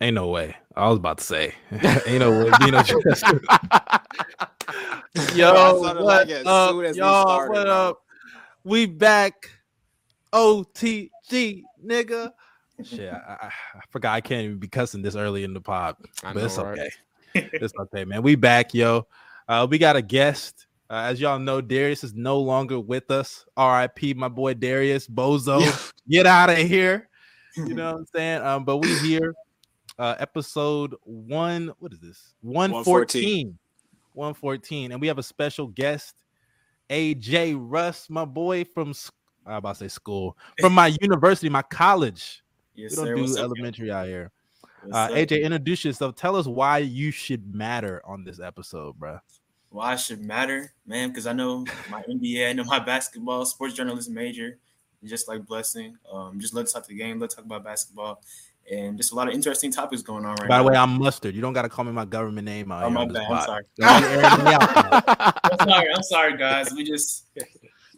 [0.00, 0.56] Ain't no way.
[0.76, 1.54] I was about to say,
[2.06, 2.50] ain't no way.
[2.60, 3.40] Dino Chester.
[5.34, 7.48] Yo, what like it up, we y'all?
[7.48, 8.02] what up?
[8.64, 9.50] We back.
[10.32, 12.32] OTG, nigga.
[12.82, 15.94] Shit, I, I, I forgot I can't even be cussing this early in the pod,
[16.24, 16.78] I but it's know, right?
[16.78, 16.90] okay.
[17.52, 18.22] it's okay, man.
[18.22, 19.06] We back, yo.
[19.48, 20.66] Uh, we got a guest.
[20.90, 23.44] Uh, as y'all know, Darius is no longer with us.
[23.56, 24.14] R.I.P.
[24.14, 25.92] My boy Darius Bozo.
[26.08, 27.08] Get out of here.
[27.56, 28.42] You know what I'm saying?
[28.42, 29.34] Um, but we here.
[29.98, 31.72] Uh, episode one.
[31.78, 32.34] What is this?
[32.42, 33.56] 114.
[34.14, 34.92] 114.
[34.92, 36.16] And we have a special guest,
[36.90, 38.92] AJ Russ, my boy from
[39.46, 42.42] I about to say school, from my university, my college.
[42.74, 43.14] Yes, we don't sir.
[43.14, 44.30] do What's up, elementary out here.
[44.90, 45.08] Uh.
[45.08, 46.14] AJ, introduce yourself.
[46.16, 49.18] Tell us why you should matter on this episode, bro.
[49.70, 53.74] why it should matter, man, because I know my NBA, I know my basketball, sports
[53.74, 54.58] journalism major,
[55.04, 55.96] just like blessing.
[56.10, 58.22] Um, just let's talk the game, let's talk about basketball,
[58.70, 60.48] and just a lot of interesting topics going on right By now.
[60.48, 61.34] By the way, I'm mustard.
[61.34, 63.44] You don't got to call me my government name out oh my bad, I'm pod.
[63.44, 63.64] sorry.
[63.78, 65.32] Don't be airing me out, man.
[65.44, 66.72] I'm sorry, I'm sorry, guys.
[66.72, 67.26] We just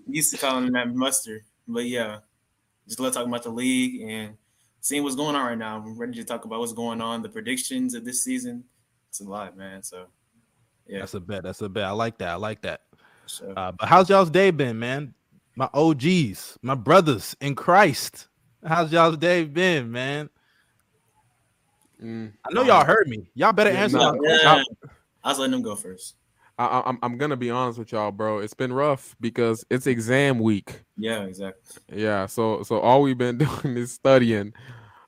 [0.09, 2.19] used to calling him that mustard, but yeah,
[2.87, 4.37] just let's talk about the league and
[4.81, 5.77] seeing what's going on right now.
[5.77, 8.65] I'm ready to talk about what's going on, the predictions of this season.
[9.09, 9.83] It's a lot, man.
[9.83, 10.07] So
[10.87, 11.43] yeah, That's a bet.
[11.43, 11.85] That's a bet.
[11.85, 12.29] I like that.
[12.29, 12.83] I like that.
[13.27, 15.15] so, Uh, but how's y'all's day been, man?
[15.57, 18.29] My OGs, my brothers in Christ.
[18.65, 20.29] How's y'all's day been, man?
[22.03, 23.31] Mm, I know y'all heard me.
[23.35, 24.77] Y'all better Yeah, answer no, my yeah, question.
[25.25, 26.17] I was letting them go first.
[26.59, 28.39] I, I, I'm I'm gonna be honest with y'all, bro.
[28.39, 30.83] It's been rough because it's exam week.
[30.97, 31.83] Yeah, exactly.
[31.93, 34.53] Yeah, so so all we've been doing is studying.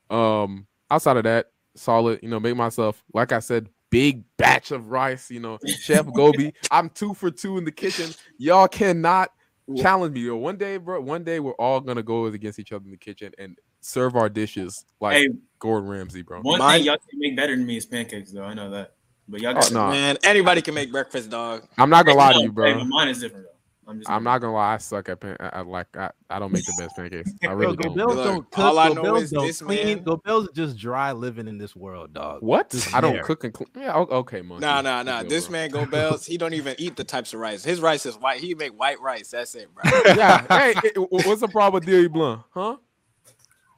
[0.09, 2.19] Um, outside of that, solid.
[2.21, 5.29] You know, make myself like I said, big batch of rice.
[5.31, 6.53] You know, Chef Gobi.
[6.71, 8.13] I'm two for two in the kitchen.
[8.37, 9.29] Y'all cannot
[9.77, 10.21] challenge me.
[10.21, 11.01] Yo, one day, bro.
[11.01, 14.29] One day we're all gonna go against each other in the kitchen and serve our
[14.29, 16.41] dishes like Hey, Gordon Ramsay, bro.
[16.41, 18.43] one Mine- thing y'all can make better than me is pancakes, though.
[18.43, 18.93] I know that.
[19.27, 19.87] But y'all Oh, got no.
[19.89, 21.63] Man, anybody can make breakfast, dog.
[21.77, 22.73] I'm not gonna lie to you, bro.
[22.79, 23.51] but mine is different, though.
[23.91, 24.09] I'm just.
[24.09, 24.73] I'm not gonna lie.
[24.75, 25.35] I suck at pan.
[25.39, 25.87] I, I like.
[25.97, 27.31] I, I don't make the best pancakes.
[27.43, 27.95] I really go don't.
[27.97, 28.65] Bills Look, don't cook.
[28.65, 29.85] all I go know Bills is don't this clean.
[29.97, 32.41] man- Go Bills are just dry living in this world, dog.
[32.43, 32.69] What?
[32.71, 33.23] Just I don't there.
[33.23, 33.67] cook and clean.
[33.75, 33.95] Yeah.
[33.97, 34.61] Okay, monkey.
[34.65, 35.23] Nah, nah, nah.
[35.23, 35.53] This bro.
[35.53, 36.25] man go bells.
[36.25, 37.63] He don't even eat the types of rice.
[37.63, 38.39] His rice is white.
[38.41, 39.29] He make white rice.
[39.29, 39.83] That's it, bro.
[40.05, 40.45] yeah.
[40.49, 42.41] Hey, it- it- what's the problem with Dilly Blunt?
[42.51, 42.77] Huh?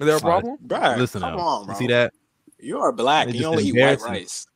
[0.01, 0.57] Is there a Uh, problem?
[0.61, 1.39] Bro, Listen, come now.
[1.39, 2.13] on, You see that?
[2.59, 3.27] You are black.
[3.27, 4.47] It's and You only eat white rice.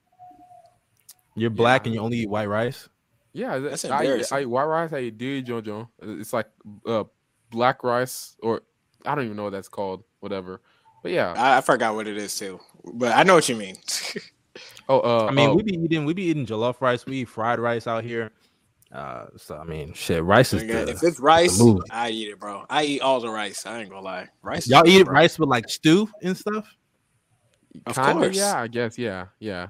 [1.35, 1.88] You're black Yeah.
[1.88, 2.88] and you only eat white rice.
[3.33, 3.57] Yeah.
[3.59, 4.38] That's I, eat- embarrassing.
[4.38, 4.94] I eat white rice.
[4.94, 5.88] I eat Dilly John John.
[6.01, 6.47] It's like
[6.85, 7.03] uh,
[7.51, 8.61] black rice, or
[9.06, 10.03] I don't even know what that's called.
[10.19, 10.61] Whatever.
[11.03, 11.33] But yeah.
[11.38, 12.59] I, I forgot what it is too,
[12.94, 13.77] but I know what you mean.
[14.88, 17.06] Oh, uh, I mean, uh, we be eating, we be eating jollof rice.
[17.06, 18.31] We eat fried rice out here.
[18.91, 21.62] Uh, so I mean, shit, rice is Nigga, the, if it's rice.
[21.91, 22.66] I eat it, bro.
[22.69, 23.66] I eat all the rice.
[23.66, 24.29] I ain't gonna lie.
[24.41, 24.68] Rice.
[24.68, 25.13] y'all eat bro.
[25.13, 26.73] rice with like stew and stuff.
[27.85, 28.38] of kinda, course.
[28.38, 28.62] Yeah.
[28.62, 28.97] I guess.
[28.97, 29.25] Yeah.
[29.40, 29.68] Yeah.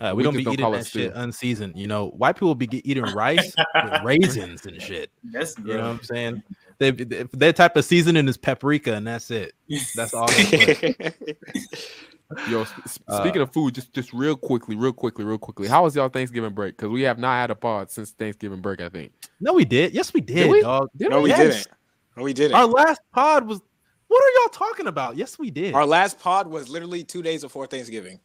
[0.00, 1.76] Uh, we, We don't be don't eating call it that shit unseasoned.
[1.76, 5.10] You know, white people be get- eating rice with raisins and shit.
[5.24, 6.42] That's You know what I'm saying?
[6.78, 9.52] They, they, their type of seasoning is paprika, and that's it.
[9.96, 10.28] That's all.
[10.28, 11.36] They put.
[12.50, 15.66] Yo, sp- sp- Uh, speaking of food, just just real quickly, real quickly, real quickly.
[15.66, 16.76] How was y'all Thanksgiving break?
[16.76, 18.80] Because we have not had a pod since Thanksgiving break.
[18.82, 19.12] I think.
[19.40, 19.94] No, we did.
[19.94, 20.60] Yes, we did, we?
[20.60, 20.90] dog.
[20.96, 21.38] Did no, we Yes.
[21.64, 21.68] didn't.
[22.16, 22.54] No, we didn't.
[22.56, 23.60] Our last pod was.
[24.08, 25.16] What are y'all talking about?
[25.16, 25.74] Yes, we did.
[25.74, 28.20] Our last pod was literally two days before Thanksgiving.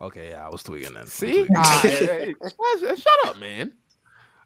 [0.00, 1.06] okay, yeah, I was tweaking then.
[1.06, 3.72] See, Ah, hey, hey, hey, shut up, man.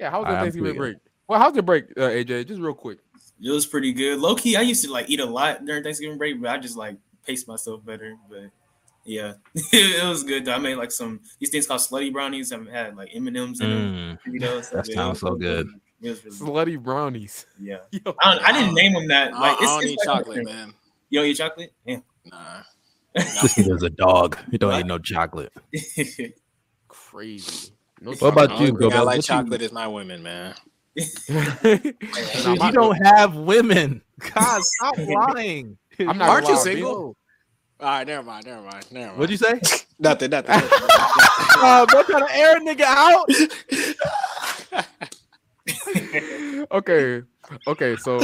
[0.00, 0.96] Yeah, how was your Thanksgiving break?
[1.28, 2.48] Well, how's your break, uh, AJ?
[2.48, 2.98] Just real quick.
[3.42, 4.18] It was pretty good.
[4.18, 6.76] Low key, I used to like eat a lot during Thanksgiving break, but I just
[6.76, 6.96] like
[7.26, 8.16] paced myself better.
[8.28, 8.50] But
[9.04, 10.48] yeah, it was good.
[10.48, 12.52] I made like some these things called slutty brownies.
[12.52, 14.18] I've had like M and M's in them.
[14.26, 15.68] Mm, You know, so That yeah, sounds so good.
[16.02, 16.46] It was really good.
[16.78, 17.46] Slutty brownies.
[17.60, 19.32] Yeah, Yo, I, I didn't name them that.
[19.34, 20.74] I, Like, I don't it's eat like- chocolate, man.
[21.10, 21.72] You don't eat chocolate?
[21.86, 21.98] Yeah.
[22.26, 22.62] Nah.
[23.14, 24.36] this nigga's a dog.
[24.50, 25.52] He don't eat no chocolate.
[26.88, 27.70] crazy.
[28.00, 30.54] No What about you, thing Go I like What you- chocolate is my women, man.
[30.96, 34.02] You don't have women.
[34.34, 35.76] God, stop lying.
[36.00, 36.94] I'm not Aren't you single?
[36.94, 37.16] Bill.
[37.80, 39.18] All right, never mind, never mind, never mind.
[39.18, 39.60] What'd you say?
[39.98, 40.60] Nothing, nothing.
[41.56, 43.30] Uh, bro, trying to air a nigga out.
[46.72, 47.22] okay,
[47.68, 47.96] okay.
[47.96, 48.20] So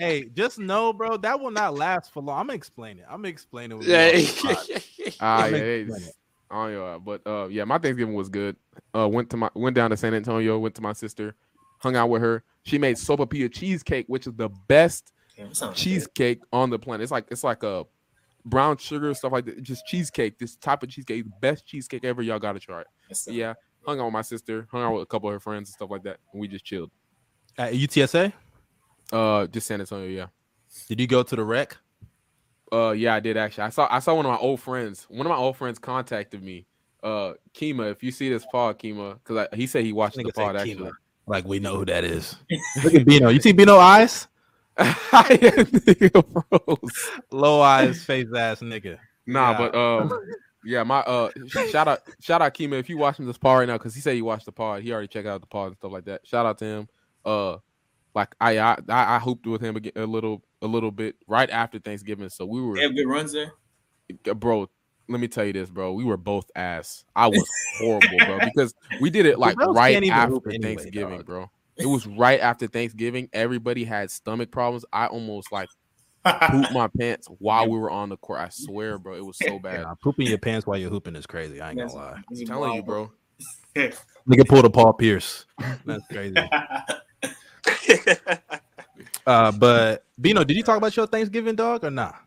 [0.00, 2.40] Hey, just know, bro, that will not last for long.
[2.40, 3.04] I'm gonna explain it.
[3.08, 3.74] I'm gonna explain it.
[3.76, 4.12] When we yeah.
[4.12, 5.14] get off the pod.
[5.20, 6.10] Ah, yeah, makes
[6.50, 8.56] oh yeah, but uh, yeah, my Thanksgiving was good.
[8.96, 11.34] Uh, went to my went down to San Antonio, went to my sister,
[11.78, 12.42] hung out with her.
[12.62, 15.82] She made sopapilla cheesecake, which is the best Yeah, that sounds good.
[15.82, 17.02] cheesecake on the planet.
[17.02, 17.84] It's like it's like a
[18.44, 19.62] brown sugar stuff like that.
[19.62, 20.38] Just cheesecake.
[20.38, 22.22] This type of cheesecake, the best cheesecake ever.
[22.22, 22.86] Y'all gotta try it.
[23.08, 23.54] That's But yeah,
[23.86, 25.90] hung out with my sister, hung out with a couple of her friends and stuff
[25.90, 26.90] like that, and we just chilled.
[27.58, 28.32] At UTSA,
[29.12, 30.26] Uh, just San Antonio, yeah.
[30.88, 31.76] did you go to the rec?
[32.72, 33.64] Uh, yeah, I did actually.
[33.64, 35.06] I saw I saw one of my old friends.
[35.08, 36.66] One of my old friends contacted me.
[37.02, 40.34] Uh, Kima, if you see this pod, Kima, because he said he watched the Nigga
[40.34, 40.60] said pod Kima.
[40.72, 40.90] actually.
[41.26, 42.36] Like we know who that is.
[42.84, 43.28] Look at Bino.
[43.30, 44.28] You see Bino eyes?
[44.80, 47.10] Nigga froze.
[47.30, 48.98] Low eyes, face ass nigga.
[49.26, 49.58] Nah, Yeah.
[49.58, 50.20] but um,
[50.64, 51.30] yeah, my uh,
[51.70, 54.14] shout out, shout out, Kima, if you watching this pod right now, because he said
[54.14, 56.26] he watched the pod, he already checked out the pod and stuff like that.
[56.26, 56.88] Shout out to him.
[57.24, 57.56] Uh,
[58.14, 61.48] like I I I I hooped with him again a little a little bit right
[61.50, 63.52] after Thanksgiving, so we were They have good runs there.
[64.34, 64.68] bro.
[65.08, 65.92] Let me tell you this, bro.
[65.92, 67.04] We were both ass.
[67.16, 67.44] I was
[67.78, 71.26] horrible, bro, because we did it like right can't even after anyway, Thanksgiving, dog.
[71.26, 71.50] bro.
[71.80, 73.28] It was right after Thanksgiving.
[73.32, 74.84] Everybody had stomach problems.
[74.92, 75.68] I almost like
[76.24, 78.40] pooped my pants while we were on the court.
[78.40, 79.80] I swear, bro, it was so bad.
[79.80, 81.60] Yeah, pooping your pants while you're hooping is crazy.
[81.60, 82.22] I ain't gonna lie.
[82.30, 83.10] I'm telling you, bro.
[83.76, 85.46] Nigga pulled a Paul Pierce.
[85.84, 86.36] That's crazy.
[89.26, 92.24] Uh, but Bino, did you talk about your Thanksgiving dog or not?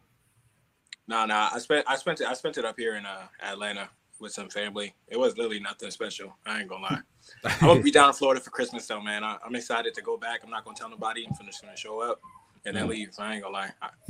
[1.08, 3.90] No, no, I spent I spent it I spent it up here in uh, Atlanta
[4.24, 4.96] with some family.
[5.08, 6.36] It was literally nothing special.
[6.46, 7.02] I ain't gonna lie.
[7.46, 9.24] I'm gonna be down in Florida for Christmas though, man.
[9.24, 10.40] I, I'm excited to go back.
[10.44, 11.28] I'm not gonna tell nobody.
[11.28, 12.20] I'm just gonna show up
[12.66, 13.10] and then leave.
[13.20, 13.70] I ain't gonna lie.
[13.82, 13.90] I,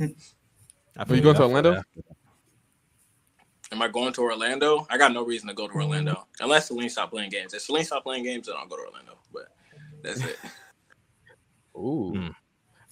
[0.96, 1.82] I you going to Orlando?
[3.72, 4.86] am I going to Orlando?
[4.88, 7.52] I got no reason to go to Orlando unless Celine stop playing games.
[7.52, 9.18] If Celine stop playing games, then I'll go to Orlando.
[9.32, 9.48] But
[10.02, 10.38] that's it.
[11.76, 12.28] Ooh, Hmm.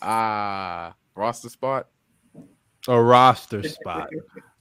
[0.03, 1.87] ah, roster spot.
[2.89, 4.11] A roster spot.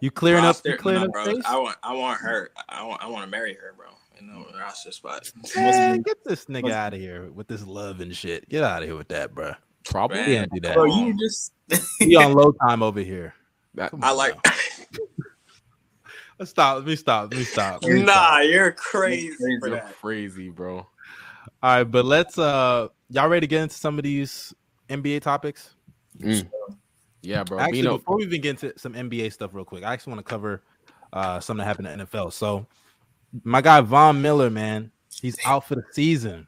[0.00, 0.56] You clearing up?
[0.64, 1.24] You Roster- clearing no, up bro.
[1.24, 1.44] space?
[1.46, 2.50] I want I want her.
[2.68, 3.86] I want I want to marry her, bro.
[4.18, 5.30] In the roster spot.
[5.56, 8.46] Man, get this nigga out of here with this love and shit.
[8.50, 9.54] Get out of here with that, bro.
[9.84, 10.18] Probably.
[10.18, 10.26] Man.
[10.26, 10.74] Can't do that.
[10.74, 11.52] Bro, you just
[12.00, 13.34] We on low time over here.
[13.74, 14.34] That, Come I on like.
[16.38, 16.78] Let's stop.
[16.78, 17.30] Let me stop.
[17.30, 17.82] Let me stop.
[17.82, 18.44] Let me nah, stop.
[18.44, 19.58] you're crazy Crazy.
[19.60, 19.94] for you're that.
[20.00, 20.76] crazy, bro.
[20.78, 20.86] All
[21.62, 24.54] right, but let's uh y'all ready to get into some of these
[24.88, 25.74] NBA topics?
[26.18, 26.48] Mm.
[27.22, 27.58] Yeah, bro.
[27.58, 30.26] Actually, Bino, before we even get into some NBA stuff real quick, I actually want
[30.26, 30.62] to cover
[31.12, 32.32] uh something that happened in the NFL.
[32.32, 32.66] So
[33.44, 34.90] my guy Von Miller, man,
[35.20, 36.46] he's out for the season.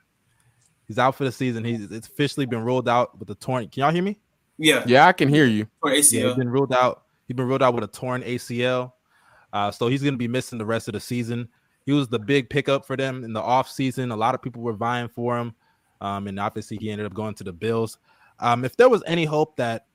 [0.88, 1.64] He's out for the season.
[1.64, 3.68] He's it's officially been ruled out with a torn.
[3.68, 4.18] Can y'all hear me?
[4.58, 4.84] yeah.
[4.86, 5.66] yeah, I can hear you.
[5.82, 6.36] Or Yeah, he's ACL.
[6.36, 7.04] been ruled out.
[7.26, 8.92] He's been ruled out with a torn ACL.
[9.52, 11.48] Uh, so he's going to be missing the rest of the season.
[11.84, 14.12] He was the big pickup for them in the off season.
[14.12, 15.54] A lot of people were vying for him,
[16.00, 17.98] um, and obviously he ended up going to the Bills.
[18.38, 19.86] Um, if there was any hope that,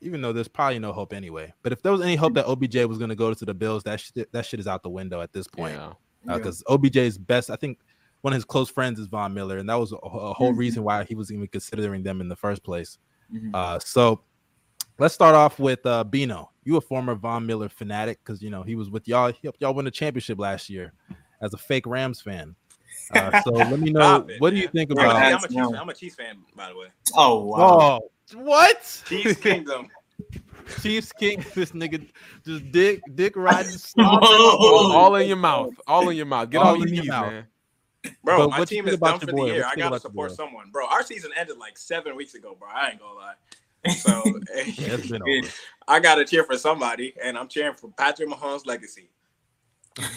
[0.00, 2.76] even though there's probably no hope anyway, but if there was any hope that OBJ
[2.86, 5.20] was going to go to the Bills, that shit, that shit is out the window
[5.20, 5.92] at this point Yeah.
[6.36, 7.78] because OBJ's best, I think
[8.22, 10.58] one of his close friends is Von Miller, and that was a, a whole Mhm.
[10.58, 12.98] reason why he was even considering them in the first place.
[13.32, 13.50] Mhm.
[13.54, 14.20] Uh, so
[14.98, 16.50] let's start off with uh, Bino.
[16.64, 19.32] You a former Von Miller fanatic because you know he was with y'all.
[19.32, 20.92] He helped y'all win the championship last year
[21.40, 22.56] as a fake Rams fan.
[23.12, 24.72] Uh, so let me know Stop it, what do you man.
[24.72, 25.16] think I'm, about?
[25.16, 25.72] a- I'm, a That's Chiefs.
[25.80, 26.86] I'm a Chiefs fan, by the way.
[27.14, 28.00] Oh wow.
[28.02, 29.02] Oh, what?
[29.08, 29.88] Chiefs Kingdom.
[30.82, 31.44] Chiefs King.
[31.54, 32.06] This nigga
[32.44, 33.72] just dick dick riding.
[33.98, 35.74] All, all in your mouth.
[35.86, 36.50] All in your mouth.
[36.50, 37.32] Get All all, you your need, mouth.
[37.32, 37.46] man.
[38.22, 39.46] Bro, But my what team is about done your for boy?
[39.48, 39.62] the year.
[39.62, 40.70] What I gotta support someone.
[40.70, 42.68] Bro, our season ended like seven weeks ago, bro.
[42.72, 43.34] I ain't gonna lie.
[43.96, 45.48] So Yeah, it's been over.
[45.86, 49.10] I gotta cheer for somebody, and I'm cheering for Patrick Mahomes' legacy.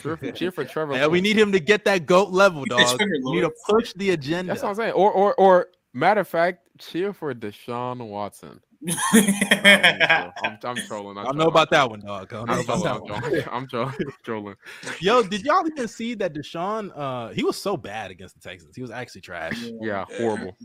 [0.02, 0.94] Cheer for, cheer for Trevor.
[0.94, 2.98] Yeah, we need him to get that goat level, Yeah, dog.
[2.98, 4.54] Trevor We need to push the agenda.
[4.54, 4.94] That's what I'm saying.
[4.94, 8.62] Or or or matter of fact, cheer for Deshaun Watson.
[9.14, 11.18] I'm, I'm trolling.
[11.18, 12.34] I don't know about that one, dog.
[12.34, 13.12] I don't know I'm about that trolling.
[13.12, 13.44] one.
[13.52, 13.94] I'm trolling.
[14.00, 14.56] I'm trolling.
[15.02, 16.92] Yo, did y'all even see that Deshaun?
[16.96, 18.76] Uh, he was so bad against the Texans.
[18.76, 19.54] He was actually trash.
[19.82, 20.58] Yeah, horrible.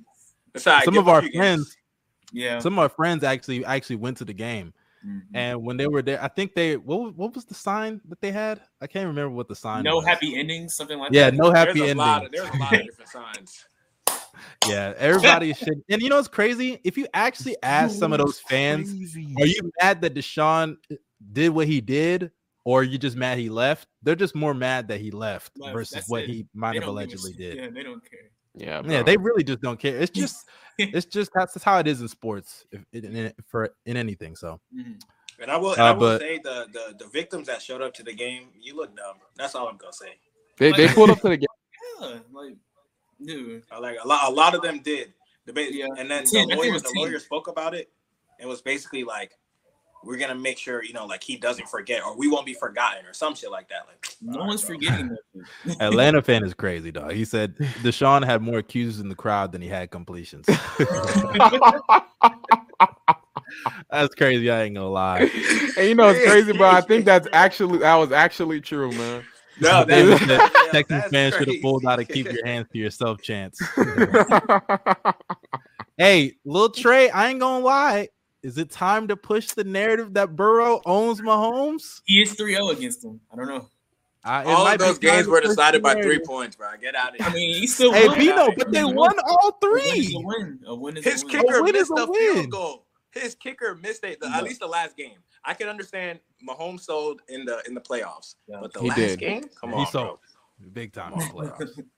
[0.55, 1.77] That's Some of our friends, games.
[2.33, 2.59] Yeah.
[2.59, 4.73] some of our friends actually actually went to the game,
[5.07, 5.23] Mhm.
[5.35, 8.21] and when they were there, I think they what was- what was the sign that
[8.21, 8.61] they had?
[8.81, 9.79] I can't remember what the sign.
[9.79, 9.85] Was.
[9.85, 10.07] No was.
[10.07, 11.35] happy endings, something like Yeah, that.
[11.37, 12.27] Yeah, no happy There's a ending.
[12.27, 13.67] of there's a lot of different signs.
[14.69, 15.83] Yeah, everybody should.
[15.89, 16.79] And you know what's crazy?
[16.85, 18.91] If you actually ask some of those fans,
[19.39, 20.77] are you mad that Deshaun
[21.33, 22.31] did what he did,
[22.65, 23.89] or are you just mad he left?
[24.03, 26.29] They're just more mad that he left Left, versus what it.
[26.31, 27.57] he might They have allegedly did.
[27.57, 28.31] Yeah, they don't care.
[28.57, 29.97] Yeah, Yeah, they really just don't care.
[29.97, 30.47] It's just,
[30.79, 34.35] it's just that's just how it is in sports, if, in, in, for in anything.
[34.37, 35.01] So Mhm.
[35.39, 37.83] And I will, and Uh, I will but- say the, the the victims that showed
[37.83, 39.17] up to the game, you look dumb.
[39.37, 40.19] That's all I'm gonna say.
[40.59, 41.47] they, they pulled up to the game.
[42.01, 42.55] Yeah, like,
[43.25, 43.63] dude.
[43.71, 45.13] I Like a lot, a lot of them did.
[45.45, 45.87] The Yeah.
[45.99, 47.91] and then the lawyer, the lawyer spoke about it.
[48.41, 49.33] and was basically like,
[50.07, 53.05] we're gonna make sure you know, like he doesn't forget, or we won't be forgotten,
[53.05, 53.87] or some shit like that.
[53.87, 54.77] Like No one's bro.
[54.77, 55.17] forgetting
[55.81, 57.13] Atlanta fan is crazy, dog.
[57.13, 60.47] He said Deshaun had more accusers in the crowd than he had completions.
[63.91, 64.51] That's crazy.
[64.51, 65.31] I ain't gonna lie.
[65.77, 69.23] and you know it's crazy, but I think that's actually that was actually true, man.
[69.61, 71.63] No, that's, said, yeah, Texans that's fans should have crazy.
[71.63, 73.59] pulled out a keep your hands to yourself chance.
[75.97, 78.09] hey, little Trey, I ain't gonna lie.
[78.47, 82.01] Is it time to push the narrative that Burrow owns Mahomes?
[82.05, 83.21] He is 3-0 against them.
[83.33, 83.69] I don't know.
[84.25, 86.69] Uh, All of those games were decided by three points, bro.
[86.81, 87.27] Get out of here.
[87.29, 88.19] I mean, he still Hey, won.
[88.19, 90.15] Bino, but they won all A win is three.
[90.17, 90.61] a win.
[90.65, 91.33] A win is His a win.
[91.43, 92.87] kicker missed a a field goal.
[93.11, 94.37] His kicker missed it, the, Yeah.
[94.39, 95.19] at least the last game.
[95.45, 98.59] I can understand Mahomes sold in the in the playoffs, Yeah.
[98.61, 99.19] but the He last did.
[99.19, 100.19] game, come He on, sold
[100.61, 100.71] bro.
[100.73, 101.83] big time in playoffs.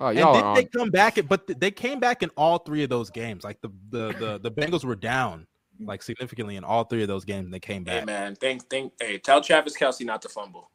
[0.00, 1.18] Oh, and y'all did are they come back?
[1.28, 3.44] But they came back in all three of those games.
[3.44, 5.46] Like the the the, the Bengals were down
[5.86, 7.44] like significantly in all three of those games.
[7.46, 7.94] and They came back.
[7.94, 8.06] Hey back.
[8.06, 8.92] man, think think.
[9.00, 10.70] Hey, tell Travis Kelce not to fumble.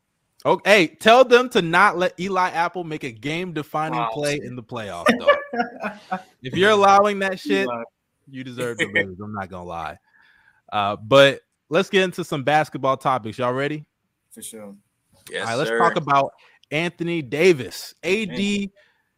[0.46, 4.10] Okay, hey, tell them to not let Eli Apple make a game defining Wow.
[4.14, 5.06] play in the playoffs.
[5.20, 6.18] Though.
[6.44, 7.68] if you're allowing that shit,
[8.30, 9.20] you deserve to lose.
[9.20, 9.98] I'm not gonna lie.
[10.72, 13.38] Uh, but let's get into some basketball topics.
[13.38, 13.86] Y'all ready?
[14.32, 14.76] For sure.
[15.32, 15.80] Yes, All right, let's sir.
[15.80, 16.32] talk about
[16.72, 17.94] Anthony Davis.
[18.04, 18.70] AD Man.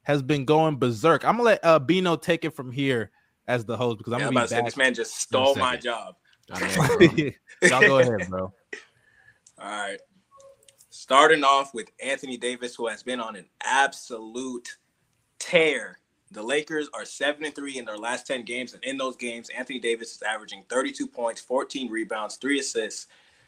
[0.04, 1.26] has been going berserk.
[1.26, 3.12] I'm gonna let uh, Bino take it from here
[3.50, 4.66] as the host because I'm Yeah, gonna about be to say back.
[4.66, 6.16] this man just stole my job.
[6.50, 8.44] Y'all go ahead, bro.
[9.60, 10.00] All right.
[10.92, 14.78] Starting off with Anthony Davis, who has been on an absolute
[15.40, 15.98] tear.
[16.32, 19.50] The Lakers are seven and three in their last 10 games, and in those games,
[19.50, 23.08] Anthony Davis is averaging 32 points, 14 rebounds, three assists,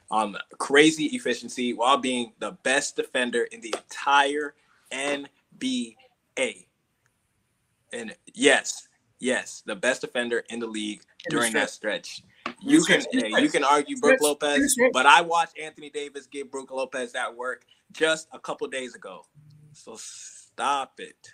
[0.10, 4.56] um, crazy efficiency while being the best defender in the entire
[4.92, 6.66] NBA.
[7.94, 8.88] And yes,
[9.22, 12.16] yes, the best defender in the league In the during that stretch.
[12.16, 12.58] stretch.
[12.62, 16.28] You can in the you can argue Stretch, Brook Lopez, but I watched Anthony Davis
[16.28, 17.64] give Brook Lopez that work
[17.94, 19.26] just a couple days ago.
[19.74, 21.32] So stop it.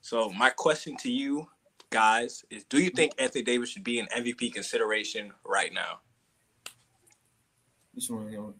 [0.00, 1.48] So my question to you
[1.90, 6.00] guys is do you think Anthony Davis should be in MVP consideration right now?
[7.94, 8.30] Which one?
[8.30, 8.54] You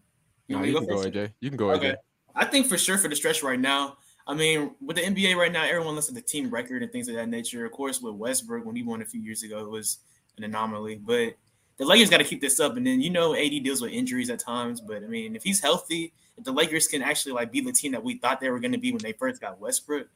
[0.49, 0.97] No, want you to can go.
[1.03, 1.33] AJ.
[1.41, 1.91] You can go, Okay.
[1.91, 1.97] AJ.
[2.35, 3.99] I think for sure for the stretch right now.
[4.27, 7.09] I mean, with the NBA right now, everyone looks at the team record and things
[7.09, 7.65] of that nature.
[7.65, 9.99] Of course, with Westbrook when he won a few years ago, it was
[10.37, 10.97] an anomaly.
[10.97, 11.37] But
[11.77, 12.77] the Lakers got to keep this up.
[12.77, 14.81] And then you know, AD deals with injuries at times.
[14.81, 17.93] But I mean, if he's healthy, if the Lakers can actually like be the team
[17.93, 20.09] that we thought they were going to be when they first got Westbrook,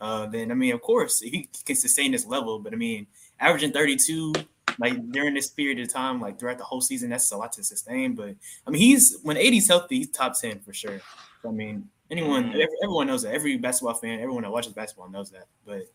[0.00, 2.58] uh, then I mean, of course, he can sustain this level.
[2.58, 3.06] But I mean,
[3.40, 4.32] averaging 32
[4.78, 7.64] like during this period of time, like throughout the whole season, that's a lot to
[7.64, 8.14] sustain.
[8.14, 8.34] But
[8.66, 11.00] I mean, he's when AD's healthy, he's top 10 for sure.
[11.46, 12.66] I mean, anyone, Mhm.
[12.82, 13.34] everyone knows that.
[13.34, 15.46] Every basketball fan, everyone that watches basketball knows that.
[15.66, 15.86] But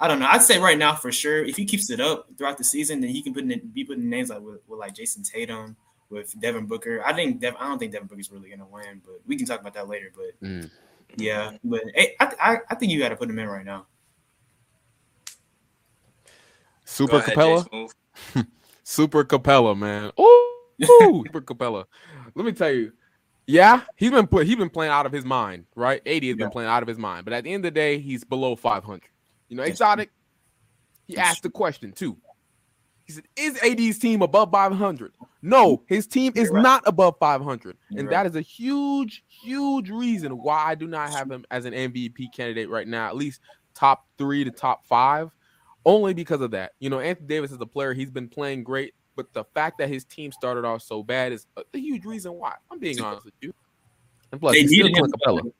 [0.00, 0.26] I don't know.
[0.28, 3.10] I'd say right now for sure, if he keeps it up throughout the season, then
[3.10, 5.76] he can put in, be putting names like with, with like Jayson Tatum,
[6.10, 7.02] with Devin Booker.
[7.04, 9.60] I think Dev, I don't think Devin Booker's really gonna win, but we can talk
[9.60, 10.10] about that later.
[10.14, 10.70] But Mm.
[11.16, 13.86] yeah, but hey, I, I, I think you got to put him in right now.
[16.84, 17.90] Super ahead, Capela.
[18.84, 20.10] Super Capela, man.
[20.18, 20.22] Ooh,
[20.84, 21.84] ooh, Super Capela.
[22.34, 22.92] Let me tell you.
[23.46, 24.46] Yeah, he's been put.
[24.46, 26.00] He's been playing out of his mind, right?
[26.06, 26.44] AD has Yeah.
[26.44, 27.24] been playing out of his mind.
[27.24, 29.02] But at the end of the day, he's below 500.
[29.48, 30.10] You know, exotic.
[31.06, 32.16] He asked the question too.
[33.04, 36.62] He said, "Is AD's team above 500?" No, his team is right.
[36.62, 38.14] not above 500, You're and right.
[38.24, 42.28] that is a huge, huge reason why I do not have him as an MVP
[42.28, 43.08] candidate right now.
[43.08, 43.40] At least
[43.74, 45.32] top three to top five,
[45.84, 46.72] only because of that.
[46.78, 49.88] You know, Anthony Davis is a player; he's been playing great, but the fact that
[49.88, 52.54] his team started off so bad is a, a huge reason why.
[52.70, 53.52] I'm being honest with you.
[54.30, 55.10] And plus, They he's still needed him.
[55.10, 55.14] Clint
[55.44, 55.52] Capela.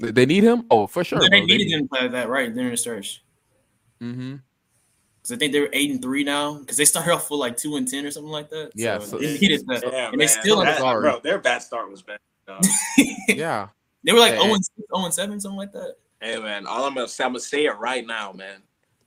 [0.00, 0.64] They- They need him.
[0.70, 1.18] Oh, for sure.
[1.20, 1.38] they bro.
[1.40, 3.22] They needed need- him to play that right during the stretch.
[4.00, 4.40] Mhm.
[5.16, 6.54] Because I think they were eight and three now.
[6.58, 8.70] Because they started off with like two and ten or something like that.
[8.74, 9.82] Yeah, so so- they needed that.
[9.82, 12.18] Damn, and they still That- bro, their bad start was bad.
[13.28, 13.68] Yeah.
[14.04, 14.40] they were like Hey.
[14.42, 15.96] 0 and 6, 0 and 7, something like that.
[16.20, 18.62] Hey man, all I'm gonna say, I'm gonna say it right now, man.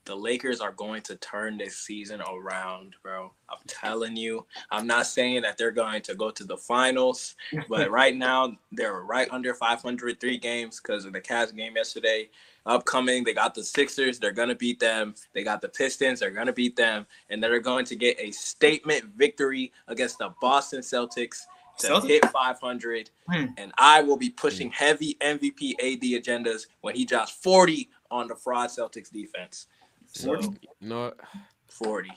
[0.05, 3.31] The Lakers are going to turn this season around, bro.
[3.49, 4.45] I'm telling you.
[4.71, 7.35] I'm not saying that they're going to go to the finals,
[7.69, 12.29] but right now they're right under 500 three games because of the Cavs game yesterday.
[12.65, 14.19] Upcoming, they got the Sixers.
[14.19, 15.15] They're gonna beat them.
[15.33, 16.19] They got the Pistons.
[16.19, 20.81] They're gonna beat them, and they're going to get a statement victory against the Boston
[20.81, 21.41] Celtics
[21.79, 22.07] to Celtics?
[22.07, 23.45] hit 500 Hmm.
[23.57, 28.35] and I will be pushing heavy MVP AD agendas when he drops 40 on the
[28.35, 29.67] fraud Celtics defense.
[30.13, 30.59] So 40?
[30.79, 31.19] You know what?
[31.69, 32.11] 40.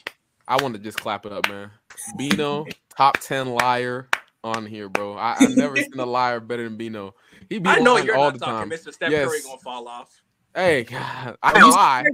[0.46, 1.70] I want to just clap it up, man.
[2.16, 4.08] Bino, top 10 liar
[4.42, 5.14] on here, bro.
[5.14, 7.14] I, I've never seen a liar better than Bino.
[7.48, 8.70] He be I know you're all not the talking.
[8.70, 8.78] time.
[8.78, 8.92] Mr.
[8.92, 9.28] Steph Yes.
[9.28, 10.22] Curry gonna fall off.
[10.54, 12.04] Hey, God, I Are know you I.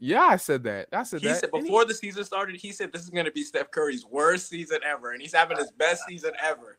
[0.00, 0.88] Yeah, I said that.
[0.92, 1.40] I said He that.
[1.40, 4.04] said And he- before the season started, he said this is gonna be Steph Curry's
[4.06, 6.76] worst season ever, and he's having his best season ever.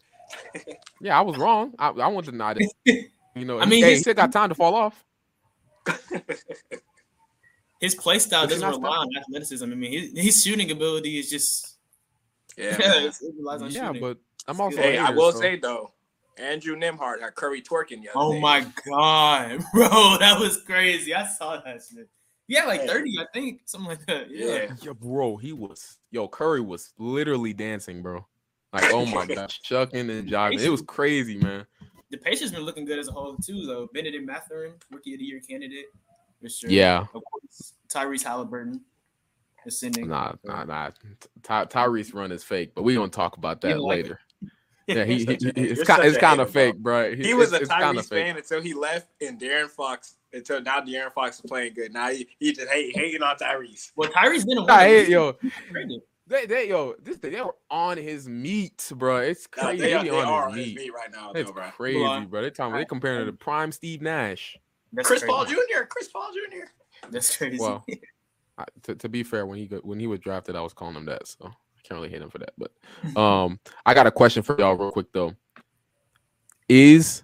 [1.01, 1.73] yeah, I was wrong.
[1.79, 3.07] I, I want to deny it.
[3.35, 5.03] You know, I I mean, mean, he still got time to fall off.
[7.81, 9.65] His play style But doesn't rely on athleticism.
[9.65, 11.77] I mean, his, his shooting ability is just
[12.57, 12.77] Yeah.
[12.79, 14.01] yeah, it relies on Yeah, shooting.
[14.01, 14.17] but
[14.47, 14.77] I'm also.
[14.77, 15.91] Hey, a I hater, will so- say though,
[16.37, 18.39] Andrew Nembhard had Curry twerking the other oh day.
[18.39, 21.13] my god, bro, that was crazy.
[21.13, 22.07] I saw that shit.
[22.47, 22.87] Yeah, like Yeah.
[22.93, 23.61] 30, I think.
[23.65, 24.29] Something like that.
[24.29, 24.45] Yeah.
[24.45, 24.73] Yeah.
[24.81, 28.25] Yo, bro, he was yo Curry was literally dancing, bro.
[28.73, 30.59] Like, oh my god, chucking and jiving.
[30.59, 31.65] It was crazy, man.
[32.11, 33.89] The Pacers been looking good as a whole too, though.
[33.93, 35.87] Bennedict Mathurin, rookie of the year candidate,
[36.45, 36.69] for sure.
[36.69, 37.05] Yeah.
[37.13, 38.81] Of course, Tyrese Halliburton
[39.65, 40.07] ascending.
[40.09, 40.89] Nah, uh, nah, nah.
[41.43, 44.19] Ty- Tyrese run is fake, but we gonna talk about that don't like later.
[44.87, 47.15] Yeah, he, he, Such a- it's kind it's kind of fake, bro.
[47.15, 48.25] He was a it's kinda Tyrese fake.
[48.25, 50.81] fan until he left, and De'Aaron Fox until now.
[50.81, 51.91] De'Aaron Fox is playing good.
[51.93, 53.91] Now he, he just hate, hating on Tyrese.
[53.95, 54.87] Well, Tyrese been a Nah, winner.
[54.87, 55.33] hey, yo,
[56.27, 59.17] they, they, yo, this they were on his meat, bro.
[59.17, 59.81] It's Nah, crazy.
[59.81, 60.81] they, They, are, be they are on on his his meat.
[60.83, 61.69] meat right now, It's though, bro.
[61.71, 62.41] crazy, bro.
[62.41, 64.57] They're talking, They're comparing it to prime Steve Nash.
[64.95, 65.31] That's Chris crazy.
[65.31, 65.83] Paul Jr.
[65.89, 66.65] Chris Paul Jr.
[67.11, 67.57] That's crazy.
[67.59, 67.85] Well,
[68.57, 70.95] I, to, to be fair, when he got, when he was drafted, I was calling
[70.95, 71.49] him that, so I
[71.83, 72.53] can't really hate him for that.
[72.57, 72.71] But
[73.19, 75.33] um, I got a question for y'all real quick though.
[76.67, 77.23] Is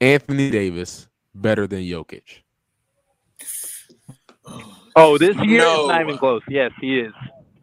[0.00, 2.22] Anthony Davis better than Jokic?
[4.96, 5.80] Oh, this year No.
[5.80, 6.42] it's not even close.
[6.48, 7.12] Yes, he is.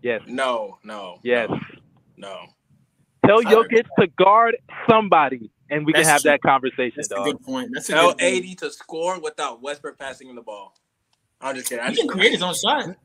[0.02, 1.50] Yes, No, no, yes.
[1.50, 1.60] no,
[2.18, 2.38] no.
[3.26, 3.68] Tell Tyler.
[3.68, 4.58] Jokic to guard
[4.90, 6.32] somebody, and we can have true.
[6.32, 7.70] that conversation, That's a good point.
[7.74, 8.46] That's a Tell good point.
[8.52, 10.76] AD to score without Westbrook passing him the ball.
[11.42, 11.84] I'm just kidding.
[11.84, 12.86] I He just can create his own shot.
[12.88, 12.96] AD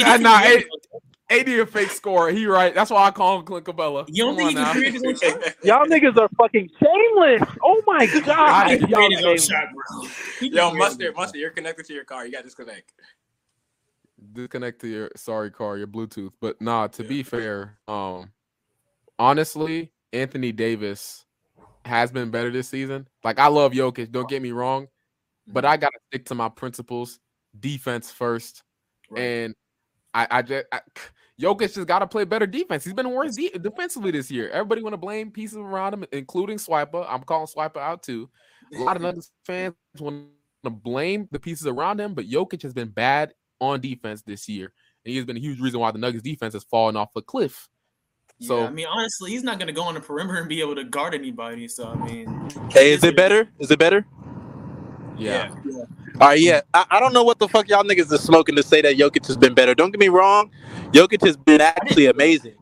[0.00, 2.30] Nah, can nah, create hey, his own- AD a fake scorer.
[2.30, 2.74] He right.
[2.74, 4.06] That's why I call him Clint Capela.
[4.08, 5.54] You don't Come think he can create his own shot?
[5.64, 7.48] Y'all niggas are fucking shameless.
[7.62, 10.08] Oh my He god, can y'all create his own shot, bro.
[10.40, 11.40] Yo, mustard, mustard.
[11.40, 12.24] You're connected to your car.
[12.24, 12.92] You got disconnect.
[14.32, 16.32] Disconnect to your sorry car, your Bluetooth.
[16.40, 17.08] But nah, to Yeah.
[17.08, 18.32] be fair, um,
[19.18, 21.24] honestly, Anthony Davis
[21.88, 23.08] has been better this season.
[23.24, 24.10] Like I love Jokic.
[24.12, 24.86] Don't get me wrong,
[25.46, 25.72] but mm-hmm.
[25.72, 27.18] I gotta stick to my principles.
[27.58, 28.62] Defense first,
[29.10, 29.20] Right.
[29.20, 29.54] and
[30.14, 30.80] I, I just I,
[31.40, 32.84] Jokic just got to play better defense.
[32.84, 34.48] He's been worse de- defensively this year.
[34.50, 37.06] Everybody want to blame pieces around him, including Swiper.
[37.08, 38.28] I'm calling Swiper out too.
[38.74, 40.26] A lot of Nuggets fans want
[40.64, 44.72] to blame the pieces around him, but Jokic has been bad on defense this year,
[45.04, 47.22] and he has been a huge reason why the Nuggets defense has fallen off a
[47.22, 47.68] cliff.
[48.38, 50.76] Yeah, So I mean, honestly, he's not gonna go on the perimeter and be able
[50.76, 51.68] to guard anybody.
[51.68, 52.38] So I mean,
[52.70, 53.50] Hey, is it better?
[53.58, 54.06] Is it better?
[55.16, 55.50] yeah,
[56.20, 56.62] All right, yeah.
[56.74, 59.26] I, I don't know what the fuck y'all niggas are smoking to say that Jokic
[59.28, 59.74] has been better.
[59.74, 60.50] Don't get me wrong.
[60.92, 62.56] Jokic has been actually amazing.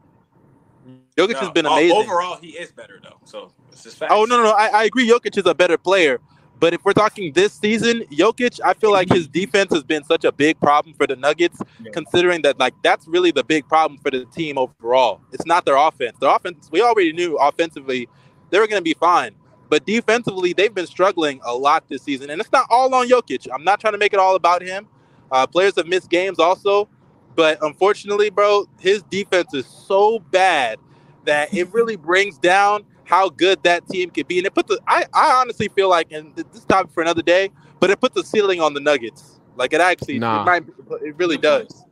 [1.16, 2.02] Jokic No, has been o- amazing.
[2.02, 3.18] Overall, he is better though.
[3.24, 4.14] So it's just oh, facts.
[4.22, 4.50] Oh no, no, no.
[4.52, 5.08] I, I agree.
[5.08, 6.20] Jokic is a better player,
[6.58, 10.24] but if we're talking this season, Jokic, I feel like his defense has been such
[10.24, 11.60] a big problem for the Nuggets.
[11.82, 11.90] Yeah.
[11.92, 15.20] Considering that, like, that's really the big problem for the team overall.
[15.32, 16.16] It's not their offense.
[16.18, 18.08] Their offense, we already knew offensively
[18.50, 19.34] they were going to be fine,
[19.68, 23.46] but defensively they've been struggling a lot this season, and it's not all on Jokic.
[23.52, 24.88] I'm not trying to make it all about him.
[25.30, 26.88] Uh, players have missed games also,
[27.34, 30.78] but unfortunately, bro, his defense is so bad
[31.24, 34.38] that it really brings down how good that team could be.
[34.38, 37.22] And it put the I, I honestly feel like, and this is topic for another
[37.22, 39.40] day, but it put the ceiling on the Nuggets.
[39.56, 40.42] Like it actually, Nah.
[40.42, 40.64] it, might,
[41.02, 41.84] it really does.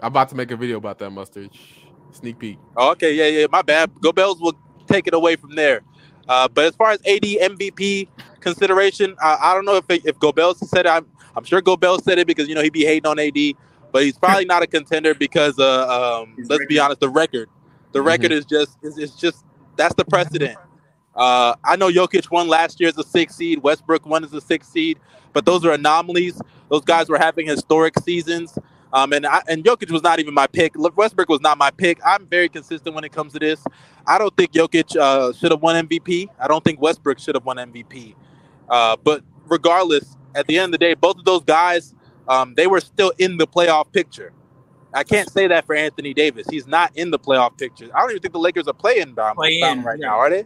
[0.00, 1.50] I'm about to make a video about that mustard.
[2.12, 2.58] Sneak peek.
[2.76, 3.90] Oh, okay, yeah, yeah, my bad.
[4.00, 5.82] Go Bells will take it away from there.
[6.28, 8.08] Uh, but as far as AD MVP
[8.40, 10.88] consideration, I, I don't know if it, if Gobel said it.
[10.88, 11.06] I'm,
[11.36, 13.36] I'm sure Gobel said it because you know he'd be hating on AD,
[13.92, 17.48] but he's probably not a contender because uh, um, let's be honest, the record,
[17.92, 19.44] the record is just is it's just
[19.78, 20.58] that's the precedent.
[21.14, 24.40] Uh, I know Jokic won last year as a six seed, Westbrook won as a
[24.40, 24.98] six seed,
[25.32, 26.40] but those are anomalies.
[26.68, 28.58] Those guys were having historic seasons.
[28.92, 30.72] Um, and I, and Jokic was not even my pick.
[30.76, 31.98] Westbrook was not my pick.
[32.04, 33.62] I'm very consistent when it comes to this.
[34.06, 36.28] I don't think Jokic uh, should have won MVP.
[36.38, 38.14] I don't think Westbrook should have won MVP.
[38.68, 41.94] Uh, but regardless, at the end of the day, both of those guys,
[42.28, 44.32] um, they were still in the playoff picture.
[44.98, 46.46] I can't say that for Anthony Davis.
[46.50, 47.88] He's not in the playoff picture.
[47.94, 50.06] I don't even think the Lakers are playing down Play down right yeah.
[50.08, 50.44] now, are they?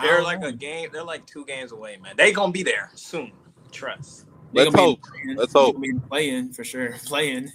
[0.00, 0.48] They're like know.
[0.48, 0.90] a game.
[0.92, 2.14] They're like two games away, man.
[2.16, 3.32] They gonna be there soon.
[3.72, 4.26] Trust.
[4.52, 5.00] They Let's gonna be hope.
[5.36, 5.74] Let's they hope.
[5.82, 6.92] gonna playing for sure.
[7.06, 7.50] Playing.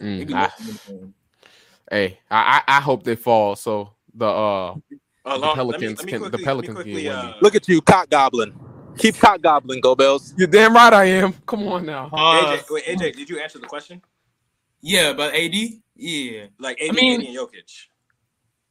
[0.00, 0.50] Mm, I-
[1.90, 3.54] hey, I, I I hope they fall.
[3.56, 4.74] So the uh
[5.24, 7.68] Uh, The long- Pelicans can- the let me Pelicans can quickly, win uh, Look at
[7.68, 8.52] you, cock goblin.
[8.98, 10.34] Keep cock goblin, go Bells.
[10.36, 11.32] you're damn right I am.
[11.46, 12.08] Come on now.
[12.12, 14.02] Uh, AJ, wait, AJ, did you answer the question?
[14.82, 15.54] Yeah, but AD,
[15.96, 16.46] yeah.
[16.58, 17.86] Like AD, I mean- AD and Jokic.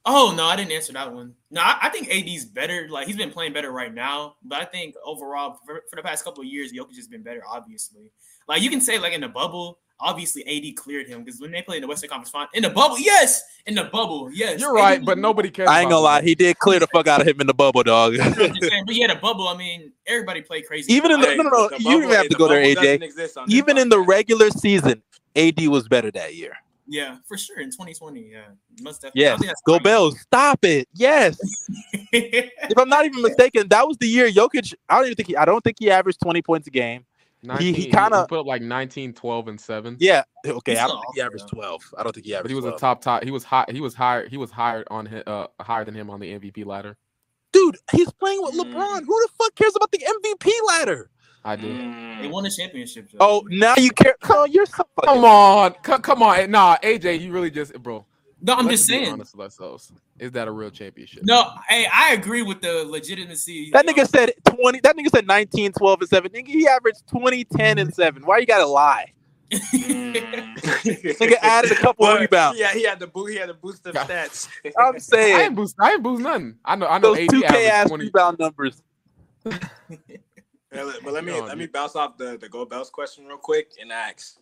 [0.05, 1.33] Oh no, I didn't answer that one.
[1.51, 2.87] No, I, I think AD's better.
[2.89, 6.23] Like he's been playing better right now, but I think overall for, for the past
[6.23, 7.43] couple of years, Jokic has been better.
[7.47, 8.11] Obviously,
[8.47, 11.61] like you can say like in the bubble, obviously AD cleared him because when they
[11.61, 14.73] played in the Western Conference Final, in the bubble, yes, in the bubble, yes, You're
[14.73, 15.69] right, AD but nobody cares.
[15.69, 17.83] I ain't gonna lie, he did clear the fuck out of him in the bubble,
[17.83, 18.17] dog.
[18.19, 19.49] I'm just saying, but yeah, the bubble.
[19.49, 20.91] I mean, everybody played crazy.
[20.93, 22.47] Even in the- Hey, no, no, no, the you don't bubble- have to the go
[22.47, 22.75] there, AJ.
[22.75, 25.03] doesn't exist on this Even in the regular season,
[25.35, 26.53] AD was better that year.
[26.87, 28.29] yeah, for sure in 2020.
[28.31, 28.45] Yeah,
[28.81, 29.21] most definitely.
[29.21, 29.39] Yes.
[29.39, 29.83] think Go fine.
[29.83, 30.19] Bells.
[30.21, 30.87] Stop it.
[30.93, 31.37] Yes.
[32.11, 34.73] If I'm not even mistaken, that was the year Jokic.
[34.89, 35.35] I don't even think he.
[35.37, 37.05] I don't think he averaged 20 points a game.
[37.43, 39.95] 19, he kinda- put up like 19, 12, and seven.
[39.99, 40.23] Yeah.
[40.45, 40.71] Okay.
[40.73, 41.57] He's I don't not think he awful, averaged though.
[41.57, 41.93] twelve.
[41.97, 42.43] I don't think he averaged.
[42.43, 42.75] but he was 12.
[42.75, 43.23] a top top.
[43.23, 43.65] He was high.
[43.69, 44.27] He was higher.
[44.27, 46.97] He was higher on hi- uh higher than him on the MVP ladder.
[47.53, 48.73] Dude, he's playing with Mm.
[48.73, 49.05] LeBron.
[49.05, 51.09] Who the fuck cares about the MVP ladder?
[51.43, 51.67] I do.
[51.67, 52.21] Mm.
[52.21, 53.09] They won a championship.
[53.11, 53.17] Though.
[53.21, 54.15] Oh, now you care.
[54.29, 54.83] Oh, you're so.
[55.05, 56.51] Come on, C- come on.
[56.51, 58.05] Nah, AJ, you really just bro.
[58.41, 59.13] no, I'm let's just saying.
[59.13, 59.91] honest with ourselves.
[60.19, 61.23] Is that a real championship?
[61.23, 63.71] No, hey, I agree with the legitimacy.
[63.71, 64.81] That nigga said 20.
[64.81, 66.31] That nigga said 19, 12, and 7.
[66.31, 68.23] Nigga, he averaged 20, 10, and 7.
[68.23, 69.13] Why you gotta lie?
[69.51, 72.59] Nigga added a couple But, rebounds.
[72.59, 73.25] Yeah, he had the boo.
[73.25, 74.07] He had the boost of God.
[74.07, 74.47] stats.
[74.77, 75.75] I'm saying I saying ain't boost.
[75.79, 76.55] I ain't boost nothing.
[76.65, 76.87] I know.
[76.87, 77.15] I know.
[77.15, 78.03] those AD 2K ass 20.
[78.05, 78.83] rebound numbers.
[80.71, 83.25] Yeah, let- but let me No, let me bounce off the the Go Bells question
[83.25, 84.37] real quick and ask,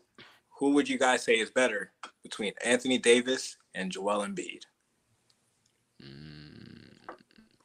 [0.49, 1.91] who would you guys say is better
[2.23, 4.63] between Anthony Davis and Joel Embiid?
[6.03, 6.89] Mm,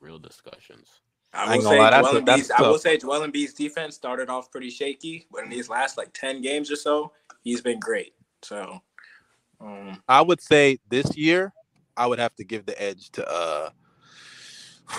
[0.01, 0.89] real discussions.
[1.35, 2.51] I I will ain't say gonna lie, that's Joel a- that's Embiid's.
[2.51, 6.13] I will say Joel Embiid's defense started off pretty shaky, but in these last like
[6.13, 8.15] ten games or so, he's been great.
[8.43, 8.81] So,
[9.61, 11.53] um, I would say this year,
[11.97, 13.71] I would have to give the edge to uh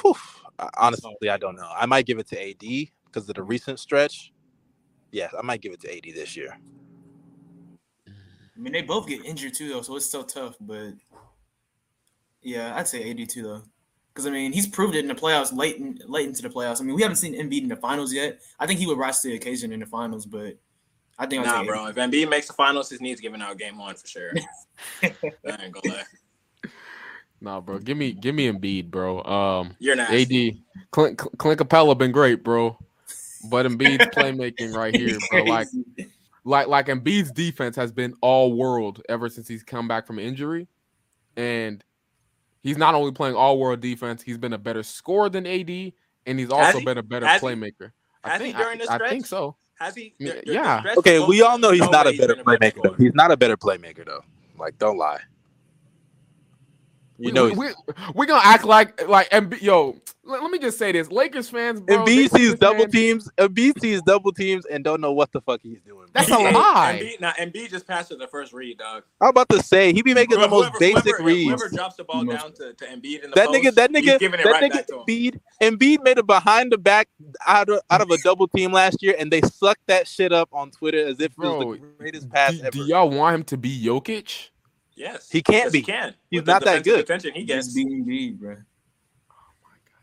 [0.01, 0.15] whew,
[0.77, 1.71] honestly, I don't know.
[1.73, 4.33] I might give it to AD because of the recent stretch.
[5.11, 6.57] Yes, I might give it to AD this year.
[8.07, 10.55] I mean, they both get injured too, though, so it's still tough.
[10.59, 10.93] But
[12.41, 13.61] yeah, I'd say AD too, though,
[14.13, 16.81] because I mean, he's proved it in the playoffs, late in, late into the playoffs.
[16.81, 18.41] I mean, we haven't seen Embiid in the finals yet.
[18.59, 20.57] I think he would rise to the occasion in the finals, but
[21.17, 21.87] I think I'll nah, bro.
[21.87, 24.33] If Embiid makes the finals, his knees giving out game one for sure.
[25.03, 25.13] I
[25.61, 26.03] ain't gonna lie.
[27.41, 27.77] Nah, bro.
[27.77, 29.21] Give me, give me Embiid, bro.
[29.23, 30.09] Um, You're not.
[30.09, 30.31] AD,
[30.91, 32.77] Clint, Clint Capela been great, bro.
[33.49, 35.43] But Embiid's playmaking right here, bro.
[35.43, 35.67] Like,
[36.43, 40.67] like, like Embiid's defense has been all world ever since he's come back from injury,
[41.37, 41.83] and
[42.61, 45.69] he's not only playing all world defense, he's been a better scorer than AD,
[46.25, 46.85] and he's also he?
[46.85, 47.47] been a better Has he?
[47.47, 47.91] playmaker.
[48.23, 49.55] I Has he think, during this I, I think so.
[49.79, 50.13] Has he?
[50.19, 50.83] Yeah, the- the- the yeah.
[50.97, 52.73] Okay, we all know he's no not a way better been better playmaker.
[52.75, 52.81] though.
[52.83, 52.95] scorer.
[52.99, 54.23] He's not a better playmaker though.
[54.57, 55.19] Like, don't lie.
[57.19, 57.73] You we, know, we, we,
[58.15, 59.61] we gonna act like like Embiid.
[59.61, 61.97] Yo, let, let me just say this: Lakers fans, bro.
[61.97, 63.29] Embiid they- sees Lakers double fans- teams.
[63.37, 66.07] Embiid sees double teams and don't know what the fuck he's doing.
[66.13, 66.99] That's a lie.
[67.01, 69.03] Embiid, nah, Embiid just passed to the first read, dog.
[69.21, 71.49] I'm about to say he be making the most Whoever- basic whoever, reads.
[71.49, 74.19] Whoever drops the ball down to, to Embiid in the That post, nigga, that nigga,
[74.19, 75.01] giving it that right nigga back to him.
[75.07, 77.09] Embiid, Embiid made a behind the back
[77.45, 80.49] out of out of a double team last year, and they sucked that shit up
[80.51, 82.71] on Twitter as if it was the greatest pass Do, ever.
[82.71, 84.49] do y'all want him to be Jokic?
[84.95, 85.79] Yes, He can't yes, be.
[85.79, 86.13] He can.
[86.29, 86.99] He's With the not that good.
[86.99, 87.73] Attention he Just gets.
[87.75, 88.57] being Embiid, bro.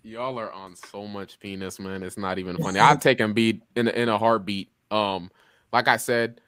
[0.02, 2.02] Y'all are on so much penis, man.
[2.02, 2.80] It's not even funny.
[2.80, 4.70] I'd take Embiid in in a heartbeat.
[4.90, 5.30] Um,
[5.72, 6.40] like I said,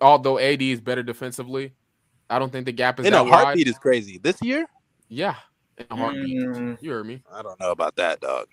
[0.00, 1.72] although AD is better defensively,
[2.30, 3.44] I don't think the gap is In that a wide.
[3.44, 4.18] heartbeat is crazy.
[4.18, 4.66] This year,
[5.08, 5.34] Yeah,
[5.78, 6.38] in a heartbeat.
[6.38, 7.22] Mm, You heard me.
[7.32, 8.46] I don't know about that, dog.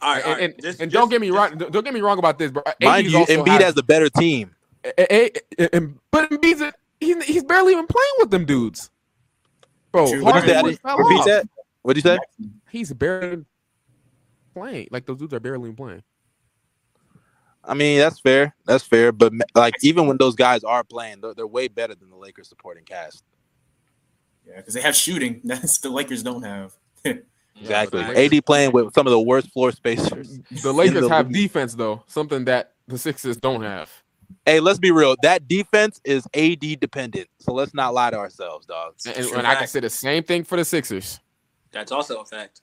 [0.00, 0.42] All right, and right.
[0.42, 1.58] and, Just- and just- don't get me just- wrong.
[1.58, 2.62] Don't don't get me wrong about this, bro.
[2.82, 4.54] Mind AD's you, also Embiid has- has a better team.
[4.84, 8.90] A- A- A- and- but Embiid's a, he's, he's barely even playing with them dudes,
[9.92, 10.04] bro.
[10.04, 10.56] What'd you say?
[10.56, 11.48] I didn't- Repeat that.
[11.82, 12.18] What'd you say?
[12.70, 13.44] He's barely
[14.54, 14.88] playing.
[14.90, 16.02] Like those dudes are barely playing.
[17.66, 18.54] I mean, that's fair.
[18.66, 19.10] That's fair.
[19.12, 22.48] But like, even when those guys are playing, they're, they're way better than the Lakers
[22.48, 23.24] supporting cast.
[24.46, 25.40] yeah, because they have shooting.
[25.44, 26.74] That's the Lakers don't have.
[27.60, 28.00] Exactly.
[28.02, 30.40] but the Lakers- AD playing with some of the worst floor spacers.
[30.62, 31.36] The Lakers the have league.
[31.36, 33.90] defense though, something that the Sixers don't have.
[34.46, 35.16] Hey, let's be real.
[35.22, 37.28] That defense is AD dependent.
[37.38, 39.06] So let's not lie to ourselves, dogs.
[39.06, 41.20] And, and I can say the same thing for the Sixers.
[41.72, 42.60] That's also a fact.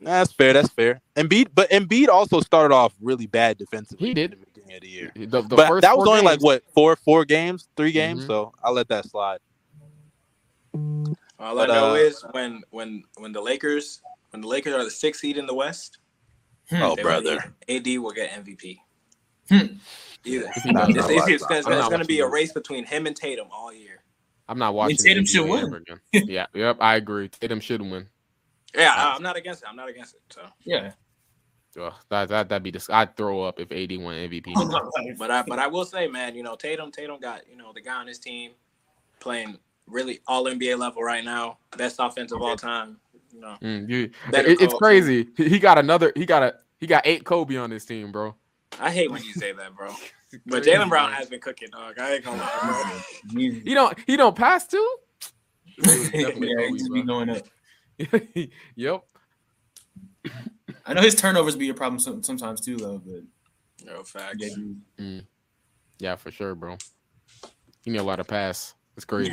[0.00, 0.52] That's fair.
[0.52, 1.00] That's fair.
[1.16, 4.08] Embiid, but Embiid also started off really bad defensively.
[4.08, 4.32] He did.
[4.32, 5.12] in the beginning of the year.
[5.14, 8.24] The, the but first that was four only like what four, four games, three games.
[8.24, 8.26] Mhm.
[8.26, 9.40] So I'll let that slide.
[10.74, 14.84] All But, I know uh, is when when when the Lakers when the Lakers are
[14.84, 15.98] the sixth seed in the West,
[16.72, 17.54] Oh, brother.
[17.68, 18.78] AD will get MVP.
[19.48, 19.74] Hmm.
[20.24, 20.46] Either.
[20.48, 23.72] He It's, it's, it's, it's, going to be a race between him and Tatum all
[23.72, 24.02] year.
[24.48, 24.96] I'm not watching.
[24.96, 25.84] Tatum should win.
[26.12, 27.28] yeah, yep, I agree.
[27.28, 28.08] Tatum should win.
[28.74, 29.68] Yeah, I, I'm not against it.
[29.68, 30.20] I'm not against it.
[30.30, 30.92] So, Yeah.
[31.80, 34.52] Ugh, that that that'd be dis- I'd throw up if AD won MVP.
[35.18, 37.80] but I but I will say, man, you know, Tatum Tatum got you know the
[37.80, 38.52] guy on his team
[39.20, 39.56] playing
[39.86, 42.98] really all NBA level right now, best offense of all time.
[43.32, 45.28] You know, Mm, you- it- it's crazy.
[45.36, 46.12] He he got another.
[46.16, 46.56] He got a.
[46.78, 48.34] He got eight Kobe on his team, bro.
[48.78, 49.92] I hate when you say that, bro.
[50.46, 51.98] But Jaylen Brown has been cooking, dog.
[51.98, 53.02] I ain't gonna lie,
[53.32, 53.40] bro.
[53.40, 53.98] He don't.
[54.06, 54.96] He don't pass too.
[55.82, 57.42] yeah, he be going up.
[58.76, 59.02] yep.
[60.86, 63.02] I know his turnovers be a problem sometimes too, though.
[63.04, 63.22] But.
[63.84, 64.36] No facts.
[64.38, 65.26] yeah, he- mm.
[65.98, 66.76] Yeah, for sure, bro.
[67.82, 68.74] He need a lot of pass.
[68.96, 69.32] It's crazy.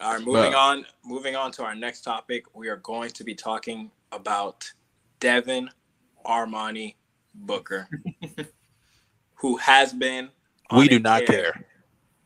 [0.00, 0.84] All right, moving But- on.
[1.04, 4.70] Moving on to our next topic, we are going to be talking about
[5.20, 5.70] Devin
[6.24, 6.94] Armani
[7.34, 7.88] Booker.
[9.42, 10.30] who has been.
[10.74, 11.52] We do not tear.
[11.52, 11.64] care.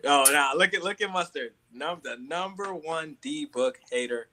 [0.04, 1.52] Oh, now look at look at mustard.
[1.72, 4.28] Num the number one D book hater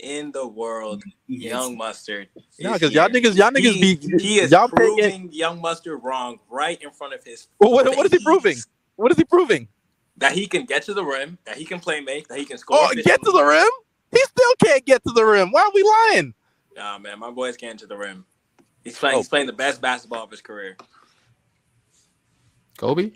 [0.00, 1.52] in the world, Yes.
[1.52, 2.28] Yung Mustard.
[2.58, 5.60] No, is because y'all niggas, y'all niggas he, be he is y'all pay- proving Yung
[5.60, 7.48] Mustard wrong right in front of his.
[7.60, 8.56] Well, what, what is he proving?
[8.96, 9.68] What is he proving?
[10.16, 12.58] That he can get to the rim, that he can play make, that he can
[12.58, 12.78] score.
[12.80, 13.68] Oh, get to the rim?
[14.10, 15.52] He still can't get to the rim.
[15.52, 16.34] Why are we lying?
[16.76, 18.24] Nah, man, my boy's getting to the rim.
[18.84, 19.16] He's playing.
[19.16, 19.18] Oh.
[19.18, 20.76] He's playing the best basketball of his career.
[22.76, 23.12] Kobe.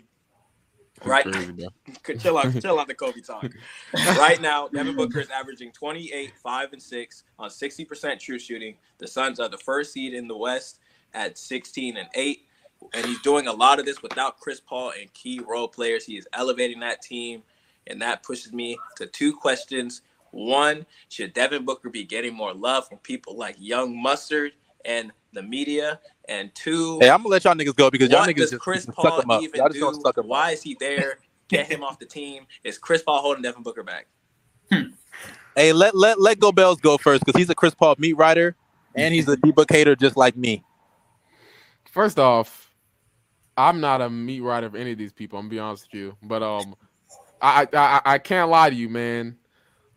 [1.03, 1.23] Right.
[1.23, 2.15] Crazy, bro.
[2.19, 3.45] chill out, chill out the Kobe talk.
[3.93, 8.75] right now, Devin Booker is averaging 28, 5, and 6 on 60% true shooting.
[8.97, 10.79] The Suns are the first seed in the West
[11.13, 12.41] at 16 and 8.
[12.93, 16.05] And he's doing a lot of this without Chris Paul and key role players.
[16.05, 17.43] He is elevating that team.
[17.87, 20.01] And that pushes me to two questions.
[20.31, 24.53] One, should Devin Booker be getting more love from people like Yung Mustard
[24.83, 25.99] and the media?
[26.29, 28.95] And two, Hey, I'm gonna let y'all niggas go because y'all niggas just Chris suck
[28.95, 29.41] Paul him up.
[29.41, 30.01] even Y'all just do?
[30.01, 30.53] suck him Why up.
[30.53, 31.19] is he there?
[31.47, 32.45] Get him off the team.
[32.63, 34.07] Is Chris Paul holding Devin Booker back?
[35.55, 38.55] Hey, let let let Go Bells go first because he's a Chris Paul meat writer
[38.95, 40.63] and he's a D Book hater just like me.
[41.91, 42.69] First off,
[43.55, 45.39] I'm not a meat writer of any of these people.
[45.39, 46.75] I'm gonna be honest with you, but um,
[47.41, 49.37] I I I, I can't lie to you, man.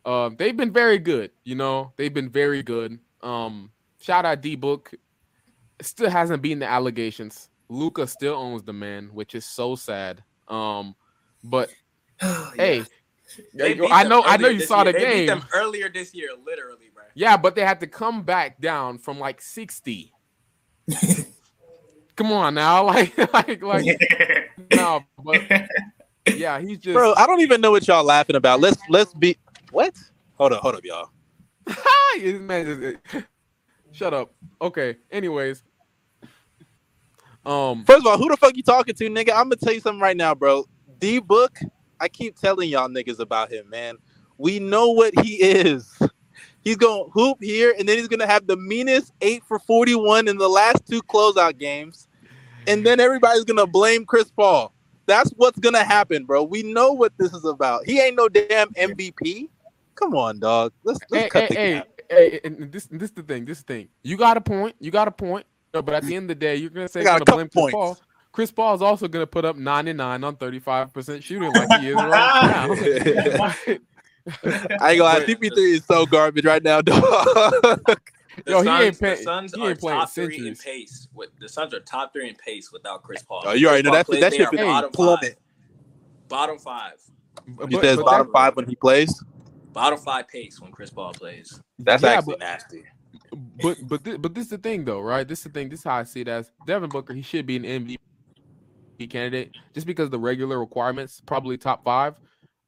[0.07, 1.31] Um, they've been very good.
[1.45, 2.99] You know, they've been very good.
[3.23, 4.93] Um, shout out D Book.
[5.83, 7.49] Still hasn't beaten the allegations.
[7.69, 10.23] Luka still owns the man, which is so sad.
[10.49, 10.95] Um,
[11.45, 11.71] but
[12.57, 12.85] hey,
[13.63, 14.93] I know I know you saw year.
[14.93, 15.27] the They beat game.
[15.29, 17.05] them earlier this year, literally, bro.
[17.15, 20.13] Yeah, but they had to come back down from like 60.
[22.17, 23.87] Come on now, like like like
[24.75, 25.41] no, but
[26.35, 28.61] yeah, he's just Bro, I don't even know what y'all laughing about.
[28.61, 29.39] Let's let's be
[29.71, 29.95] what?
[30.35, 31.09] Hold up, hold up, y'all.
[32.19, 33.25] This man just-
[33.93, 34.35] shut up.
[34.61, 34.97] Okay.
[35.11, 35.63] Anyways,
[37.47, 39.31] um, First of all, who the fuck you talking to, nigga?
[39.31, 40.65] I'm gonna tell you something right now, bro.
[40.99, 41.59] D Book,
[41.99, 43.97] I keep telling y'all niggas about him, man.
[44.39, 45.99] We know what he is.
[46.63, 50.37] He's gonna hoop here, and then he's gonna have the meanest eight for 41 in
[50.37, 52.09] the last two closeout games,
[52.67, 54.73] and then everybody's gonna blame Chris Paul.
[55.07, 56.43] That's what's gonna happen, bro.
[56.43, 57.87] We know what this is about.
[57.87, 59.49] He ain't no damn MVP.
[59.95, 60.73] Come on, dog.
[60.85, 61.89] Let's, let's hey, cut hey, the hey, gap.
[62.11, 63.47] hey, and this this the thing.
[63.47, 63.89] This the thing.
[64.03, 64.77] You got a point.
[64.79, 65.47] You got a point.
[65.73, 67.63] No, but at the end of the day, you're gonna say you're gonna blame couple
[67.65, 67.99] Chris Paul.
[68.33, 71.95] Chris Paul is also gonna put up 99 on 35 percent shooting like he is
[71.95, 72.09] right
[73.69, 73.77] now.
[74.81, 77.03] I ain't gonna lie, CP3 is so garbage right now, dog.
[78.45, 81.09] The Yo, he Suns, ain't the Suns he are ain't playing top three in pace.
[81.13, 83.43] With the Suns are top three in pace without Chris Paul.
[83.45, 85.21] Oh, you already know Chris that Paul that plays, shit they bottom plummet.
[85.25, 85.37] five.
[86.29, 86.93] Bottom five.
[87.49, 89.23] But- You but- said but bottom that- five when he plays.
[89.73, 91.61] Bottom five pace when Chris Paul plays.
[91.81, 92.85] That's Yeah, actually but- nasty.
[93.33, 95.27] But but thi- but this is the thing though, right?
[95.27, 95.69] This is the thing.
[95.69, 97.15] This is how I see it as Devin Booker.
[97.15, 102.15] He should be an MVP candidate just because the regular requirements probably top five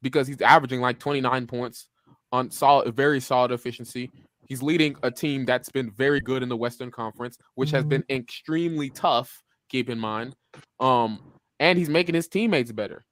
[0.01, 1.89] because he's averaging like 29 points
[2.31, 4.11] on solid, very solid efficiency.
[4.47, 8.03] He's leading a team that's been very good in the Western Conference, which has been
[8.09, 9.41] extremely tough.
[9.69, 10.35] Keep in mind,
[10.79, 11.19] um,
[11.59, 13.03] and he's making his teammates better.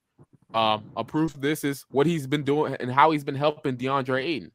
[0.54, 3.76] Um, a proof of this is what he's been doing and how he's been helping
[3.76, 4.52] DeAndre Ayton.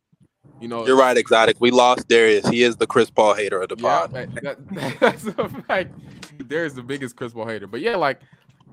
[0.60, 1.58] You know, You're right, exotic.
[1.60, 2.48] We lost Darius.
[2.48, 4.14] He is the Chris Paul hater of the yeah, pod.
[4.14, 5.94] that- that- that's a fact.
[6.40, 8.22] There's the biggest Chris Paul hater, but yeah, like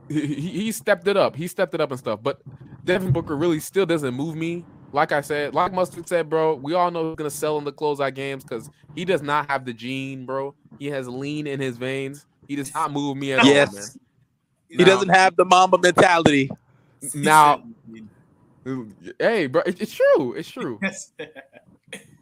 [0.08, 1.36] he, he stepped it up.
[1.36, 2.20] He stepped it up and stuff.
[2.22, 2.40] But
[2.84, 4.64] Devin Booker really still doesn't move me.
[4.92, 7.72] Like I said, like Mustard said, bro, we all know he's gonna sell in the
[7.72, 10.54] closeout games because he does not have the gene, bro.
[10.78, 12.26] He has lean in his veins.
[12.46, 13.54] He does not move me at all, man.
[13.72, 13.98] Yes.
[14.68, 16.50] He doesn't have the Mamba mentality.
[17.14, 17.62] Now,
[19.18, 20.34] hey, bro, it- it's true.
[20.34, 20.78] It's true.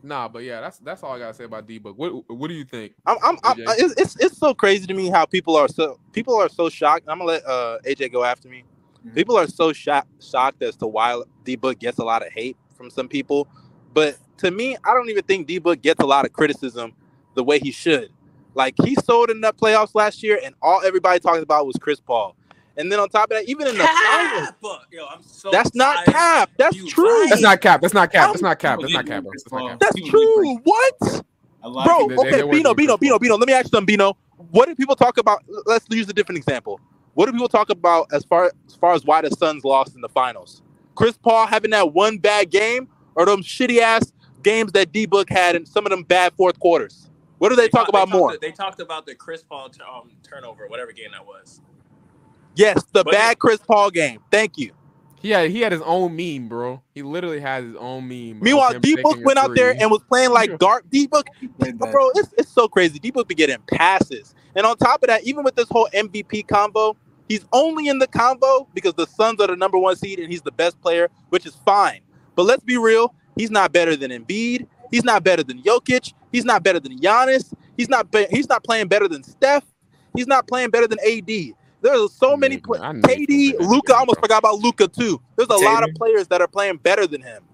[0.04, 1.96] Nah, but yeah, that's that's all I gotta say about D Book.
[1.96, 2.94] What what do you think?
[3.06, 6.34] I'm, I'm, I'm it's, it's it's so crazy to me how people are so people
[6.34, 7.04] are so shocked.
[7.08, 8.64] I'm gonna let uh, AJ go after me.
[9.06, 9.14] Mhm.
[9.14, 12.56] People are so shocked shocked as to why D Book gets a lot of hate
[12.76, 13.46] from some people,
[13.94, 16.94] but to me, I don't even think D Book gets a lot of criticism
[17.34, 18.10] the way he should.
[18.54, 22.00] Like he sold in the playoffs last year, and all everybody talked about was Chris
[22.00, 22.34] Paul.
[22.76, 24.56] And then on top of that, even in the finals, Cap!
[24.90, 26.06] Yo, I'm so that's not tired.
[26.14, 26.50] cap.
[26.56, 27.04] That's You true.
[27.22, 27.26] right.
[27.30, 27.80] That's not cap.
[27.82, 28.28] That's not cap.
[28.30, 28.78] That's not cap.
[28.80, 29.30] That's not hate cap, bro.
[29.30, 29.80] Chris That's not cap.
[29.80, 30.56] That's true.
[30.64, 30.98] What?
[31.00, 31.12] Bro,
[31.70, 33.36] of They- people, they- okay, they Bino, Bino, Bino, Bino.
[33.36, 34.16] Let me ask you something, Bino.
[34.50, 35.42] What do people talk about?
[35.66, 36.80] Let's use a different example.
[37.14, 40.00] What do people talk about as far as far as why the Suns lost in
[40.00, 40.62] the finals?
[40.94, 45.28] Chris Paul having that one bad game, or them shitty ass games that D Book
[45.30, 47.08] had and some of them bad fourth quarters?
[47.38, 48.36] What do they, talk talk- about talked- more?
[48.40, 51.60] They talked about the Chris Paul t- um, turnover, whatever game that was.
[52.54, 54.20] Yes, the But- bad Chris Paul game.
[54.30, 54.72] Thank you.
[55.20, 56.82] He had he had his own meme, bro.
[56.96, 58.40] He literally has his own meme.
[58.40, 61.28] Meanwhile, him D Book went out there and was playing like dark D Book
[61.76, 62.98] bro, it's, it's so crazy.
[62.98, 64.34] D Book be getting passes.
[64.56, 66.96] And on top of that, even with this whole MVP combo,
[67.32, 70.42] He's only in the combo because the Suns are the number one seed and he's
[70.42, 72.00] the best player, which is fine.
[72.34, 74.66] But let's be real, he's not better than Embiid.
[74.90, 76.12] He's not better than Jokic.
[76.30, 77.54] He's not better than Giannis.
[77.78, 78.10] He's not.
[78.10, 79.64] Be- he's not playing better than Steph.
[80.14, 81.54] He's not playing better than AD.
[81.82, 82.58] There's so many.
[82.58, 83.94] Nigga, Pl- I knew KD, you were Luka.
[83.94, 84.22] gonna I almost bro.
[84.22, 85.22] forgot about Luka too.
[85.36, 85.94] There's a lot of Tatum.
[85.94, 87.44] players that are playing better than him.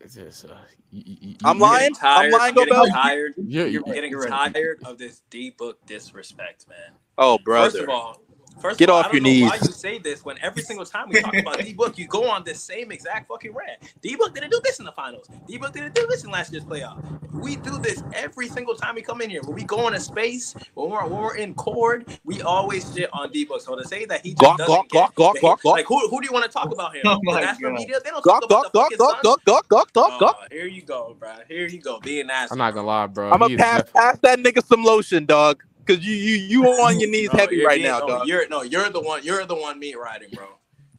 [0.00, 0.48] It's just, uh,
[0.92, 1.94] y- y- y- I'm lying?
[1.94, 3.34] Tired, I'm lying, I'm getting tired.
[3.36, 3.84] You're, You're you're.
[3.84, 4.40] Getting You're right.
[4.54, 6.98] tired of this D Book disrespect, man.
[7.18, 7.78] Oh, brother.
[7.78, 8.23] First of all,
[8.60, 10.62] first Get of all, off I don't your know why you say this when every
[10.62, 13.80] single time we talk about D Book, you go on this same exact fucking rant.
[14.02, 15.28] D Book didn't do this in the finals.
[15.46, 16.98] D Book didn't do this in last year's playoff.
[17.32, 19.42] We do this every single time we come in here.
[19.44, 23.32] When we go into space, when we're when we're in cord, we always shit on
[23.32, 23.62] D Book.
[23.62, 25.76] So to say that he just Gawk, doesn't gawk, get gawk, gawk, gawk, gawk.
[25.76, 27.04] like who who do you want to talk about him?
[27.06, 27.80] Oh the national God.
[27.80, 30.18] media, they don't Gawk, talk about gawk, the gawk, fucking gawk, gawk, gawk, gawk, Oh,
[30.18, 30.38] gawk.
[30.50, 31.32] here you go, bro.
[31.48, 32.52] Here you go, being nasty.
[32.52, 33.32] I'm not gonna lie, bro.
[33.32, 35.62] I'm gonna pass pass that nigga some lotion, dog.
[35.86, 38.26] Cause you you you on your knees No, heavy right being- now, no, dog.
[38.28, 39.22] You're no, you're the one.
[39.22, 40.46] You're the one meat riding, bro.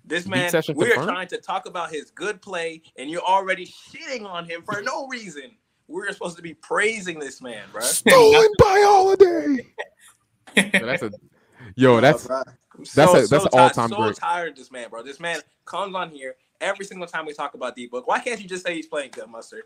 [0.08, 4.26] This man, session we're trying to talk about his good play, and you're already shitting
[4.26, 5.58] on him for no reason.
[5.88, 7.82] We're supposed to be praising this man, bro.
[7.84, 9.66] Stolen by Holiday.
[10.56, 11.12] So that's a
[11.76, 12.00] yo.
[12.02, 12.44] That's I'm
[12.78, 14.16] that's so, a- that's so an all-time so great.
[14.16, 15.02] tired of this man, bro.
[15.02, 18.08] This man comes on here every single time we talk about D Book.
[18.08, 19.64] Why can't you just say he's playing good, mustard?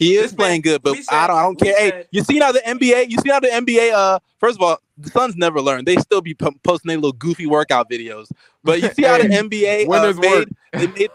[0.00, 0.04] Huh?
[0.04, 1.76] He is This man- playing good, but said- I don't I don't we care.
[1.78, 3.10] Hey, you see how the NBA?
[3.10, 3.92] You see how the NBA?
[3.92, 5.84] Uh, first of all, the Suns never learn.
[5.84, 8.30] They still be po- posting their little goofy workout videos.
[8.64, 10.38] But you see how the Hey, NBA uh, made?
[10.38, 10.48] work.
[10.72, 11.10] They made.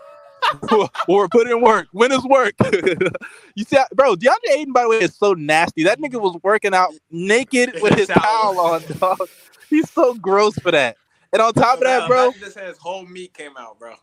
[1.08, 1.88] or put in work.
[1.92, 2.54] Winners work.
[3.56, 4.16] you see, how, bro.
[4.16, 5.84] DeAndre Ayton, by the way, is so nasty.
[5.86, 8.54] That nigga was working out naked with his Towel.
[8.54, 9.28] towel on, dog.
[9.72, 10.98] He's so gross for that.
[11.34, 13.96] And on top of that, bro, Imagine This his whole meat came out, bro.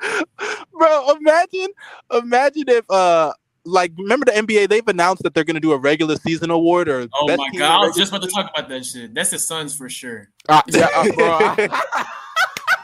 [0.72, 1.68] bro imagine
[2.12, 3.32] imagine if uh
[3.64, 6.88] like remember the nba they've announced that they're going to do a regular season award
[6.88, 9.14] or Oh best my god, I was just about to talk about that shit.
[9.14, 10.28] That's the Suns for sure.
[10.48, 11.66] uh, yeah, uh, bro.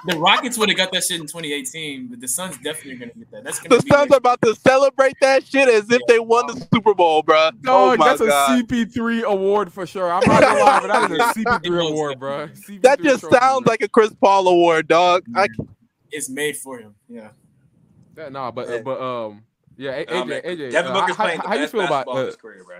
[0.07, 3.12] The Rockets would have got that shit in 2018, but the Suns definitely are gonna
[3.18, 3.44] get that.
[3.44, 6.46] That's the gonna be suns are about to celebrate that shit as if they won
[6.46, 10.11] the super bowl bro oh Dog, my that's god a CP3 award for sure.
[10.11, 11.23] I'm not gonna lie, but that is a
[11.61, 12.49] CP3 award, bro.
[12.49, 13.73] CP3 that just sounds bro.
[13.73, 15.49] like a chris paul award dog I,
[16.11, 16.94] it's made for him.
[17.09, 17.31] Yeah.
[18.16, 18.83] Yeah, nah, but uh, Yeah.
[18.83, 19.44] but um,
[19.77, 20.42] yeah, A- Nah, AJ, man.
[20.42, 22.64] AJ, Devin uh, Booker's how, the how you feel about basketball of uh, his career,
[22.64, 22.77] bro.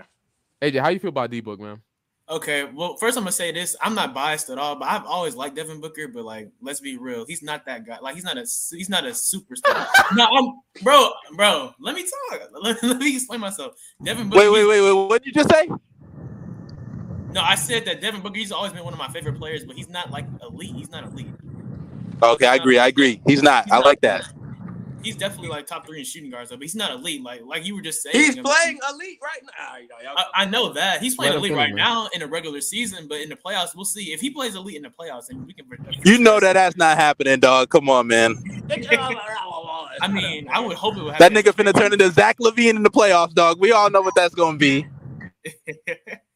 [0.61, 0.79] AJ?
[0.81, 1.81] How you feel about D Book, man?
[2.29, 2.63] Okay.
[2.63, 3.75] Well, first I'm gonna say this.
[3.81, 6.07] I'm not biased at all, but I've always liked Devin Booker.
[6.07, 7.97] But like, let's be real, he's not that guy.
[7.99, 9.85] Like, he's not a he's not a superstar.
[10.15, 11.73] no, I'm bro, bro.
[11.79, 12.41] Let me talk.
[12.61, 13.73] Let, let me explain myself.
[14.03, 14.39] Devin Booker.
[14.39, 15.67] wait wait wait wait what did you just say
[17.33, 18.37] No, I said that Devin Booker.
[18.37, 20.75] He's always been one of my favorite players, but he's not like elite.
[20.75, 21.27] He's not elite.
[22.23, 24.25] Okay i agree i agree he's not He's i not- like that
[25.03, 26.57] He's definitely like top three in shooting guards, though.
[26.57, 27.23] But he's not elite.
[27.23, 28.15] Like like you were just saying.
[28.15, 29.77] He's I mean, playing elite right now.
[29.77, 31.75] You know, y'all I, I know that he's playing elite finish, right man.
[31.77, 34.13] now in a regular season, but in the playoffs, we'll see.
[34.13, 35.65] If he plays elite in the playoffs, then we can.
[36.05, 38.35] you know that that's not happening dog come on man
[38.69, 41.33] I mean, I would hope it would Happen.
[41.33, 44.13] that nigga finna turn into Zach LaVine in the playoffs dog we all know what
[44.15, 44.85] that's gonna be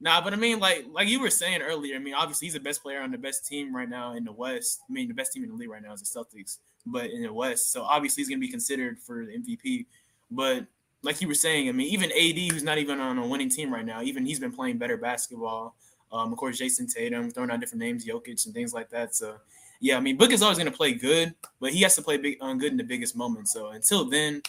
[0.00, 1.96] nah, but I mean, like like you were saying earlier.
[1.96, 4.32] I mean, obviously he's the best player on the best team right now in the
[4.32, 4.80] West.
[4.88, 7.22] I mean, the best team in the league right now is the Celtics, but in
[7.22, 9.86] the West, so obviously he's gonna be considered for the MVP.
[10.30, 10.66] But
[11.02, 13.72] like you were saying, I mean, even AD, who's not even on a winning team
[13.72, 15.76] right now, even he's been playing better basketball.
[16.12, 19.14] Um, of course, Jayson Tatum throwing out different names, Jokic and things like that.
[19.14, 19.36] So
[19.80, 22.38] yeah, I mean, Book is always gonna play good, but he has to play big
[22.40, 23.52] on good in the biggest moments.
[23.52, 24.42] So until then.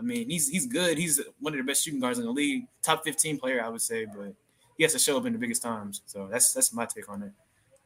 [0.00, 0.96] I mean, he's he's good.
[0.96, 3.82] He's one of the best shooting guards in the league, top 15 player, I would
[3.82, 4.32] say, but
[4.78, 6.02] he has to show up in the biggest times.
[6.06, 7.32] So that's that's my take on it.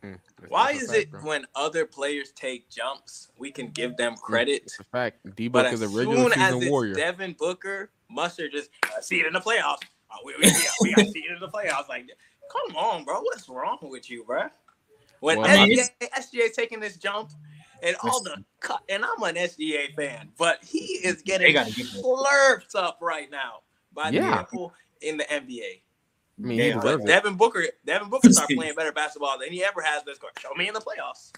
[0.05, 1.21] Mm, Why is fact, it bro.
[1.23, 5.19] when other players take jumps, we can give them credit, It's a fact.
[5.37, 6.95] D but Book as is a regular soon as season it's warrior.
[6.95, 9.79] Devin Booker, Mustard just uh, see it in the playoffs.
[10.11, 10.53] Uh, we, we,
[10.83, 11.89] we, got to see it in the playoffs.
[11.89, 12.07] Like,
[12.51, 14.45] come on, bro, what's wrong with you, bro?
[15.21, 17.31] When Well, I mean, SGA, SGA taking this jump
[17.83, 22.75] and all the cut, and I'm an SGA fan, but he is getting gotta slurped
[22.75, 23.61] up right now
[23.95, 24.39] by Yeah.
[24.39, 25.83] the people in the NBA.
[26.39, 27.09] I mean, Yeah, he but But deserves it.
[27.09, 30.39] Devin Booker, Devin Booker started playing better basketball than he ever has this court.
[30.39, 31.33] Show me in the playoffs.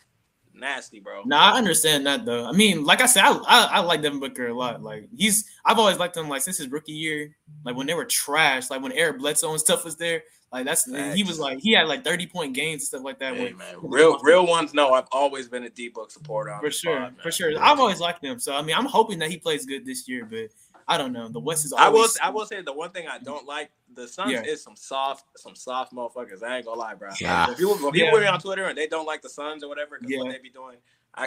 [0.57, 1.23] Nasty, bro.
[1.25, 2.47] Nah, I understand that though.
[2.47, 4.83] I mean, like I said, I, I, I like Devin Booker a lot.
[4.83, 6.29] Like he's, I've always liked him.
[6.29, 9.61] Like since his rookie year, like when they were trash, like when Eric Bledsoe and
[9.61, 10.23] stuff was there.
[10.53, 13.35] Like that's he was like he had like 30 point games and stuff like that.
[13.37, 13.75] Hey, man.
[13.83, 14.93] Real, real ones no.
[14.93, 16.53] I've always been a D Book supporter.
[16.53, 17.33] on for sure, pod, for man.
[17.33, 17.61] sure.
[17.61, 18.39] I've always liked him.
[18.39, 20.51] So I mean, I'm hoping that he plays good this year, but
[20.87, 21.29] I don't know.
[21.29, 21.97] The West is I will.
[21.99, 22.19] always.
[22.23, 24.43] I will say the one thing I don't like the Suns Yeah.
[24.43, 26.43] is some soft, some soft motherfuckers.
[26.43, 27.11] I ain't gonna lie, bro.
[27.21, 27.47] Yeah.
[27.47, 28.21] When people, when people Yeah.
[28.21, 30.33] be on Twitter and they don't like the Suns or whatever, because what Yeah.
[30.33, 30.77] they be doing.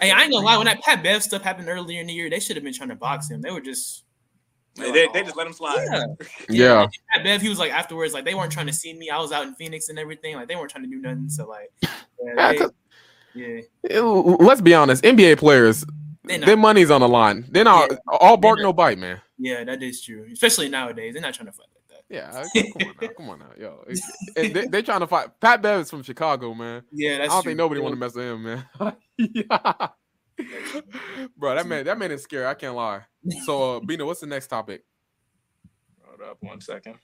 [0.02, 0.58] Hey, I ain't gonna lie.
[0.58, 2.90] When that Pat Bev stuff happened earlier in the year, they should have been trying
[2.90, 3.42] to box him.
[3.42, 4.04] They were just
[4.76, 5.88] They, they, they just let him slide.
[5.92, 6.04] Yeah.
[6.50, 6.82] Yeah.
[6.84, 9.10] and Pat Bev, he was like afterwards, like they weren't trying to see me.
[9.10, 10.36] I was out in Phoenix and everything.
[10.36, 11.30] Like they weren't trying to do nothing.
[11.30, 11.90] So like, Yeah,
[12.36, 12.72] yeah, they, 'cause-
[13.34, 13.62] yeah.
[13.90, 15.84] Eh, Let's be honest, NBA players,
[16.26, 17.46] their money's on the line.
[17.50, 17.98] They're not Yeah.
[18.08, 19.22] all bark They're no bite, man.
[19.38, 20.28] Yeah, that is true.
[20.32, 22.04] Especially nowadays, they're not trying to fight like that.
[22.10, 22.44] Yeah,
[22.80, 23.86] come on now, come on now, yo.
[24.36, 25.40] They, they're trying to fight.
[25.40, 26.84] Pat Bev is from Chicago, man.
[26.92, 27.50] Yeah, that's I that's don't true.
[27.50, 28.66] think nobody want to mess with him, man.
[29.18, 29.88] yeah.
[31.38, 32.46] Bro, that man, that man is scary.
[32.46, 33.02] I can't lie.
[33.46, 34.84] So, uh, Bina, what's the next topic?
[36.04, 36.96] Hold up one second.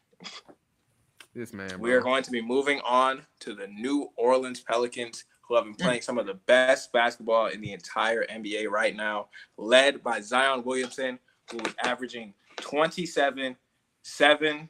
[1.34, 5.56] This man, We are going to be moving on to the New Orleans Pelicans, who
[5.56, 10.04] have been playing some of the best basketball in the entire NBA right now, led
[10.04, 11.18] by Zion Williamson,
[11.52, 13.56] who is averaging 27,
[14.02, 14.70] 7,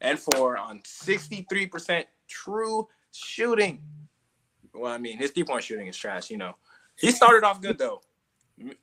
[0.00, 3.82] and 4 on 63% true shooting.
[4.72, 6.56] Well, I mean, his three point shooting is trash, you know.
[6.96, 8.02] He started off good, though.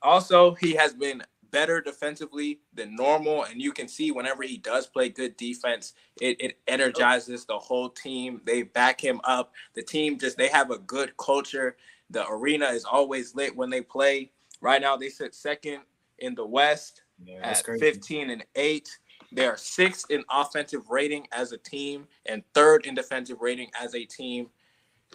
[0.02, 4.86] Also, he has been better defensively than normal, and you can see whenever he does
[4.86, 8.40] play good defense, it, it energizes the whole team.
[8.44, 9.52] They back him up.
[9.74, 11.76] The team just they have a good culture.
[12.10, 14.32] The arena is always lit when they play.
[14.60, 15.80] Right now, they sit second
[16.18, 17.84] in the West Yeah, at crazy.
[17.84, 18.98] 15 and 8.
[19.32, 23.94] They are sixth in offensive rating as a team and third in defensive rating as
[23.94, 24.48] a team.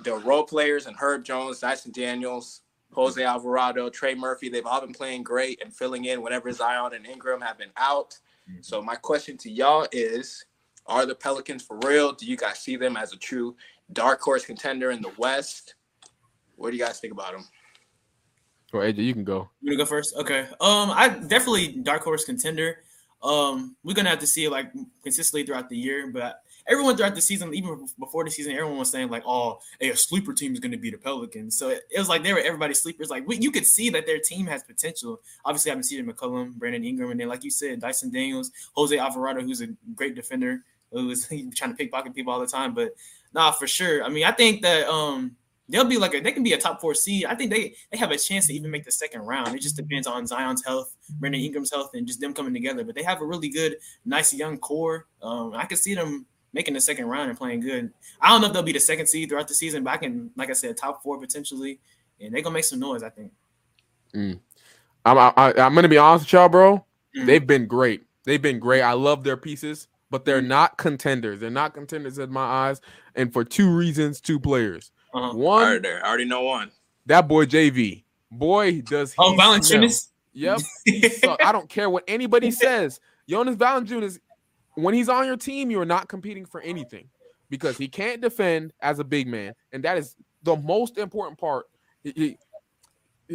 [0.03, 4.93] The role players and Herb Jones, Dyson Daniels, Jose Alvarado, Trey Murphy, they've all been
[4.93, 8.17] playing great and filling in whenever Zion and Ingram have been out.
[8.49, 8.61] Mm-hmm.
[8.61, 10.45] So my question to y'all is
[10.85, 12.11] are the Pelicans for real?
[12.11, 13.55] Do you guys see them as a true
[13.93, 15.75] dark horse contender in the West?
[16.55, 17.45] What do you guys think about them?
[18.73, 19.49] Or AJ, you can go.
[19.61, 20.15] You wanna go first?
[20.15, 20.41] Okay.
[20.59, 22.79] Um, I definitely dark horse contender.
[23.21, 24.71] Um, we're gonna have to see it like
[25.03, 28.89] consistently throughout the year, but everyone throughout the season, even before the season, everyone was
[28.89, 31.99] saying like, "Oh, hey, a sleeper team is gonna be the Pelicans." So it, it
[31.99, 33.09] was like they were everybody's sleepers.
[33.09, 35.21] Like we, you could see that their team has potential.
[35.45, 38.97] Obviously, I've been seeing McCollum, Brandon Ingram, and then like you said, Dyson Daniels, Jose
[38.97, 42.73] Alvarado, who's a great defender, who's trying to pickpocket people all the time.
[42.73, 42.95] But
[43.33, 44.03] nah, for sure.
[44.03, 45.35] I mean, I think that um
[45.69, 47.25] they'll be like a, they can be a top four seed.
[47.25, 49.55] I think they they have a chance to even make the second round.
[49.55, 52.83] It just depends on Zion's health, Brandon Ingram's health, and just them coming together.
[52.83, 55.07] But they have a really good, nice young core.
[55.21, 57.91] Um, I can see them making the second round and playing good.
[58.21, 60.29] I don't know if they'll be the second seed throughout the season, but I can,
[60.35, 61.79] like I said, top four potentially,
[62.21, 63.01] and they're gonna make some noise.
[63.03, 63.31] I think.
[64.13, 64.39] I'm
[65.05, 66.85] I, I'm gonna be honest with y'all, bro.
[67.17, 67.25] Mhm.
[67.25, 68.03] They've been great.
[68.25, 68.81] They've been great.
[68.81, 70.47] I love their pieces, but they're Mhm.
[70.47, 71.39] not contenders.
[71.39, 72.81] They're not contenders in my eyes,
[73.15, 74.91] and for two reasons, two players.
[75.13, 75.33] Uh-huh.
[75.35, 76.03] One, right, there.
[76.05, 76.71] I already know one.
[77.05, 78.03] that boy JV.
[78.31, 79.35] Boy, does he Oh.
[79.37, 80.07] Valanciunas.
[80.33, 80.61] Yep.
[81.41, 82.99] I don't care what anybody says.
[83.29, 84.19] Jonas Valanciunas,
[84.75, 87.07] when he's on your team, you are not competing for anything
[87.49, 91.65] because he can't defend as a big man, and that is the most important part.
[92.03, 92.37] He, he-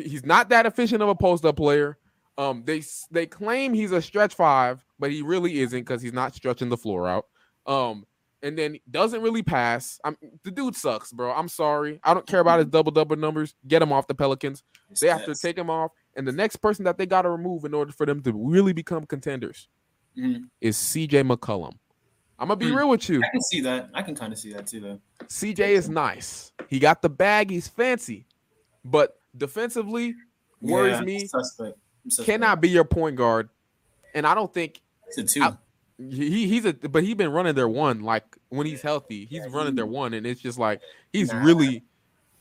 [0.03, 1.97] he's not that efficient of a post-up player.
[2.37, 6.35] Um, they they claim he's a stretch five, but he really isn't because he's not
[6.35, 7.27] stretching the floor out.
[7.67, 8.07] Um,
[8.43, 9.99] and then doesn't really pass.
[10.05, 11.33] I'm, the dude sucks, bro.
[11.33, 12.01] I'm sorry.
[12.05, 13.55] I don't care about his double double numbers.
[13.67, 14.63] Get him off the Pelicans.
[15.01, 17.65] They have to take him off, and the next person that they got to remove
[17.65, 19.69] in order for them to really become contenders
[20.17, 20.49] Mhm.
[20.61, 21.75] is CJ McCollum.
[22.41, 22.77] I'm gonna be Hmm.
[22.77, 23.21] real with you.
[23.25, 23.91] I can see that.
[23.95, 25.01] I can kind of see that too, though.
[25.29, 26.53] CJ is nice.
[26.69, 27.51] He got the bag.
[27.51, 28.27] He's fancy,
[28.85, 30.15] but defensively
[30.61, 31.27] worries Yeah, me.
[31.27, 31.77] Suspect.
[32.09, 32.27] Suspect.
[32.27, 33.49] Cannot be your point guard,
[34.15, 35.43] and I don't think It's a two.
[35.43, 35.57] I-
[35.99, 36.73] he he's a.
[36.73, 39.25] But he's been running their one like when he's healthy.
[39.27, 40.81] He's Yeah, running he- their one, and it's just like
[41.13, 41.43] he's Nah.
[41.45, 41.83] really.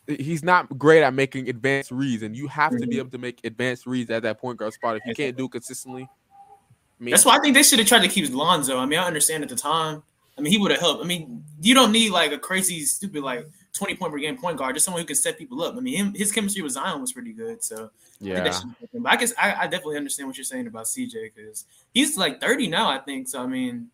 [0.08, 3.42] He's not great at making advanced reads, and you have to be able to make
[3.44, 4.96] advanced reads at that point guard spot.
[4.96, 7.90] If you can't do it consistently, I mean, That's why I think they should have
[7.90, 8.78] tried to keep Lonzo.
[8.78, 10.02] I mean, I understand at the time.
[10.38, 11.04] I mean, he would have helped.
[11.04, 14.58] I mean, you don't need like a crazy, stupid, like twenty point per game point
[14.58, 14.76] guard.
[14.76, 15.76] Just someone who can set people up.
[15.76, 17.64] I mean, him, his chemistry with Zion was pretty good.
[17.64, 17.80] So I
[18.24, 18.44] think yeah.
[18.44, 18.64] that.
[18.94, 22.42] But I guess I, I definitely understand what you're saying about CJ because he's like
[22.42, 22.90] thirty now.
[22.90, 23.42] I think so.
[23.42, 23.90] I mean,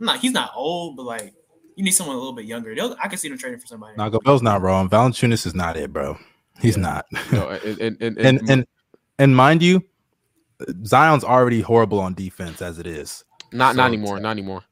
[0.00, 0.20] I'm not.
[0.20, 1.34] He's not old, but like
[1.76, 2.74] you need someone a little bit younger.
[2.74, 3.96] They'll, I can see them trading for somebody.
[3.96, 4.88] Now, Gobel's not wrong.
[4.88, 6.16] Valanciunas is not it, bro.
[6.60, 7.06] He's not.
[7.32, 8.66] No, and and and, and and
[9.18, 9.82] and mind you,
[10.84, 13.24] Zion's already horrible on defense as it is.
[13.52, 14.62] not so not anymore, not anymore.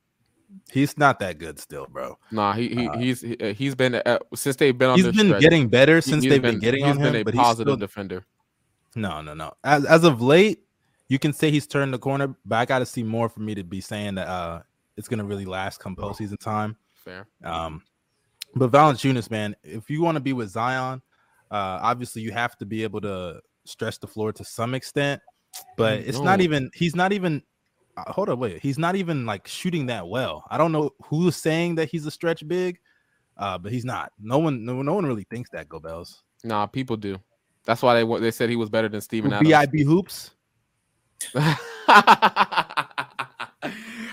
[0.72, 2.18] He's not that good still, bro.
[2.30, 4.96] Nah, he, he Uh, he's he, uh, he's been uh, since they've been on.
[4.98, 7.34] He's been stretch, getting better since they've been, getting he's on been him, a but
[7.34, 8.24] he's positive still, defender.
[8.96, 9.52] no, no, no.
[9.64, 10.60] As as of late,
[11.08, 13.54] you can say he's turned the corner, but I got to see more for me
[13.54, 14.62] to be saying that uh
[14.96, 16.76] it's gonna really last come postseason time.
[16.94, 17.26] Fair.
[17.44, 17.82] Um,
[18.54, 21.02] but Valanciunas, man, if you want to be with Zion,
[21.50, 25.20] uh, obviously you have to be able to stretch the floor to some extent.
[25.76, 26.70] But it's not even.
[26.72, 27.42] He's not even.
[27.96, 28.60] Uh, hold on, wait.
[28.60, 30.44] He's not even like shooting that well.
[30.50, 32.78] I don't know who's saying that he's a stretch big,
[33.36, 34.12] uh, but he's not.
[34.20, 35.68] No one, no, no one really thinks that.
[35.68, 36.22] Go Bells.
[36.44, 37.18] Nah, people do.
[37.64, 39.48] That's why they they said he was better than Steven Adams.
[39.48, 40.32] BIB hoops.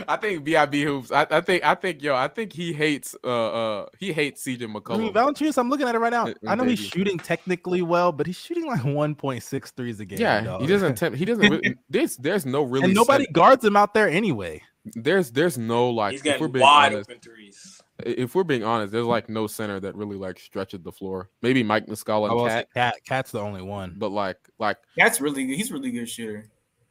[0.09, 1.11] I think Bib hoops.
[1.11, 2.15] I, I think I think yo.
[2.15, 5.13] I think he hates uh uh he hates CJ I mean, McCollum.
[5.13, 6.33] Valanciunas, I'm looking at it right now.
[6.47, 10.19] I know he's shooting technically well, but he's shooting like 1.6 threes a game.
[10.19, 10.61] yeah, dog.
[10.61, 10.95] he doesn't.
[10.95, 11.47] Tempt, he doesn't.
[11.47, 12.85] Really, there's there's no really.
[12.85, 14.61] and nobody center- guards him out there anyway.
[14.95, 16.13] there's there's no like.
[16.13, 17.81] He's If we're getting being wide honest, open threes.
[18.03, 21.29] if we're being honest, there's like no center that really like stretches the floor.
[21.43, 23.93] Maybe Mike Muscala and KAT, KAT, KAT's the only one.
[23.97, 25.55] but like like That's really good.
[25.55, 26.47] He's a really good shooter.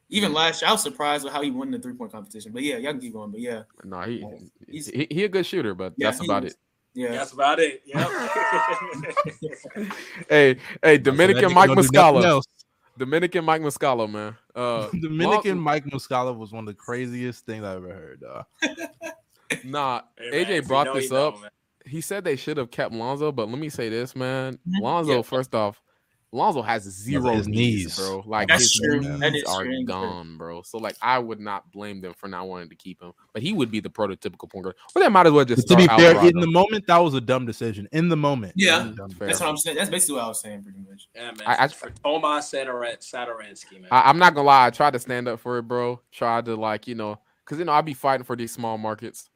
[0.09, 2.51] Even last year, I was surprised with how he won the three point competition.
[2.51, 3.31] But yeah, y'all can keep going.
[3.31, 4.25] But yeah, no, he
[4.67, 6.55] He's- he, he a good shooter, but Yeah, that's about it.
[6.95, 7.11] yeah.
[7.11, 7.81] That's about it.
[7.85, 8.09] Yep.
[10.29, 12.41] Hey hey, Dominican Mike don't do nothing Muscala.
[12.97, 14.35] Dominican Mike Muscala, man.
[14.55, 18.21] Uh, Dominican Lon- Mike Muscala was one of the craziest things I've ever heard.
[18.21, 18.45] Dog.
[19.63, 21.35] Nah, Hey, man, AJ brought this you know, up.
[21.83, 24.59] He said they should have kept Lonzo, but let me say this, man.
[24.67, 24.81] Mhm.
[24.81, 25.21] Lonzo, Yeah.
[25.23, 25.81] first off,
[26.31, 27.95] Lonzo has zero his knees, knees.
[27.97, 28.23] bro.
[28.25, 28.99] Like That's his true.
[28.99, 29.83] knees That is are true.
[29.85, 30.61] gone, bro.
[30.61, 33.51] So like, I would not blame them for not wanting to keep him, but he
[33.51, 34.75] would be the prototypical point guard.
[34.93, 36.29] Well, they might as well just to be start fair, Alvarado.
[36.29, 37.87] in the moment, that was a dumb decision.
[37.91, 38.81] In the moment, Yeah.
[38.81, 39.27] it was a dumb Fair.
[39.27, 39.77] That's what I'm saying.
[39.77, 41.07] That's basically what I was saying, pretty much.
[41.15, 41.35] Yeah, man.
[41.47, 43.87] I- I- for Tomas Sadar- Sadaransky, man.
[43.91, 45.99] I, I'm not gonna lie, I tried to stand up for it, bro.
[46.11, 49.29] Tried to like, you know, because you know I'd be fighting for these small markets.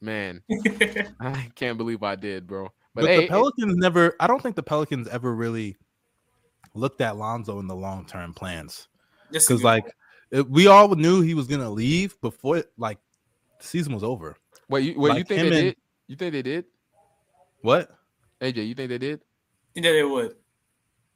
[0.00, 0.42] Man,
[1.20, 2.68] I can't believe I did, bro.
[2.94, 4.14] But, But, hey, the Pelicans never.
[4.20, 5.76] I don't think the Pelicans ever really
[6.76, 8.88] looked at Lonzo in the long term plans
[9.30, 9.84] because, like,
[10.30, 12.98] it, we all knew he was gonna leave before like
[13.58, 14.36] the season was over.
[14.68, 15.76] wait, you, wait, you think they and- did?
[16.08, 16.64] You think they did?
[17.62, 17.90] What?
[18.40, 19.22] AJ, you think they did?
[19.74, 20.36] you know they would.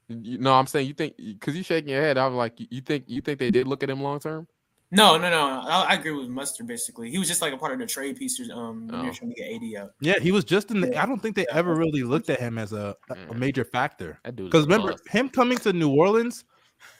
[0.08, 2.18] You, no, I'm saying you think because you shaking your head.
[2.18, 4.48] I'm like, you- you think you think they did look at him long term?
[4.92, 5.60] No, no, no.
[5.68, 6.66] I, I agree with Mustard.
[6.66, 8.50] Basically, he was just like a part of the trade pieces.
[8.50, 9.04] Um, when Oh.
[9.04, 9.92] you're trying to get AD out.
[10.00, 10.88] Yeah, he was just in the.
[10.90, 11.02] Yeah.
[11.02, 13.38] I don't think they ever really looked at him as a, a Mm.
[13.38, 14.18] major factor.
[14.24, 14.50] That dude.
[14.50, 16.44] Because remember him coming to New Orleans,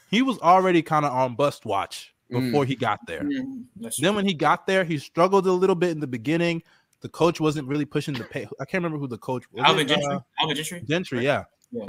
[0.09, 2.45] he was already kind of on bust watch Mm.
[2.45, 3.27] before he got there.
[3.75, 6.63] That's Then when he got there, he struggled a little bit in the beginning.
[7.01, 8.47] The coach wasn't really pushing the pay.
[8.59, 9.63] I can't remember who the coach was.
[9.65, 10.13] Alvin it, Gentry.
[10.15, 10.81] uh, Alvin Gentry.
[10.87, 11.43] Gentry, yeah.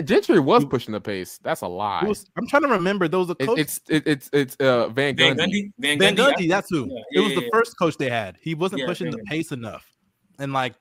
[0.05, 1.39] Gentry was He- pushing the pace.
[1.43, 2.05] That's a lie.
[2.07, 3.09] Was, I'm trying to remember.
[3.09, 5.39] There was a It- it's it, it's it's uh Van Van Gundy.
[5.39, 5.73] Gundy.
[5.79, 6.35] Van Van Gundy.
[6.35, 6.87] Gundy, that's who.
[6.89, 7.49] Yeah, it was yeah, the yeah.
[7.53, 8.37] first coach they had.
[8.41, 9.29] He wasn't Yeah, pushing Van the Gundy.
[9.29, 9.85] pace enough,
[10.39, 10.75] and like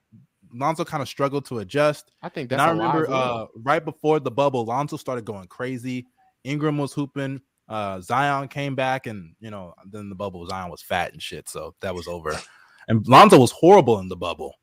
[0.53, 2.11] Lonzo kind of struggled to adjust.
[2.21, 3.37] I think And that's I a lie remember as well.
[3.37, 6.05] uh, right before the bubble, Lonzo started going crazy.
[6.43, 7.41] Ingram was hooping.
[7.69, 11.47] Uh, Zion came back, and you know, then the bubble, Zion was fat and shit,
[11.49, 12.37] so that was over.
[12.87, 14.53] And Lonzo was horrible in the bubble.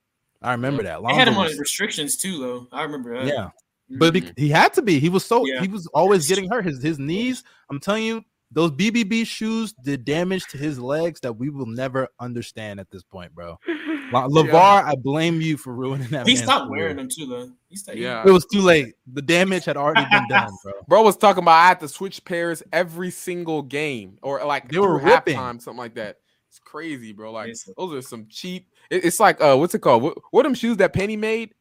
[0.43, 1.01] I remember that.
[1.03, 2.67] They had him on was- restrictions too, though.
[2.71, 3.27] I remember that.
[3.27, 3.49] yeah,
[3.91, 4.33] but Mm-hmm.
[4.35, 4.99] be- he had to be.
[4.99, 5.61] He was so Yeah.
[5.61, 6.65] he was always getting hurt.
[6.65, 7.43] His his knees.
[7.71, 12.09] I'm telling you, those BBB shoes did damage to his legs that we will never
[12.21, 13.59] understand at this point, bro.
[14.11, 16.27] La- LaVar, I blame you for ruining that.
[16.27, 16.81] he man's stopped career.
[16.85, 17.51] wearing them too, though.
[17.69, 17.99] He stopped.
[17.99, 18.25] Yeah.
[18.27, 18.95] It was too late.
[19.13, 20.73] The damage had already been done, bro.
[20.89, 24.79] Bro was talking about I had to switch pairs every single game, or like They
[24.79, 25.37] were ripping.
[25.37, 26.17] halftime, something like that.
[26.49, 27.33] It's crazy, bro.
[27.33, 27.69] Like Yes.
[27.77, 28.69] those are some cheap.
[28.91, 30.03] it- it's like uh, what's it called?
[30.03, 31.53] What, what them shoes that Penny made?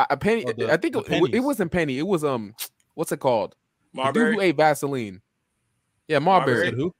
[0.00, 0.44] A, a Penny.
[0.46, 1.98] Oh, the- I think it, it wasn't Penny.
[1.98, 2.54] It was um,
[2.94, 3.54] what's it called?
[3.94, 4.34] The dude Marbury.
[4.34, 5.20] who ate Vaseline.
[6.08, 6.66] Yeah, Marbury.
[6.66, 6.94] Said who?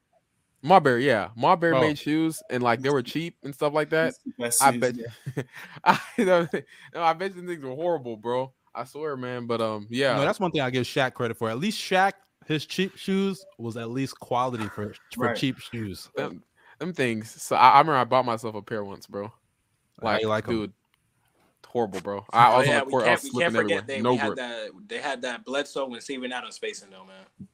[0.62, 1.06] Marbury.
[1.06, 1.80] Yeah, Marbury Oh.
[1.80, 4.14] made shoes and like they were cheap and stuff like that.
[4.60, 4.94] I bet.
[4.96, 5.42] yeah.
[5.84, 6.46] I, no,
[6.96, 8.52] I bet you things were horrible, bro.
[8.74, 9.46] I swear, man.
[9.46, 11.48] But um, yeah, No, that's one thing I give Shaq credit for.
[11.50, 12.12] At least Shaq,
[12.46, 15.36] his cheap shoes was at least quality for for Right.
[15.36, 16.08] cheap shoes.
[16.16, 16.42] them,
[16.78, 17.30] them things.
[17.42, 19.28] So I, I remember I bought myself a pair once, bro.
[19.28, 19.32] How
[20.02, 20.74] Like, dude, like 'em?
[21.70, 22.24] Dude, horrible, bro.
[22.32, 23.78] I, I Oh, was yeah, on the court, I can't, was we can't slipping forget
[23.78, 23.84] everywhere.
[23.86, 24.36] they, No we had grip.
[24.38, 27.48] that they had that Bledsoe and Steven Adams spacing though, man.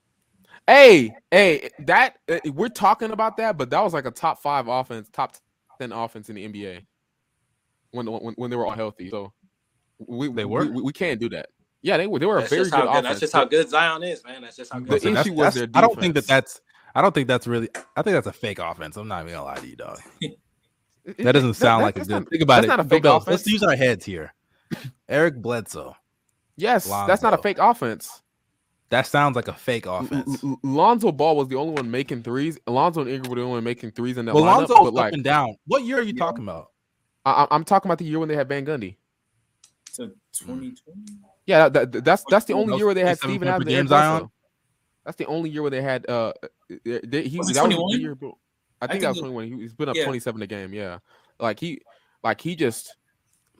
[0.66, 4.66] Hey, hey, that uh, we're talking about that, but that was like a top five
[4.68, 5.36] offense, top
[5.80, 6.84] ten offense in the NBA
[7.92, 9.08] when when, when they were all healthy.
[9.10, 9.32] So
[9.98, 10.66] we They were?
[10.66, 11.46] we, we can't do that.
[11.82, 12.18] Yeah, they were.
[12.18, 12.88] They were That's a very good good.
[12.88, 13.04] offense.
[13.06, 14.42] That's just how good Zion is, man.
[14.42, 14.90] That's just how good.
[14.90, 15.36] Listen, Zion issue is.
[15.36, 16.60] was that's- their I don't think that that's.
[16.96, 17.68] I don't think that's really.
[17.96, 18.96] I think that's a fake offense.
[18.96, 20.00] I'm not even gonna lie to you, dog.
[21.06, 22.14] It- That doesn't sound like a that's good.
[22.20, 22.68] not- think about that's it.
[22.68, 23.28] not a fake no, offense.
[23.28, 24.34] Let's use our heads here.
[25.08, 25.96] Eric Bledsoe.
[26.56, 28.22] Yes, that's not a fake offense.
[28.88, 30.42] That sounds like a fake offense.
[30.44, 32.56] L- L- Lonzo Ball was the only one making threes.
[32.66, 34.58] Lonzo and Ingram were the only one making threes in that Well, lineup.
[34.58, 35.56] Lonzo but was like, up and down.
[35.66, 36.70] What year are you talking about?
[37.24, 38.96] I, I- I'm talking about the year when they had Van Gundy.
[39.94, 41.00] To 2020.
[41.46, 43.80] Yeah, that, that- that's that's the only was year where they had 27 Steven Adams.
[43.80, 44.30] and Zion?
[45.04, 46.08] That's the only year where they had.
[46.08, 46.32] Uh,
[46.84, 48.14] they, they- he Was it that was the year.
[48.14, 48.38] bro-
[48.80, 49.58] I I think that was think 21.
[49.58, 50.04] He, he's been up yeah.
[50.04, 50.72] 27 a game.
[50.72, 50.98] Yeah,
[51.38, 51.80] like he,
[52.22, 52.94] like he just,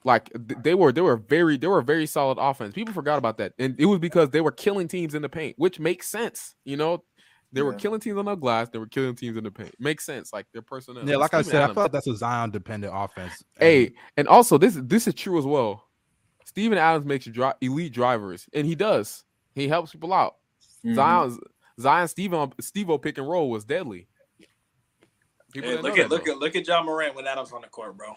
[0.05, 2.75] like th- they were they were very they were a very solid offense.
[2.75, 5.55] People forgot about that, and it was because they were killing teams in the paint,
[5.59, 6.55] which makes sense.
[6.65, 7.03] You know,
[7.53, 8.69] they were killing teams on the glass.
[8.69, 9.75] They were killing teams in the paint.
[9.79, 10.33] Makes sense.
[10.33, 11.09] Like their personnel.
[11.09, 11.75] Yeah, like I Steven said, I Adams.
[11.75, 13.43] feel like that's a Zion dependent offense.
[13.59, 15.85] Hey, and also this this is true as well.
[16.45, 19.25] Steven Adams makes you dri- elite drivers, and he does.
[19.55, 20.37] He helps people out.
[20.85, 20.95] Mhm.
[20.95, 21.39] Zion's
[21.81, 24.09] Zion Steven Steve pick and roll was deadly.
[25.53, 26.35] People Hey, look at look bro.
[26.35, 28.15] at look at Ja Morant when Adams on the court, bro.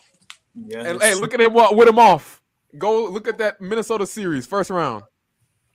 [0.56, 0.84] Yeah.
[0.86, 2.42] And hey, look at him wa- with him off.
[2.78, 5.04] Go look at that Minnesota series, first round.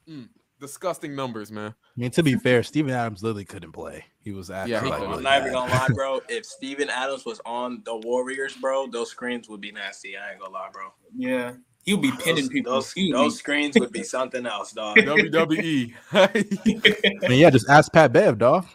[0.08, 0.28] Mm,
[0.60, 1.70] disgusting numbers, man.
[1.70, 4.04] I mean, to be fair, Steven Adams literally couldn't play.
[4.22, 5.08] He was acting Yeah, like couldn't.
[5.08, 6.20] really I'm not even gonna lie, bro.
[6.28, 10.16] If Steven Adams was on the Warriors, bro, those screens would be nasty.
[10.16, 10.92] I ain't gonna lie, bro.
[11.16, 11.52] Yeah.
[11.84, 12.72] he'd be pinning Those, people.
[12.72, 14.96] those, those screens would be something else, dog.
[14.96, 15.94] WWE.
[16.12, 18.66] I mean, yeah, just ask Pat Bev, dog.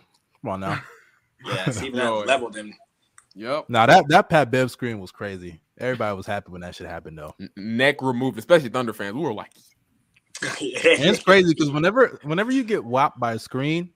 [0.41, 0.81] Come on now.
[1.45, 2.73] Yeah, Steven Yo, Adams leveled him.
[3.35, 3.65] yep.
[3.69, 5.61] Now that that Pat Bev screen was crazy.
[5.77, 7.33] Everybody was happy when that shit happened, though.
[7.55, 9.13] Neck removed, especially Thunder fans.
[9.15, 9.51] We were like,
[10.41, 13.91] And it's crazy because whenever whenever you get whopped by a screen,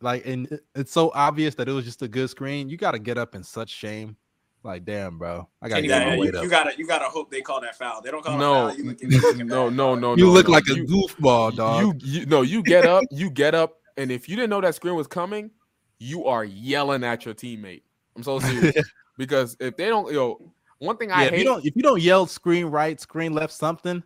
[0.00, 2.98] like and it's so obvious that it was just a good screen, you got to
[2.98, 4.16] get up in such shame.
[4.64, 6.44] Like, damn, bro, I gotta get yeah, my you, weight up.
[6.44, 8.00] you gotta you gotta hope they call that foul.
[8.00, 8.76] They don't call no, foul.
[8.76, 8.84] You
[9.20, 10.52] look, no, no, no, you no, look no.
[10.52, 12.00] like a You- goofball, dog.
[12.00, 14.76] You, you no, you get up, you get up, and if you didn't know that
[14.76, 15.50] screen was coming,
[16.02, 17.82] you are yelling at your teammate.
[18.16, 21.44] I'm so serious because if they don't, yo, one thing yeah, I if you hate,
[21.44, 24.02] don't if you don't yell screen right, screen left, something.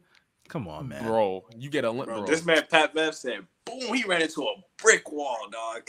[0.48, 1.04] Come on, man.
[1.04, 2.26] bro, you get a limp, Bro, bro.
[2.26, 5.88] this man Pat Bev said, "Boom!" He ran into a brick wall, dog.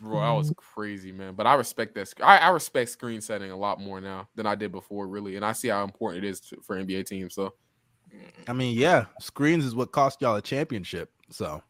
[0.00, 1.34] Bro, that was crazy, man.
[1.34, 2.12] But I respect that.
[2.22, 5.44] I, I respect screen setting a lot more now than I did before, really, and
[5.44, 7.34] I see how important it is to, for NBA teams.
[7.34, 7.54] So,
[8.48, 11.10] I mean, yeah, screens is what cost y'all a championship.
[11.30, 11.62] So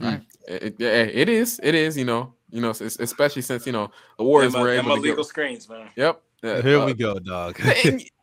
[0.00, 1.96] it, it, yeah, it is, it is.
[1.96, 5.16] You know, you know, especially since you know the Warriors Them, were able to illegal
[5.16, 5.26] get.
[5.26, 5.88] screens, man.
[5.96, 6.22] Yep.
[6.44, 7.58] uh, here uh, we go, dog.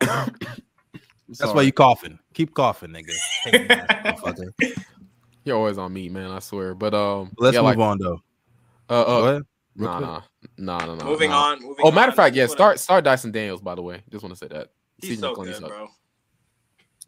[1.38, 2.18] That's why you coughing.
[2.32, 3.12] Keep coughing, nigga.
[3.44, 4.52] Hating.
[5.44, 6.30] You're always on me, man.
[6.30, 6.74] I swear.
[6.74, 8.22] But um, Let's yeah, move like, on though.
[8.88, 9.42] Uh, uh, ahead.
[9.76, 10.50] Real nah, quick.
[10.58, 11.04] nah, nah, nah, nah.
[11.04, 11.36] Moving nah.
[11.36, 11.62] on.
[11.62, 12.46] Moving Oh, matter of fact, I yeah.
[12.46, 13.60] Start, start Dyson Daniels.
[13.60, 14.68] By the way, just want to say that.
[14.98, 15.88] He's CJ so McCollum good, bro.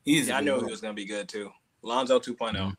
[0.05, 1.51] He's Yeah, I knew he was gonna be good too.
[1.83, 2.75] Lonzo 2.0.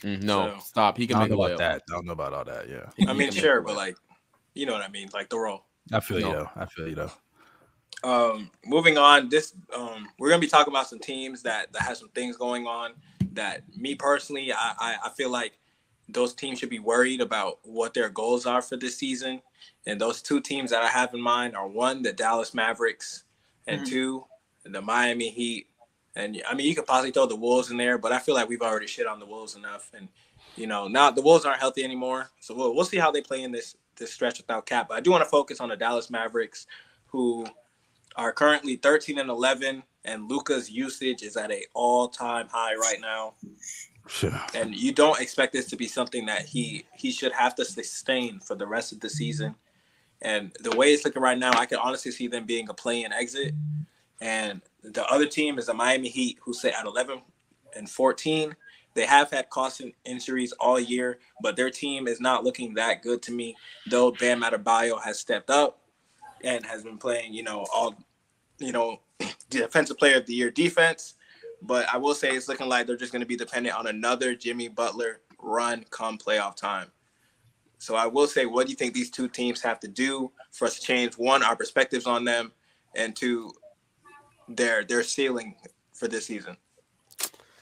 [0.00, 0.96] Mm, no, So- stop.
[0.96, 1.82] He I can don't make know a about that.
[1.88, 2.68] I don't know about all that.
[2.68, 3.96] Yeah, I mean, sure, but like,
[4.54, 5.64] you know what I mean, like the role.
[5.92, 6.32] I feel you No.
[6.32, 6.50] though.
[6.56, 7.12] I feel you though.
[8.04, 11.96] Um, moving on, this um, we're gonna be talking about some teams that that have
[11.96, 12.94] some things going on
[13.32, 15.58] that me personally, I, I I feel like
[16.08, 19.40] those teams should be worried about what their goals are for this season.
[19.86, 23.24] And those two teams that I have in mind are one, the Dallas Mavericks,
[23.68, 23.88] and Mhm.
[23.88, 24.24] two,
[24.64, 25.68] the Miami Heat.
[26.14, 28.48] And I mean, you could possibly throw the Wolves in there, but I feel like
[28.48, 29.90] we've already shit on the Wolves enough.
[29.96, 30.08] And
[30.56, 33.42] you know, now the Wolves aren't healthy anymore, so we'll we'll see how they play
[33.42, 34.88] in this this stretch without Cap.
[34.88, 36.66] But I do want to focus on the Dallas Mavericks,
[37.06, 37.46] who
[38.16, 43.00] are currently 13 and 11, and Luka's usage is at a all time high right
[43.00, 43.34] now.
[44.54, 48.40] And you don't expect this to be something that he he should have to sustain
[48.40, 49.54] for the rest of the season.
[50.20, 53.02] And the way it's looking right now, I can honestly see them being a play
[53.02, 53.54] and exit.
[54.22, 57.20] And the other team is the Miami Heat, who sit at 11
[57.76, 58.54] and 14.
[58.94, 63.20] They have had constant injuries all year, but their team is not looking that good
[63.22, 63.56] to me.
[63.90, 65.80] Though Bam Adebayo has stepped up
[66.44, 67.96] and has been playing, you know, all,
[68.58, 69.00] you know,
[69.50, 71.14] defensive player of the year defense.
[71.60, 74.36] But I will say it's looking like they're just going to be dependent on another
[74.36, 76.92] Jimmy Butler run come playoff time.
[77.78, 80.66] So I will say, what do you think these two teams have to do for
[80.66, 82.52] us to change one our perspectives on them,
[82.94, 83.52] and two
[84.56, 85.54] their their ceiling
[85.92, 86.56] for this season?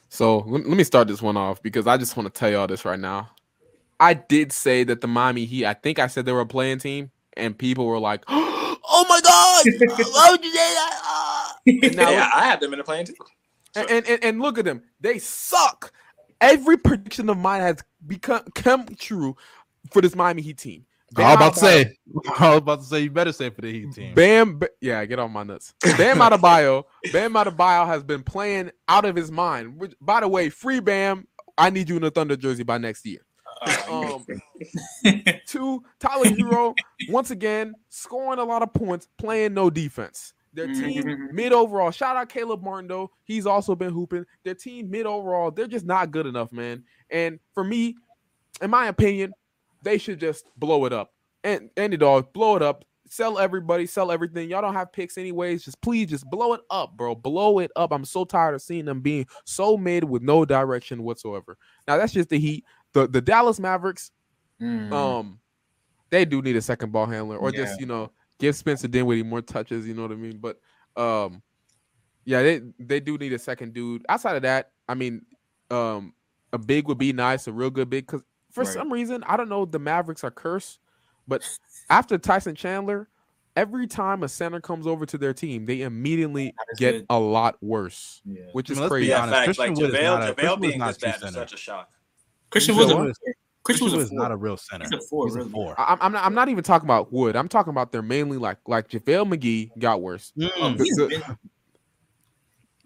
[0.08, 2.66] So let, let me start this one off because I just want to tell y'all
[2.66, 3.30] this right now.
[4.00, 6.78] I did say that the Miami Heat, I think I said they were a playing
[6.78, 9.64] team, and people were like, "Oh my god,
[10.12, 13.16] why would you say that?" Ah." Now yeah, I had them in the playing team.
[13.76, 14.82] and, and, and, and look at them.
[15.00, 15.92] They suck.
[16.40, 17.76] Every prediction of mine has
[18.06, 19.36] become come true
[19.92, 20.86] for this Miami Heat team.
[21.16, 21.96] I was about to say.
[22.38, 23.00] I was about to say.
[23.00, 24.14] You better say for the Heat team.
[24.14, 25.74] Bam, Ba- yeah, get on my nuts.
[25.82, 29.76] Bam Adebayo, Bam Adebayo has been playing out of his mind.
[29.78, 31.26] Which, by the way, free Bam.
[31.58, 33.20] I need you in a Thunder jersey by next year.
[33.90, 34.24] Um,
[35.46, 36.74] two, Tyler Herro,
[37.10, 40.32] once again, scoring a lot of points, playing no defense.
[40.52, 41.32] Their team Mhm.
[41.32, 41.90] mid overall.
[41.90, 43.10] Shout out Caleb Martin though.
[43.24, 44.24] He's also been hooping.
[44.44, 45.50] Their team mid overall.
[45.50, 46.82] They're just not good enough, man.
[47.10, 47.96] And for me,
[48.60, 49.32] in my opinion,
[49.82, 51.12] they should just blow it up.
[51.44, 52.84] And any dog, blow it up.
[53.08, 54.48] Sell everybody, sell everything.
[54.48, 55.64] Y'all don't have picks anyways.
[55.64, 57.14] Just please, just blow it up, bro.
[57.14, 57.90] Blow it up.
[57.92, 61.56] I'm so tired of seeing them being so mid with no direction whatsoever.
[61.88, 62.64] Now that's just the Heat.
[62.92, 64.10] The the Dallas Mavericks,
[64.60, 64.92] Mm.
[64.92, 65.40] um,
[66.10, 67.64] they do need a second ball handler, or Yeah.
[67.64, 69.88] just you know give Spencer Dinwiddie more touches.
[69.88, 70.38] You know what I mean?
[70.38, 70.60] But
[70.96, 71.42] um,
[72.24, 74.04] yeah, they they do need a second dude.
[74.08, 75.24] Outside of that, I mean,
[75.70, 76.14] um,
[76.52, 78.06] a big would be nice, a real good big.
[78.06, 78.72] Because for Right.
[78.72, 80.78] some reason, I don't know, the Mavericks are cursed,
[81.28, 81.42] but
[81.88, 83.08] after Tyson Chandler.
[83.56, 87.06] Every time a center comes over to their team, they immediately get good.
[87.10, 88.42] a lot worse, Yeah.
[88.52, 89.08] which is I mean, let's be crazy.
[89.08, 89.46] Yeah, honest, facts.
[89.58, 91.14] Like Christian Wood is JaVale, not a- JaVale Christian Wood's being not this true bad
[91.16, 91.32] is center.
[91.34, 91.90] such a shock.
[92.50, 93.16] Christian You Wood's a, what?
[93.64, 94.84] Christian was is not a real center.
[94.88, 95.50] He's a four, He's a really.
[95.50, 95.74] four.
[95.78, 97.34] I, I'm not, I'm not even talking about Wood.
[97.34, 100.32] I'm talking about they're mainly like like JaVale McGee got worse.
[100.38, 100.78] Mm.
[100.78, 101.38] he's the- been-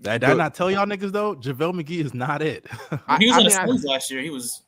[0.00, 1.34] Did I not tell y'all niggas though?
[1.36, 2.66] JaVale McGee is not it.
[2.70, 4.22] He was I on the mean, I- Suns last year.
[4.22, 4.62] He was.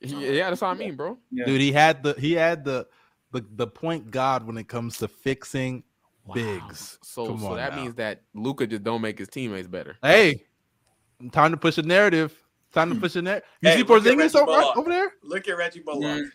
[0.00, 1.18] He- yeah, that's what I mean, bro.
[1.30, 1.44] Yeah.
[1.46, 2.86] Dude, he had the he had the
[3.32, 5.84] the, the point god when it comes to fixing
[6.26, 6.34] Wow.
[6.34, 6.98] bigs.
[7.02, 7.82] So Come so on that now.
[7.82, 9.96] means that Luka just don't make his teammates better.
[10.02, 10.44] Hey,
[11.32, 12.34] time to push a narrative.
[12.72, 13.48] Time to push a narrative.
[13.62, 14.76] You Hey, see look Porzingis over, Bullock.
[14.76, 15.12] over there?
[15.24, 16.26] Look at Reggie Bullock.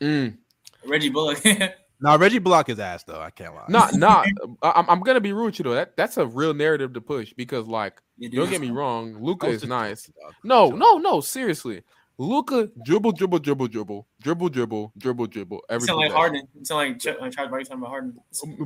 [0.00, 0.38] Mm.
[0.86, 1.38] Reggie Bullock.
[2.00, 3.20] No, Reggie block his ass though.
[3.20, 3.64] I can't lie.
[3.68, 4.24] Nah, nah.
[4.62, 5.74] I- I'm, I'm gonna be rude with you though.
[5.74, 9.46] That that's a real narrative to push because like You don't get me wrong, Luka
[9.46, 10.10] is nice.
[10.42, 11.20] No, no, no.
[11.20, 11.82] Seriously,
[12.16, 15.56] Luka dribble, dribble, dribble, dribble, dribble, dribble, dribble, dribble.
[15.56, 16.16] You Every sound like possession.
[16.20, 16.48] Harden.
[16.56, 18.14] You sound like Ch- Charles Barkley talking about Harden.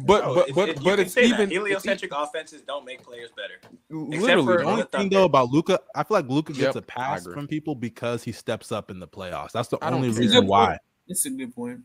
[0.04, 1.34] But Bro, but but it- you but it's say that.
[1.34, 3.54] even heliocentric offenses don't make players better.
[3.88, 4.58] literally.
[4.58, 7.46] The only thing though about Luka, I feel like Luka gets Yep, a pass from
[7.48, 9.52] people because he steps up in the playoffs.
[9.52, 10.66] That's the I only reason Good why.
[10.66, 10.80] point.
[11.08, 11.80] It's a good point.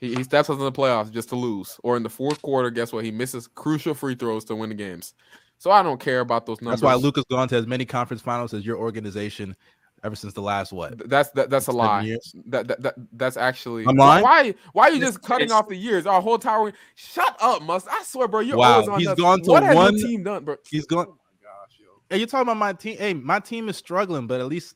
[0.00, 2.70] He, he steps up in the playoffs just to lose, or in the fourth quarter,
[2.70, 3.04] guess what?
[3.04, 5.14] He misses crucial free throws to win the games.
[5.58, 6.80] So I don't care about those numbers.
[6.80, 9.54] That's why Luka's gone to as many conference finals as your organization
[10.04, 11.08] ever since the last what?
[11.08, 12.16] That's that, that's a lie.
[12.46, 13.84] That, that, that that's actually.
[13.86, 14.22] I'm lying?
[14.22, 16.06] Why why are you just cutting it's- off the years?
[16.06, 16.72] Our whole tower.
[16.94, 17.86] Shut up, Must.
[17.88, 18.40] I swear, bro.
[18.40, 18.98] You're Wow, always on.
[18.98, 19.20] he's nuts.
[19.20, 20.56] gone to what has one- your team done, bro?
[20.70, 21.06] He's gone.
[21.08, 21.86] Oh my gosh, yo.
[22.10, 22.96] Hey, you're talking about my team.
[22.98, 24.74] Hey, my team is struggling, but at least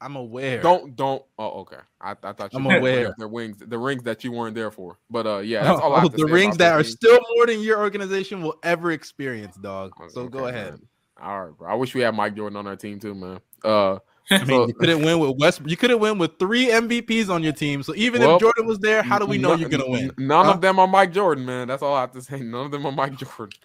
[0.00, 0.60] I'm aware.
[0.62, 1.22] Don't don't.
[1.38, 1.78] Oh, okay.
[2.00, 3.14] I, I thought you I'm were aware.
[3.18, 4.96] The rings, the rings that you weren't there for.
[5.10, 6.92] But uh, yeah, that's all I Oh, have to the say rings that are team.
[6.92, 9.92] still more than your organization will ever experience, dog.
[10.10, 10.70] So Okay, go ahead.
[10.74, 10.82] man.
[11.20, 11.68] All right, bro.
[11.68, 13.40] I wish we had Mike Jordan on our team too, man.
[13.64, 13.98] Uh,
[14.30, 15.60] I mean, So- you couldn't win with West.
[15.64, 17.82] You couldn't win with three MVPs on your team.
[17.82, 20.12] So even Well, if Jordan was there, how do we know none- you're gonna win?
[20.18, 20.52] None Huh?
[20.52, 21.68] of them are Mike Jordan, man.
[21.68, 22.40] That's all I have to say.
[22.40, 23.58] None of them are Mike Jordan.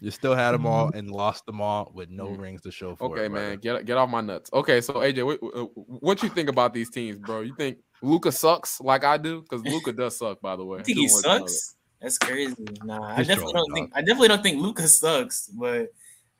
[0.00, 2.38] You still had them all and lost them all with no Mm.
[2.38, 3.30] rings to show for Okay, it.
[3.30, 3.48] brother.
[3.50, 4.50] man, get get off my nuts.
[4.52, 5.38] Okay, so AJ, what,
[5.74, 7.40] what you think about these teams, bro?
[7.40, 9.42] You think Luka sucks like I do?
[9.42, 10.78] Because Luka does suck, by the way.
[10.78, 11.74] You think he Just wanna know sucks?
[12.00, 12.54] That's crazy.
[12.84, 13.90] Nah, I definitely don't think.
[13.94, 15.88] I definitely don't think Lucas sucks, but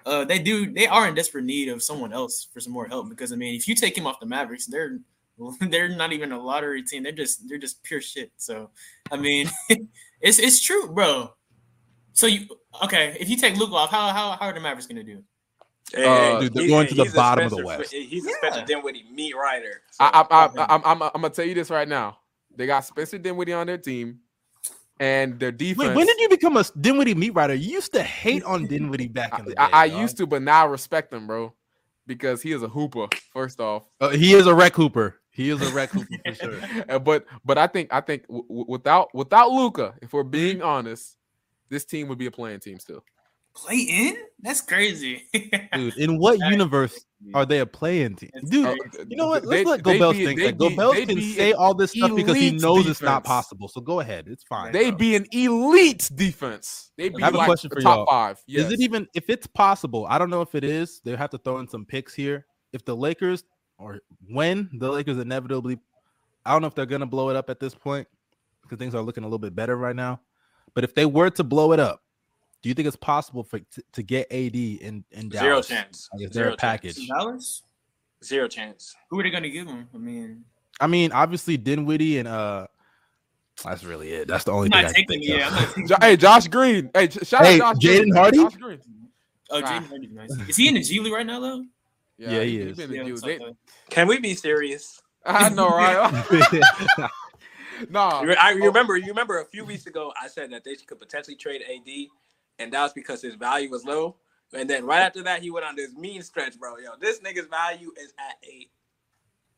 [0.06, 0.72] uh, they do.
[0.72, 3.54] They are in desperate need of someone else for some more help because I mean,
[3.54, 4.98] if you take him off the Mavericks, they're
[5.60, 7.02] they're not even a lottery team.
[7.02, 8.32] They're just they're just pure shit.
[8.36, 8.70] So
[9.10, 9.50] I mean,
[10.20, 11.32] it's it's true, bro.
[12.12, 12.46] So you
[12.84, 13.16] okay?
[13.20, 15.22] If you take Luke off, how how how are the Mavericks gonna do?
[15.92, 17.92] Hey, Uh, Dude, they're he's- going to the he's a bottom of the Spencer- West.
[17.92, 18.34] He's a Yeah.
[18.38, 19.80] Spencer Dinwiddie meat writer.
[19.92, 22.18] So, I, I, I, I'm, I'm, I'm gonna tell you this right now.
[22.54, 24.18] They got Spencer Dinwiddie on their team,
[25.00, 25.88] and their defense.
[25.88, 27.54] Wait, when did you become a Dinwiddie meat writer?
[27.54, 29.56] You used to hate on Dinwiddie back in the day.
[29.58, 31.54] I, I used to, but now I respect him, bro,
[32.06, 33.06] because he is a hooper.
[33.32, 35.16] First off, Uh, he is a wreck hooper.
[35.30, 36.98] He is a wreck hooper for sure.
[37.00, 41.16] But but I think I think w- w- without without Luka, if we're being honest,
[41.68, 43.04] this team would be a playing team still.
[43.66, 44.16] Play in?
[44.40, 45.24] That's crazy.
[45.74, 46.98] Dude, in what universe
[47.34, 48.30] are they a playing team?
[48.48, 48.74] Dude, Uh,
[49.08, 49.44] you know what?
[49.44, 50.38] Let's let they'd Gobel be- think.
[50.38, 53.24] they'd Like, Gobel can be say all this stuff because he elite knows it's not
[53.24, 53.66] possible.
[53.68, 54.26] So go ahead.
[54.28, 54.72] It's fine.
[54.72, 54.98] They'd bro.
[54.98, 56.92] be an elite defense.
[56.96, 58.06] They'd be I have a like question the for top y'all.
[58.06, 58.40] five.
[58.46, 58.66] Yes.
[58.66, 60.06] Is it even if it's possible?
[60.08, 61.00] I don't know if it is.
[61.04, 62.46] They have to throw in some picks here.
[62.72, 63.42] If the Lakers
[63.78, 65.78] or when the Lakers inevitably,
[66.46, 68.06] I don't know if they're gonna blow it up at this point
[68.62, 70.20] because things are looking a little bit better right now.
[70.74, 72.02] But if they were to blow it up,
[72.62, 75.40] do you think it's possible for to, to get AD in in Dallas?
[75.44, 76.08] zero chance.
[76.12, 76.96] Like, is Zero there a package?
[76.96, 77.08] chance.
[77.08, 77.62] Dallas?
[78.24, 78.94] Zero chance.
[79.10, 79.88] Who are they gonna give him?
[79.94, 80.44] I mean,
[80.80, 82.66] I mean, obviously Dinwiddie and uh,
[83.64, 84.28] that's really it.
[84.28, 84.82] That's the only I'm thing.
[84.82, 85.24] not I can think.
[85.24, 85.86] Yeah, I'm not taking.
[85.88, 86.90] Jo- hey, Josh Green.
[86.94, 88.14] Hey, shout Hey, out Josh Jaden Green.
[88.14, 88.38] Hardy?
[88.38, 88.80] Josh Green.
[89.50, 89.62] Oh.
[89.62, 90.30] Jaden Hardy's nice.
[90.48, 91.64] Is he in the G League right now though?
[92.18, 92.76] Yeah, he is.
[92.76, 93.22] been the Yeah, dude.
[93.22, 93.38] They-
[93.90, 95.00] Can we be serious?
[95.24, 96.12] I know, right?
[97.90, 98.96] no, You- I remember.
[98.96, 101.88] You remember a few weeks ago, I said that they could potentially trade AD,
[102.58, 104.16] and that was because his value was low.
[104.52, 106.78] And then right after that, he went on this mean stretch, bro.
[106.78, 108.66] Yo, this nigga's value is at a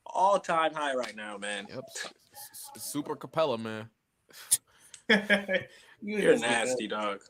[0.07, 1.67] all-time high right now, man.
[1.69, 1.85] Yep.
[1.95, 2.09] S-
[2.77, 3.89] s- Super Capela, man.
[6.03, 7.21] You're nasty, dog.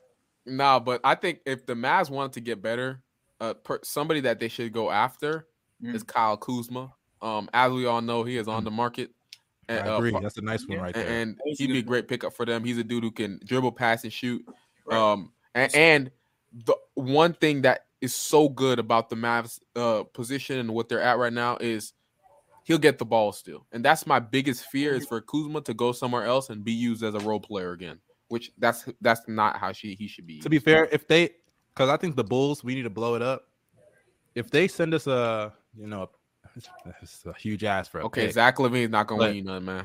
[0.46, 3.02] Nah, but I think if the Mavs wanted to get better,
[3.40, 5.46] uh, per, somebody that they should go after
[5.82, 5.94] Mm.
[5.94, 6.92] is Kyle Kuzma.
[7.22, 9.12] Um, as we all know, he is on the market.
[9.66, 10.10] I And, uh, agree.
[10.10, 11.20] for- That's a nice one right and, there.
[11.22, 12.64] and That he'd be a great pickup for them.
[12.64, 14.46] He's a dude who can dribble, pass, and shoot.
[14.84, 14.98] Right.
[14.98, 16.10] Um, and, and
[16.66, 21.02] the one thing that is so good about the Mavs uh position and what they're
[21.02, 21.92] at right now is
[22.64, 23.66] he'll get the ball still.
[23.72, 27.02] And that's my biggest fear is for Kuzma to go somewhere else and be used
[27.02, 27.98] as a role player again.
[28.28, 30.38] Which that's that's not how she he should be.
[30.40, 31.30] to be fair, if they,
[31.74, 33.48] because I think the Bulls, we need to blow it up.
[34.36, 36.08] If they send us a, you know,
[37.02, 38.34] it's a huge ass for a okay, pick.
[38.34, 39.84] Zach LaVine's not gonna But- win you nothing, man.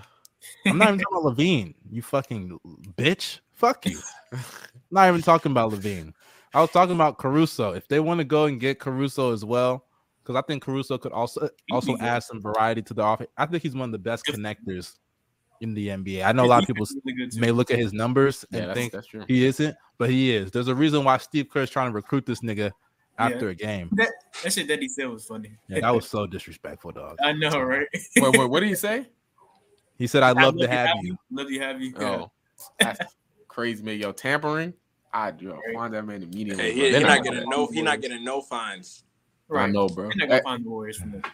[0.68, 1.74] I'm not even talking about LaVine.
[1.90, 2.60] You fucking
[2.96, 3.40] bitch.
[3.56, 4.00] Fuck you.
[4.92, 6.14] not even talking about LaVine.
[6.54, 7.72] I was talking about Caruso.
[7.74, 9.86] If they want to go and get Caruso as well,
[10.22, 13.30] because I think Caruso could also also add some variety to the offense.
[13.38, 14.94] I think he's one of the best connectors
[15.62, 16.26] in the NBA.
[16.26, 17.40] I know a lot of people Really good too.
[17.40, 19.26] may look at his numbers Yeah, and that's, think that's true.
[19.28, 20.52] he isn't, but he is.
[20.52, 22.72] There's a reason why Steve Kerr's trying to recruit this nigga
[23.18, 23.90] after a game.
[23.94, 24.10] That,
[24.44, 25.52] that shit that he said was funny.
[25.70, 27.18] Yeah, that was so disrespectful, dog.
[27.24, 27.88] I know, right?
[28.18, 29.08] wait, wait, what did he say?
[29.98, 31.94] He said, "I'd I love to have you." Love to have you.
[32.00, 32.32] Oh,
[32.80, 33.00] that's
[33.56, 33.98] crazy, man.
[33.98, 34.74] Yo, tampering.
[35.14, 36.62] I yo, find that man immediately.
[36.62, 36.84] Hey, bro.
[36.86, 37.68] he, They're not not gonna- getting no.
[37.68, 39.04] He not getting no fines.
[39.48, 39.64] Right.
[39.70, 40.10] I know, bro.
[40.10, 41.32] They're not Hey, gonna find the Warriors from that.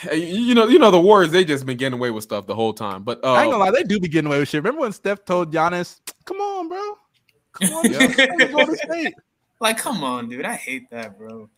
[0.00, 1.30] hey, you know, you know the Warriors.
[1.30, 3.04] They just been getting away with stuff the whole time.
[3.04, 4.62] But uh, I ain't gonna lie, they do be getting away with shit.
[4.62, 6.98] Remember when Steph told Giannis, "Come on, bro,
[7.52, 8.46] come on, Yeah.
[8.48, 9.14] go to state."
[9.60, 10.44] Like, come on, dude.
[10.44, 11.48] I hate that, bro.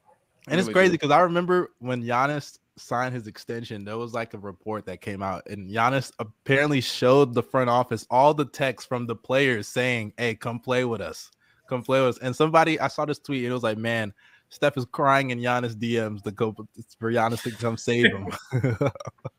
[0.49, 4.39] And it's crazy because I remember when Giannis signed his extension, there was like a
[4.39, 9.07] report that came out, and Giannis apparently showed the front office all the texts from
[9.07, 11.31] the players saying, "Hey, come play with us,
[11.69, 14.13] come play with us." And somebody, I saw this tweet, and it was like, "Man,
[14.49, 16.55] Steph is crying in Giannis DMs to go
[16.99, 18.29] for Giannis to come save him."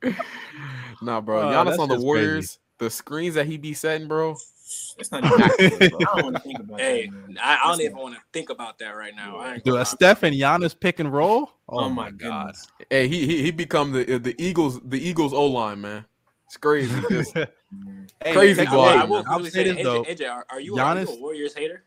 [1.01, 1.45] nah, bro.
[1.45, 2.59] Giannis on the Warriors.
[2.77, 4.35] The screens that he be setting, bro.
[4.97, 5.41] It's not even.
[5.41, 7.11] I don't want to think about Hey, that.
[7.11, 7.37] Man.
[7.43, 9.37] I, I don't even want to think about that right now.
[9.37, 9.85] I ain't Do a.
[9.85, 11.51] Steph and Giannis pick and roll?
[11.67, 12.55] Oh, oh my god.
[12.89, 16.05] Hey, he he, he become the the Eagles the Eagles O line man.
[16.47, 17.01] It's crazy.
[17.09, 17.35] Just-
[18.23, 20.03] Hey, Crazy check I will, I will I'll quickly say say, this AJ, though.
[20.03, 21.83] AJ, are, are you, are you a Warriors hater?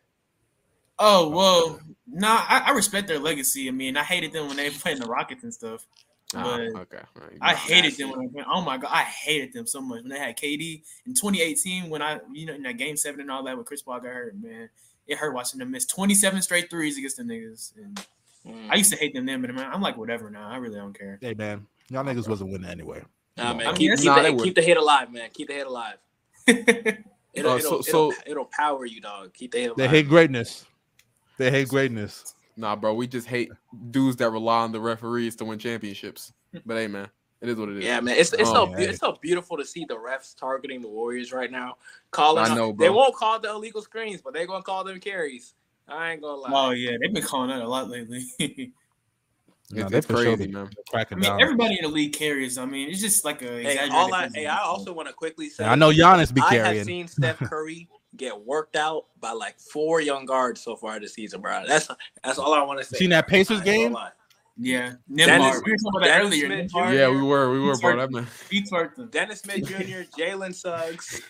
[0.99, 2.45] Oh well, nah.
[2.49, 3.68] I, I respect their legacy.
[3.68, 5.86] I mean, I hated them when they played in the Rockets and stuff.
[6.35, 6.99] Ah, okay.
[7.16, 7.39] all right.
[7.41, 8.45] I hated them when I played.
[8.51, 12.03] Oh my god, I hated them so much when they had KD in 2018 when
[12.03, 14.37] I, you know, in that game seven and all that when Chris Paul got hurt.
[14.37, 14.68] Man,
[15.07, 17.72] it hurt watching them miss 27 straight threes against the niggas.
[17.76, 18.07] And
[18.47, 18.70] Mm.
[18.70, 20.49] I used to hate them then, but man, I'm like whatever now.
[20.49, 21.18] I really don't care.
[21.20, 23.03] Hey man, y'all niggas wasn't winning anyway.
[23.37, 24.45] Nah, man, I mean, keep, that's- keep, Nah, they the, would.
[24.45, 25.29] keep the hate alive, man.
[25.35, 25.97] Keep the hate alive.
[26.47, 29.35] It'll, Uh, it'll, so- it'll, it'll power you, dog.
[29.35, 29.76] Keep the hate alive.
[29.76, 30.66] They hate greatness.
[31.37, 32.35] They hate greatness.
[32.59, 32.93] Nah, bro.
[32.93, 33.51] We just hate
[33.93, 36.33] dudes that rely on the referees to win championships.
[36.67, 37.09] But hey, man,
[37.41, 37.85] it is what it is.
[37.85, 38.81] Yeah, man, it's it's Oh, so man.
[38.83, 41.77] it's so beautiful to see the refs targeting the Warriors right now.
[42.11, 44.99] Calling, I out- know, they won't call the illegal screens, but they're gonna call them
[44.99, 45.55] carries.
[45.87, 46.51] I ain't gonna lie.
[46.53, 48.27] oh yeah, they've been calling that a lot lately.
[49.71, 50.71] Nah, It's, they it's for sure crazy, be man.
[50.95, 51.43] I mean, down.
[51.43, 52.57] everybody in the league carries.
[52.57, 53.63] I mean, it's just like a.
[53.63, 56.41] hey, all I, hey, I also want to quickly say, Yeah, I know Giannis be
[56.41, 56.65] carrying.
[56.65, 57.87] I have seen Steph Curry
[58.17, 61.63] get worked out by like four young guards so far this season, bro.
[61.67, 61.89] That's
[62.25, 62.99] that's all I want to say.
[62.99, 64.13] Seen that Pacers I ain't gonna game?
[64.61, 66.47] Yeah, Dennis- We were about Dennis earlier.
[66.47, 66.93] Smith Jr.
[66.95, 67.91] Yeah, we were, we were, He's bro.
[67.93, 67.97] hurt.
[67.99, 68.27] That man.
[68.51, 69.09] He twerked them.
[69.09, 69.75] Dennis Smith Jr.,
[70.21, 71.23] Jalen Suggs,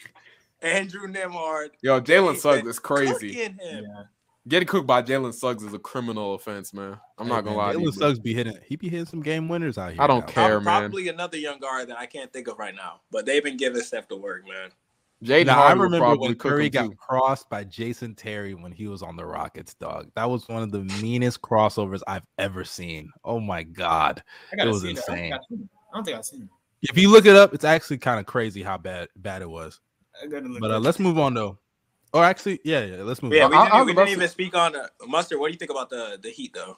[0.63, 1.71] Andrew Nembhard.
[1.83, 3.13] Yo, Jalen Suggs is crazy.
[3.35, 3.85] cooking him.
[3.85, 4.03] Yeah.
[4.49, 6.99] Getting cooked by Jalen Suggs is a criminal offense, man.
[7.19, 7.93] I'm Hey, not gonna man, lie to Jalen you.
[7.93, 8.57] Suggs be hitting.
[8.67, 10.01] He be hitting some game winners out here.
[10.01, 10.33] I don't now.
[10.33, 10.53] care.
[10.53, 10.81] Prob- man.
[10.91, 13.83] Probably another young guard that I can't think of right now, but they've been giving
[13.83, 14.71] Steph the work, man.
[15.25, 16.97] Jaden Now, I Hardy would remember when Curry got too.
[16.97, 20.11] crossed by Jason Terry when he was on the Rockets, dog.
[20.15, 23.11] That was one of the meanest crossovers I've ever seen.
[23.25, 24.23] Oh my god.
[24.53, 25.03] I gotta It was see that.
[25.09, 25.33] I don't think insane.
[25.33, 25.69] I've seen it.
[25.95, 26.49] Don't think I've seen it.
[26.91, 29.81] If you look it up, it's actually kind of crazy how bad bad it was.
[30.23, 30.61] I gotta look.
[30.61, 31.59] But uh, let's move on though.
[32.15, 33.51] Or actually, yeah, yeah, let's move Yeah, on.
[33.51, 35.41] we didn't, I was we didn't to- even speak on the mustard.
[35.41, 36.77] What do you think about the the Heat though?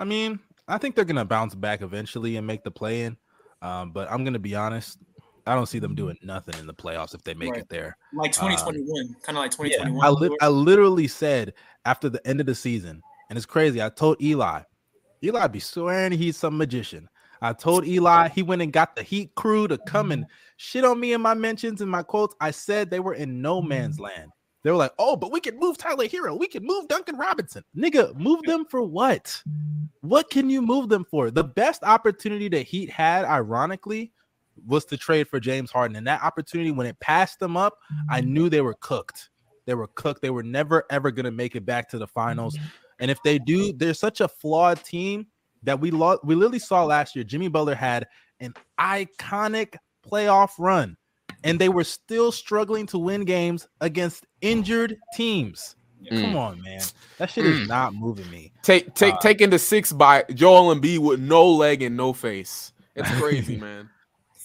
[0.00, 3.18] I mean, I think they're gonna bounce back eventually and make the play in.
[3.60, 4.98] Um, but I'm gonna be honest,
[5.46, 7.60] I don't see them doing nothing in the playoffs if they make Right.
[7.62, 7.96] it there.
[8.12, 10.04] like 2021, kind of like uh, Yeah, 2021.
[10.04, 13.80] I, li- I literally said after the end of the season, and it's crazy.
[13.82, 14.62] I told Eli,
[15.22, 17.08] Eli be swearing he's some magician.
[17.42, 20.26] I told Eli he went and got the Heat crew to come and
[20.56, 22.34] shit on me in my mentions and my quotes.
[22.40, 24.30] I said they were in no man's land.
[24.62, 26.36] They were like, "Oh, but we can move Tyler Herro.
[26.36, 28.16] We can move Duncan Robinson, nigga.
[28.16, 29.40] Move them for what?
[30.00, 31.30] What can you move them for?
[31.30, 34.12] The best opportunity that Heat had, ironically,
[34.66, 37.78] was to trade for James Harden, and that opportunity when it passed them up,
[38.08, 39.30] I knew they were cooked.
[39.66, 40.22] They were cooked.
[40.22, 42.56] They were never ever gonna make it back to the finals.
[42.98, 45.26] And if they do, they're such a flawed team
[45.64, 46.24] that we lost.
[46.24, 47.24] We literally saw last year.
[47.24, 48.06] Jimmy Butler had
[48.40, 49.74] an iconic
[50.08, 50.96] playoff run,
[51.44, 55.76] and they were still struggling to win games against injured teams.
[56.10, 56.20] Mm.
[56.20, 56.80] Come on, man.
[57.18, 57.68] That shit is Mm.
[57.68, 58.52] not moving me.
[58.62, 62.72] Take take Uh, taking the six by Joel Embiid with no leg and no face.
[62.94, 63.90] It's crazy, man.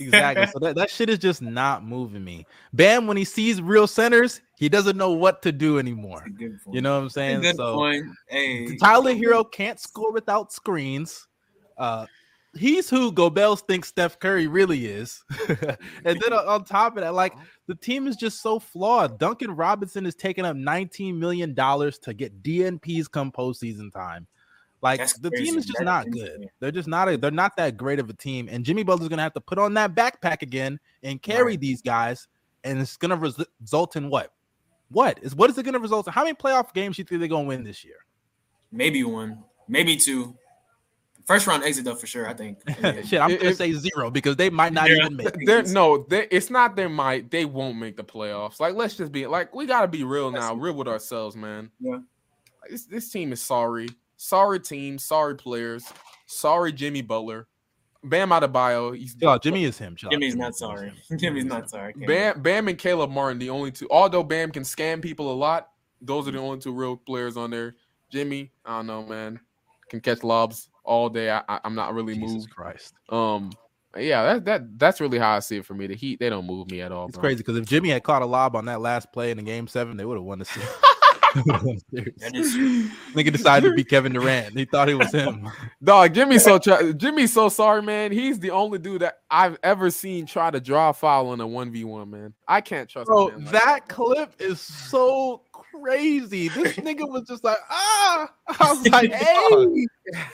[0.02, 0.48] Exactly.
[0.48, 2.46] so that, that shit is just not moving me.
[2.74, 6.26] Bam, when he sees real centers, he doesn't know what to do anymore.
[6.72, 7.42] You know what I'm saying?
[7.42, 8.06] good So point.
[8.28, 11.28] Hey, Tyler Herro can't score without screens.
[11.78, 12.06] Uh,
[12.56, 15.24] he's who Gobels thinks Steph Curry really is.
[15.50, 17.34] and then on- on top of that, like
[17.68, 19.18] the team is just so flawed.
[19.18, 24.28] Duncan Robinson is taking up 19 million dollars to get DNPs come postseason time.
[24.82, 25.46] Like That's the crazy.
[25.46, 26.24] team is just That's not insane.
[26.42, 26.48] good.
[26.60, 28.50] They're just not a, they're not that great of a team.
[28.52, 31.60] And Jimmy Butler's gonna have to put on that backpack again and carry Right.
[31.60, 32.28] these guys,
[32.64, 34.34] and it's gonna res- result in what?
[34.90, 36.14] What is what is it gonna result in?
[36.14, 37.96] How many playoff games do you think they're gonna win this year?
[38.74, 40.36] maybe one, maybe two.
[41.28, 42.28] First round exit though for sure.
[42.28, 42.60] I think.
[42.82, 43.02] Yeah.
[43.04, 44.96] Shit, I'm If- gonna if- say zero because they might not Yeah.
[44.98, 45.28] even make.
[45.28, 45.36] it.
[45.46, 47.30] They're, no, they, it's not their might.
[47.30, 48.60] They won't make the playoffs.
[48.60, 51.70] Like, let's just be like, we gotta be real now, real with ourselves, man.
[51.80, 52.00] Yeah.
[52.62, 53.88] Like, This, this team is sorry.
[54.22, 55.00] Sorry team.
[55.00, 55.84] Sorry players.
[56.28, 57.48] Sorry Jimmy Butler.
[58.04, 58.96] Bam Adebayo.
[58.96, 59.96] He's Chill out, Jimmy is him.
[59.96, 60.68] Chill Jimmy's Jimmy not is him.
[60.68, 60.92] sorry.
[61.18, 61.94] Jimmy's not sorry.
[62.06, 63.88] Bam, Bam and Caleb Martin, the only two.
[63.90, 65.70] Although Bam can scam people a lot,
[66.02, 67.76] those are the only two real players on there.
[68.12, 69.40] Jimmy, I don't know, man,
[69.90, 71.32] can catch lobs all day.
[71.32, 72.50] I, I, I'm not really Jesus moved.
[72.52, 73.52] Christ, Um,
[73.98, 75.88] yeah, that that that's really how I see it for me.
[75.88, 77.08] The Heat, they don't move me at all.
[77.08, 77.22] it's bro.
[77.22, 79.68] crazy because if Jimmy had caught a lob on that last play in the game
[79.68, 80.70] seven, they would have won the series.
[81.34, 82.90] That is true.
[83.14, 84.58] Nigga decided to be Kevin Durant.
[84.58, 85.50] He thought he was him.
[85.84, 88.12] Dog, Jimmy's so tra- Jimmy's so sorry, man.
[88.12, 91.48] He's the only dude that I've ever seen try to draw a foul in a
[91.48, 92.34] one v one, man.
[92.48, 96.50] I can't trust Bro, a like that clip is so crazy.
[96.50, 98.32] This nigga was just like, ah.
[98.48, 99.88] I was like, hey.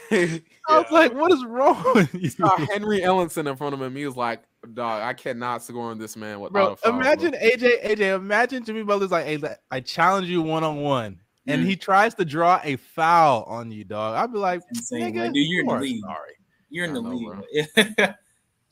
[0.09, 2.29] hey, I was like, what is wrong with you?
[2.29, 3.95] saw Henry Ellenson in front of him.
[3.95, 4.43] He was like,
[4.73, 8.15] "Dog, I cannot score on this man without Bro, a foul." bro." imagine AJ, AJ,
[8.15, 9.41] imagine Jimmy Butler's like, hey,
[9.71, 11.19] I challenge you one on one.
[11.49, 11.81] And he mm.
[11.81, 14.17] tries to draw a foul on you, dog.
[14.17, 15.13] I'd be like, Insane.
[15.13, 16.01] nigga, Like, dude, you're in the league.
[16.01, 16.33] Sorry.
[16.69, 17.77] You're in I the know, league.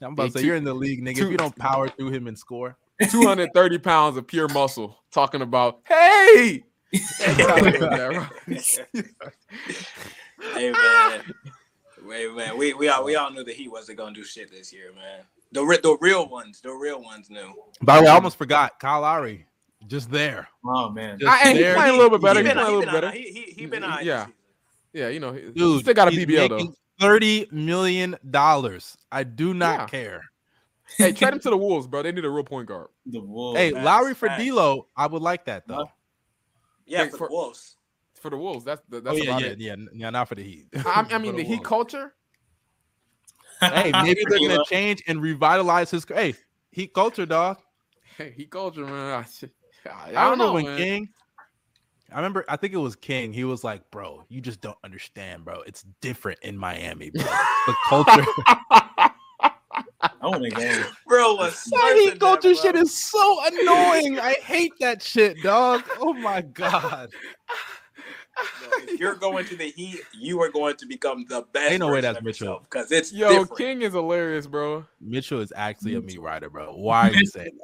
[0.02, 1.16] I'm about Hey, to say two- you're in the league, nigga.
[1.16, 2.78] two- if you don't power through him and score,
[3.10, 7.02] 230 pounds of pure muscle talking about, hey, hey
[10.72, 11.22] man,
[12.06, 14.72] wait man, we we all we all knew that he wasn't gonna do shit this
[14.72, 15.24] year, man.
[15.52, 17.54] The re- the real ones, the real ones knew.
[17.82, 19.46] by the way, I almost forgot Kyle Lowry,
[19.88, 20.48] just there.
[20.66, 21.20] oh man.
[21.20, 22.40] Just I- and he playing a little bit better.
[22.42, 23.12] He He been, playing a little been, better.
[23.12, 24.28] he, he, he been all right Yeah.
[24.94, 26.74] Yeah, you know, he Dude, still got a he's PBL though.
[27.00, 28.98] Thirty million dollars.
[29.12, 29.86] I do not Yeah.
[29.88, 30.22] care.
[30.98, 32.04] Hey, trade him to the Wolves, bro.
[32.04, 32.88] They need a real point guard.
[33.06, 33.58] The Wolves.
[33.60, 34.44] Hey, facts, Lowry for facts.
[34.44, 35.90] D'Lo, I would like that though.
[36.86, 37.78] Yeah, Hey, for, for- the Wolves.
[38.22, 39.60] For the Wolves, that's that's oh yeah, about yeah, it.
[39.60, 40.66] yeah, yeah, not for the Heat.
[40.86, 42.14] I, I mean, the Heat culture.
[43.62, 46.06] Hey, maybe they're gonna change and revitalize his.
[46.06, 46.36] Hey,
[46.72, 47.58] he culture, dog.
[48.18, 49.20] Hey, Heat culture, man.
[49.20, 49.52] I, shit-
[49.86, 50.78] I, I, remember when man.
[50.78, 51.10] King.
[52.12, 52.46] I remember.
[52.48, 53.34] I think it was King.
[53.34, 55.62] He was like, "Bro, you just don't understand, bro.
[55.62, 57.24] It's different in Miami, bro.
[57.24, 59.12] The culture, I
[60.24, 60.84] want to go.
[61.08, 62.62] Bro was that slurping Heat that, culture bro.
[62.62, 64.20] shit is so annoying.
[64.20, 65.84] I hate that shit, dog.
[66.00, 67.10] Oh my god.
[68.60, 71.72] Bro, if you're going to the Heat, you are going to become the best.
[71.72, 73.58] Ain't no way that's Mitchell because it's Yo, different.
[73.58, 74.86] King is hilarious, bro.
[75.00, 76.76] Mitchell is actually a meat writer, bro.
[76.76, 77.58] Why are you saying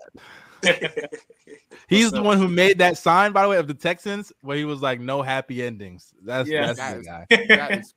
[0.63, 1.09] that?
[1.87, 4.65] He's the one who made that sign, by the way, of the Texans, where he
[4.65, 6.73] was like, "No happy endings." That's Yeah.
[6.73, 7.27] that's the guy.
[7.49, 7.93] That is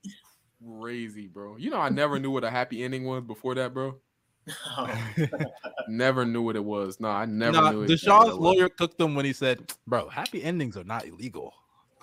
[0.65, 1.57] crazy, bro.
[1.57, 4.01] You know, I never knew what a happy ending was before that, bro.
[5.89, 6.99] Never knew what it was.
[6.99, 7.91] No, I never Nah, knew it.
[7.91, 11.55] Deshaun's lawyer cooked them when he said, "Bro, happy endings are not illegal."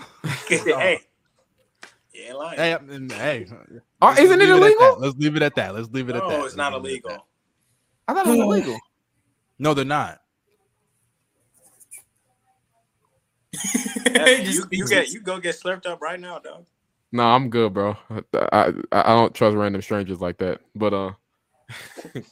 [0.48, 1.00] hey,
[2.14, 2.58] you ain't lying.
[2.58, 2.78] Hey,
[3.10, 3.48] hey,
[4.02, 4.80] Oh, let's isn't it leave illegal?
[4.80, 5.00] that.
[5.00, 5.76] Let's leave it at that.
[5.76, 6.40] Let's leave it at that.
[6.40, 7.28] no, it's not leave it illegal.
[8.08, 8.80] I thought it was illegal.
[9.60, 10.20] No, they're not.
[14.12, 16.66] Yeah, you, you get you go get slurped up right now, dog.
[17.12, 17.98] No, I'm good, bro.
[18.10, 18.22] I,
[18.52, 20.62] I I don't trust random strangers like that.
[20.76, 21.12] But uh,
[22.14, 22.24] talk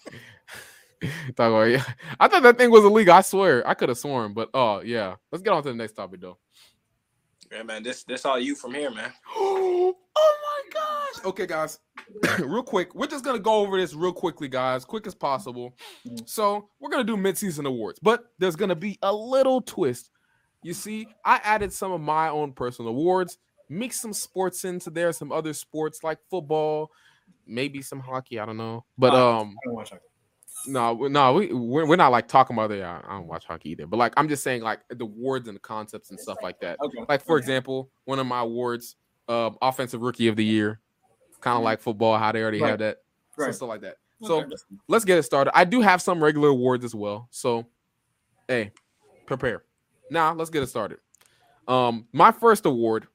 [1.38, 1.84] about yeah.
[2.20, 3.14] I thought that thing was illegal.
[3.14, 4.34] I swear, I could have sworn.
[4.34, 6.38] But oh yeah, let's get on to the next topic though.
[7.52, 9.12] Yeah, man, this this all you from here, man.
[9.36, 11.26] oh my gosh.
[11.26, 11.80] Okay, guys,
[12.40, 15.74] real quick, we're just gonna go over this real quickly, guys, quick as possible.
[16.26, 20.12] So we're gonna do mid-season awards, but there's gonna be a little twist.
[20.62, 23.38] You see, I added some of my own personal awards,
[23.68, 26.92] mixed some sports into there, some other sports like football,
[27.48, 28.40] maybe some hockey.
[28.40, 30.09] I don't know, but um, I don't watch hockey.
[30.66, 32.84] No, no, we we're, we're not like talking about it.
[32.84, 35.62] I, don't watch hockey either, but like I'm just saying like the awards and the
[35.62, 36.80] concepts and stuff like that.
[36.82, 37.00] Okay.
[37.08, 37.42] Like for Okay.
[37.42, 38.96] example, one of my awards,
[39.28, 40.82] um, offensive rookie of the year,
[41.42, 42.70] kind of like football, how they already Right.
[42.70, 42.98] have that,
[43.38, 43.54] so Right.
[43.56, 43.98] stuff like that.
[44.22, 44.56] So Okay.
[44.88, 45.58] let's get it started.
[45.58, 47.28] I do have some regular awards as well.
[47.32, 47.66] So,
[48.48, 48.72] hey,
[49.26, 49.64] prepare.
[50.10, 51.00] Now let's get it started.
[51.68, 53.08] Um, my first award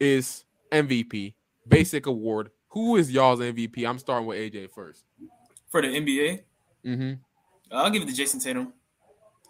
[0.00, 1.34] is MVP,
[1.68, 2.50] basic award.
[2.68, 3.86] Who is y'all's MVP?
[3.86, 5.04] I'm starting with AJ first.
[5.74, 6.38] For the NBA,
[6.86, 7.14] Mm-hmm.
[7.72, 8.72] I'll give it to Jayson Tatum.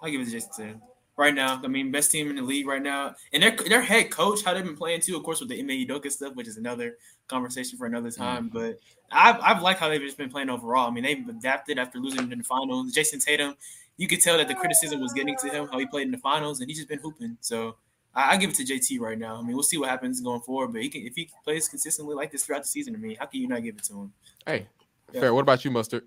[0.03, 0.83] I'll give it to Jayson Tatum.
[1.18, 4.11] Right now, I mean, best team in the league right now, and their their head
[4.11, 6.57] coach, how they've been playing too, of course, with the Ime Udoka stuff, which is
[6.57, 6.97] another
[7.29, 8.49] conversation for another time.
[8.49, 8.79] But
[9.12, 10.89] I've I've liked how they've just been playing overall.
[10.89, 12.95] I mean, they've adapted after losing in the finals.
[12.95, 13.55] Jayson Tatum,
[13.99, 16.18] you could tell that the criticism was getting to him how he played in the
[16.18, 17.37] finals, and he's just been hooping.
[17.43, 17.77] So
[18.14, 19.37] I, I give it to JT right now.
[19.37, 22.14] I mean, we'll see what happens going forward, but he can if he plays consistently
[22.14, 22.95] like this throughout the season.
[22.95, 24.12] I mean, how can you not give it to him?
[24.47, 24.68] Hey,
[25.15, 25.21] Yeah.
[25.21, 25.35] fair.
[25.35, 26.05] What about you, Mustard?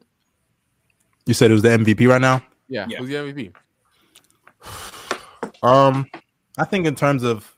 [1.26, 2.43] You said it was the MVP right now.
[2.70, 2.97] Yeah, Yeah.
[2.99, 3.53] who's the MVP?
[5.64, 6.05] Um,
[6.60, 7.55] I think in terms of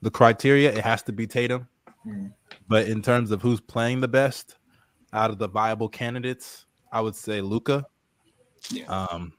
[0.00, 1.66] the criteria, it has to be Tatum.
[2.06, 2.32] Mm.
[2.68, 4.56] But in terms of who's playing the best
[5.12, 7.84] out of the viable candidates, I would say Luka.
[8.70, 8.84] Yeah.
[8.84, 9.32] Um,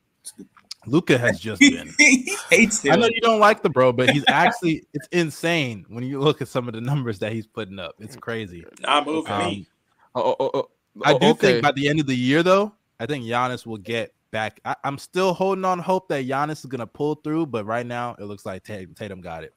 [0.86, 1.94] Luka has just been.
[1.98, 6.04] he hates I know you don't like the bro, but he's actually it's insane when
[6.04, 7.96] you look at some of the numbers that he's putting up.
[8.00, 8.66] It's crazy.
[8.82, 9.68] Nah, move for Um, me.
[10.14, 10.70] Oh, oh, oh,
[11.04, 11.48] I oh, do okay.
[11.54, 14.60] think by the end of the year, though, I think Giannis will get back.
[14.66, 18.16] I, I'm still holding on hope that Giannis is gonna pull through, but right now
[18.20, 19.54] it looks like Tatum, Tatum got it.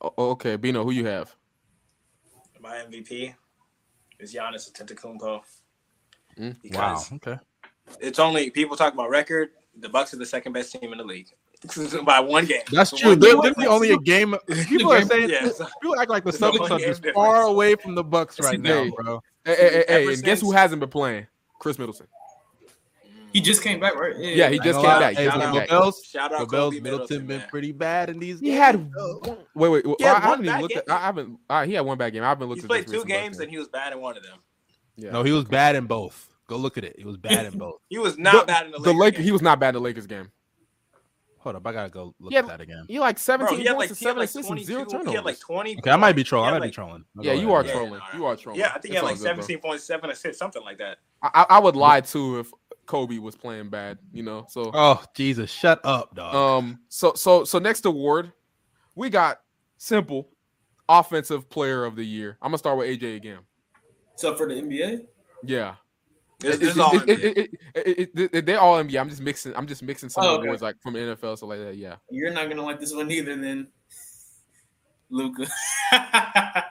[0.00, 1.34] Oh, okay, Bino, who you have?
[2.60, 3.34] My MVP
[4.18, 5.40] is Giannis Antetokounmpo.
[6.38, 7.36] Mm, Because Okay.
[8.00, 9.50] it's only people talk about record.
[9.78, 11.30] The Bucks are the second best team in the league
[12.04, 12.62] by one game.
[12.72, 13.10] That's So true.
[13.10, 14.34] one They're literally only a game.
[14.66, 15.48] People are saying Yeah.
[15.80, 17.14] people act like the It's Celtics one are just difference.
[17.14, 19.22] far away from the Bucks It's right now, bro.
[19.44, 21.26] Hey, hey, hey, hey, Ever and guess who hasn't been playing?
[21.58, 22.06] Khris Middleton.
[23.32, 24.16] He just came back, right?
[24.18, 25.14] Yeah, he just came gonna back.
[25.16, 25.52] Hey, He Shout out.
[25.52, 25.94] came back.
[26.04, 28.40] Shout out Gobels, Kobe Middleton Middleton, been pretty bad in these.
[28.40, 28.92] He games, had
[29.54, 29.86] wait, wait.
[29.86, 30.86] wait had I, I one haven't even bad looked at.
[30.86, 30.96] game.
[30.96, 31.38] I haven't.
[31.48, 32.22] Uh, he had one bad game.
[32.24, 32.68] I haven't looked He's at.
[32.70, 34.38] played this two games and he was bad in one of them.
[34.96, 35.12] Yeah.
[35.12, 36.28] No, he was bad in both.
[36.48, 36.96] Go look at it.
[36.98, 37.76] He was bad in both.
[37.88, 39.16] He was not The- bad in the, the Lakers Lakers.
[39.18, 39.24] game.
[39.26, 40.30] He was not bad in the Lakers game.
[41.42, 42.84] Hold up, I gotta go look Yeah, at that again.
[42.86, 44.90] He like seventeen he had points like, and he had seven like assists and 22.
[44.90, 45.78] zero He had like 20.
[45.78, 46.48] Okay, I might be trolling.
[46.50, 47.04] I had might be trolling.
[47.18, 47.64] I'll Yeah, you are.
[47.64, 47.92] Yeah, trolling.
[48.12, 48.60] no, You are trolling.
[48.60, 49.44] Yeah, I think he had like It's all good, bro.
[49.46, 50.98] 17 points, seven assists, something like that.
[51.22, 52.52] I, I- I would lie too if
[52.84, 53.98] Kobe was playing bad.
[54.12, 54.44] You know.
[54.50, 56.34] So Oh Jesus, shut up, dog.
[56.34, 56.80] um.
[56.90, 58.32] So so so next award,
[58.94, 59.40] we got
[59.78, 60.28] simple,
[60.90, 62.36] offensive player of the year.
[62.42, 63.38] I'm gonna start with AJ again.
[64.16, 65.06] So for the NBA,
[65.42, 65.76] Yeah.
[66.40, 67.08] This, It- this all it- NBA.
[67.12, 68.98] it- it- it- it- it- they're all NBA.
[69.00, 69.54] I'm just mixing.
[69.54, 70.46] I'm just mixing some Oh, of the okay.
[70.48, 71.76] awards like from the NFL, so like that.
[71.76, 71.96] Yeah.
[72.10, 73.68] you're not gonna like this one either, then.
[75.10, 75.46] Luka.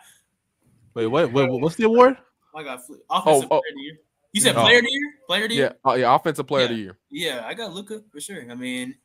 [0.96, 1.50] Wait, what, what?
[1.62, 2.18] What's the award?
[2.54, 3.62] Oh I got fl- offensive oh, oh.
[3.62, 3.98] player of the year.
[4.34, 4.62] You said Oh.
[4.62, 5.12] player of the year?
[5.28, 5.66] Player of the year.
[5.66, 5.74] Yeah.
[5.86, 6.16] Oh yeah.
[6.16, 6.82] Offensive player of the Yeah.
[6.82, 6.98] year.
[7.12, 8.50] Yeah, I got Luka for sure.
[8.50, 8.96] I mean,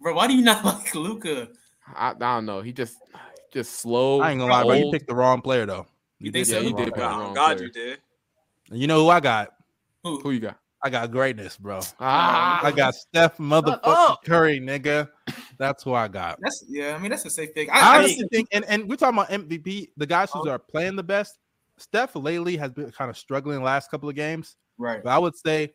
[0.00, 1.48] bro, why do you not like Luka?
[1.94, 2.60] I, I don't know.
[2.60, 2.96] He just
[3.52, 4.20] just slow.
[4.20, 4.74] I ain't gonna lie, bro.
[4.74, 5.86] You picked the wrong player though.
[6.18, 6.60] You think pick so?
[6.60, 7.66] the You did pick the God, wrong God, player.
[7.66, 7.98] you did.
[8.70, 9.50] And you know who I got?
[10.04, 10.20] Who?
[10.20, 10.58] Who you got?
[10.82, 11.80] I got greatness, bro.
[11.98, 14.24] Ah, I got Steph motherfucking up.
[14.24, 15.08] Curry, nigga.
[15.58, 16.38] That's who I got.
[16.40, 16.94] That's yeah.
[16.94, 17.68] I mean, that's a safe pick.
[17.68, 20.58] I I, I honestly think, and, and we're talking about MVP, the guys who are
[20.58, 21.38] playing the best.
[21.78, 25.02] Steph lately has been kind of struggling the last couple of games, right.
[25.02, 25.74] but I would say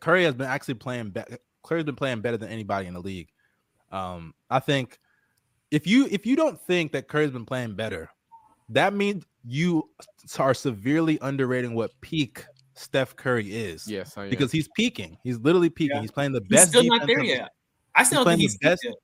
[0.00, 1.38] Curry has been actually playing better.
[1.62, 3.28] Curry's been playing better than anybody in the league.
[3.90, 4.98] Um, I think
[5.70, 8.10] if you if you don't think that Curry's been playing better,
[8.70, 9.88] that means you
[10.38, 13.86] are severely underrating what peak Steph Curry is.
[13.88, 14.30] yes, I am.
[14.30, 15.16] because he's peaking.
[15.22, 15.96] He's literally peaking.
[15.96, 16.00] Yeah.
[16.02, 16.68] He's playing the He's best.
[16.70, 17.50] still not there yet.
[17.94, 18.94] I still he's don't think he's the best- yet.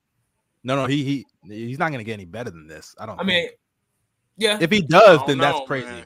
[0.63, 2.95] No, no, he he he's not gonna get any better than this.
[2.99, 3.19] I don't.
[3.19, 3.49] I mean,
[4.37, 5.87] yeah, if he does, don't then that's crazy.
[5.87, 6.05] man.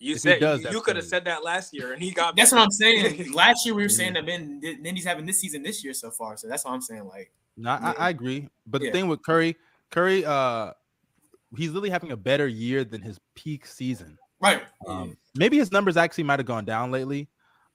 [0.00, 2.34] You If said does, you, could have said that last year, and he got.
[2.34, 2.60] that's what.
[2.62, 3.32] I'm saying.
[3.34, 6.10] Last year we were saying that Ben, then he's having this season this year so
[6.10, 6.36] far.
[6.36, 7.04] So that's what I'm saying.
[7.06, 7.94] Like, No, I, Yeah.
[7.98, 8.48] I agree.
[8.66, 9.54] But the thing with Curry,
[9.92, 10.72] Curry, uh,
[11.56, 14.18] he's literally having a better year than his peak season.
[14.40, 14.62] right?
[14.86, 17.28] Um, maybe his numbers actually might have gone down lately,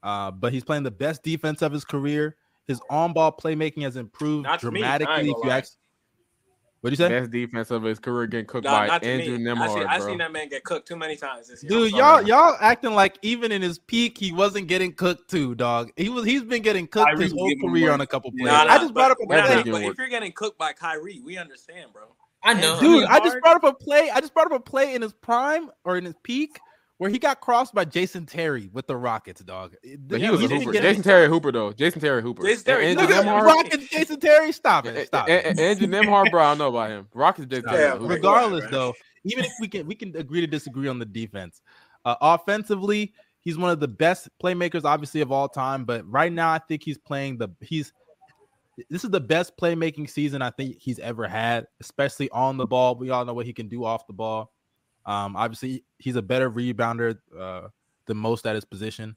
[0.03, 2.35] uh, but he's playing the best defense of his career.
[2.67, 5.29] His on-ball playmaking has improved Not to me, I ain't dramatically.
[5.29, 5.77] If you actually,
[6.81, 7.09] what do you say?
[7.09, 9.49] best defense of his career getting cooked Nah, by Andrew me.
[9.49, 11.71] I, Nembhard, seen, I seen that man get cooked too many times this year.
[11.71, 15.91] Dude, y'all y'all acting like even in his peak, he wasn't getting cooked too, dog.
[15.95, 18.43] He was he's been getting cooked Kyrie his whole career on a couple Yeah.
[18.43, 18.51] plays.
[18.51, 19.55] Nah, nah, I just brought up a but, nah, That's play.
[19.55, 22.03] nah, making but if you're getting cooked by Kyrie, we understand, bro.
[22.43, 24.09] I know, Dude, mean, I just brought up a play.
[24.09, 26.59] I just brought up a play in his prime or in his peak
[26.97, 29.75] where he got crossed by Jason Terry with the Rockets, dog.
[29.99, 30.79] But he was a he didn't Hooper.
[30.81, 31.71] Jason Terry Hooper though.
[31.73, 32.43] Jason Terry Hooper.
[32.43, 35.45] Jason Terry, And look Andrew at Nigga, Rockets, Jason Terry, stop it, stop and- it.
[35.45, 36.43] and Andrew Nembhard, bro.
[36.43, 37.07] I don't know about him.
[37.13, 37.85] Rockets Jason Stop Terry.
[37.85, 38.03] Yeah, Hooper.
[38.05, 38.13] right.
[38.15, 38.71] Regardless, right.
[38.71, 38.93] though,
[39.25, 41.61] even if we can we can agree to disagree on the defense.
[42.05, 45.85] Uh, offensively, he's one of the best playmakers, obviously, of all time.
[45.85, 47.91] But right now, I think he's playing the he's
[48.89, 52.95] this is the best playmaking season I think he's ever had, especially on the ball.
[52.95, 54.51] We all know what he can do off the ball.
[55.05, 57.69] Um, obviously, he's a better rebounder uh,
[58.05, 59.15] than most at his position.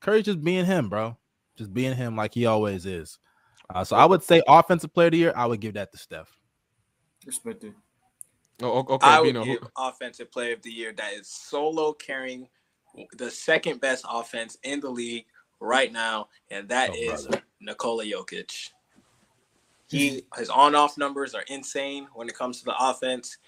[0.00, 1.16] Curry just being him, bro,
[1.56, 3.18] just being him like he always is.
[3.74, 5.32] Uh, so I would say offensive player of the year.
[5.34, 6.28] I would give that to Steph.
[7.26, 7.72] respect it.
[8.60, 9.44] Oh, okay, I would Bino.
[9.44, 12.46] give offensive player of the year that is solo carrying
[13.16, 15.24] the second best offense in the league
[15.60, 17.42] right now, and that Oh, is brother.
[17.60, 18.68] Nikola Jokic.
[19.92, 23.38] He his on off numbers are insane when it comes to the offense.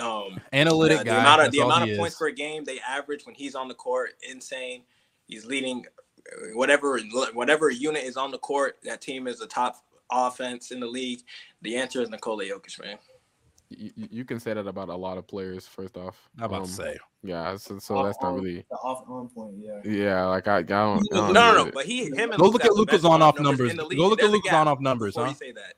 [0.00, 1.14] Um, Analytic the, guy.
[1.14, 2.18] the amount of the amount of points is.
[2.18, 4.82] per game they average when he's on the court, insane.
[5.26, 5.84] He's leading
[6.32, 6.98] uh, whatever
[7.34, 8.78] whatever unit is on the court.
[8.84, 9.76] That team is the top
[10.12, 11.20] offense in the league.
[11.62, 12.98] The answer is Nikola Jokic, man.
[13.68, 15.66] You, you- you can say that about a lot of players.
[15.66, 16.98] First off, I'm about Um, to say.
[17.22, 17.56] yeah.
[17.56, 18.64] So, so Off- that's not really.
[18.68, 19.54] the off on point.
[19.58, 19.80] Yeah.
[19.84, 20.98] Yeah, like I, I don't.
[20.98, 21.70] I No, don't no, get no.
[21.72, 23.70] But he, him, and Go Luka look at Luka's on off numbers numbers.
[23.70, 23.98] in the league.
[23.98, 25.30] Go look at There's a Luka's on off numbers, before huh?
[25.30, 25.74] you say that.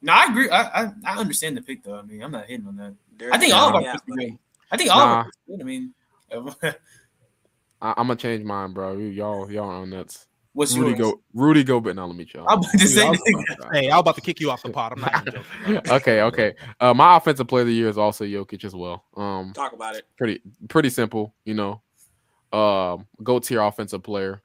[0.00, 0.48] No, I agree.
[0.50, 1.96] I, I I understand the pick though.
[1.98, 2.94] I mean, I'm not hitting on that.
[3.16, 4.38] There's I think all of our gap, picks are buddy.
[4.70, 5.20] I think all Nah.
[5.20, 5.32] of us.
[5.60, 5.94] I mean,
[6.32, 6.74] I,
[7.96, 8.96] I'm gonna change mine, bro.
[8.96, 10.26] You, y'all, y'all are nuts.
[10.52, 11.12] what's Rudy yours?
[11.14, 12.44] go, Rudy go, but now let me chill.
[12.48, 13.68] I'm about to Dude, say I was- that.
[13.72, 14.92] Hey, I'm about to kick you off the pot.
[14.92, 15.42] I'm not even
[15.74, 15.92] joking.
[15.96, 16.54] okay, okay.
[16.80, 19.04] Uh, my offensive player of the year is also Jokic as well.
[19.16, 20.06] Um, Talk about it.
[20.16, 21.80] pretty pretty simple, you know.
[22.52, 24.42] Um, go tier offensive player.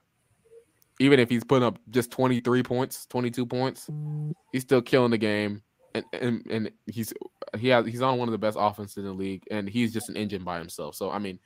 [0.99, 3.89] Even if he's putting up just 23 points, 22 points,
[4.51, 5.61] he's still killing the game.
[5.95, 7.13] And and, and he's
[7.57, 10.09] he has he's on one of the best offenses in the league, and he's just
[10.09, 10.95] an engine by himself.
[10.95, 11.39] So I mean,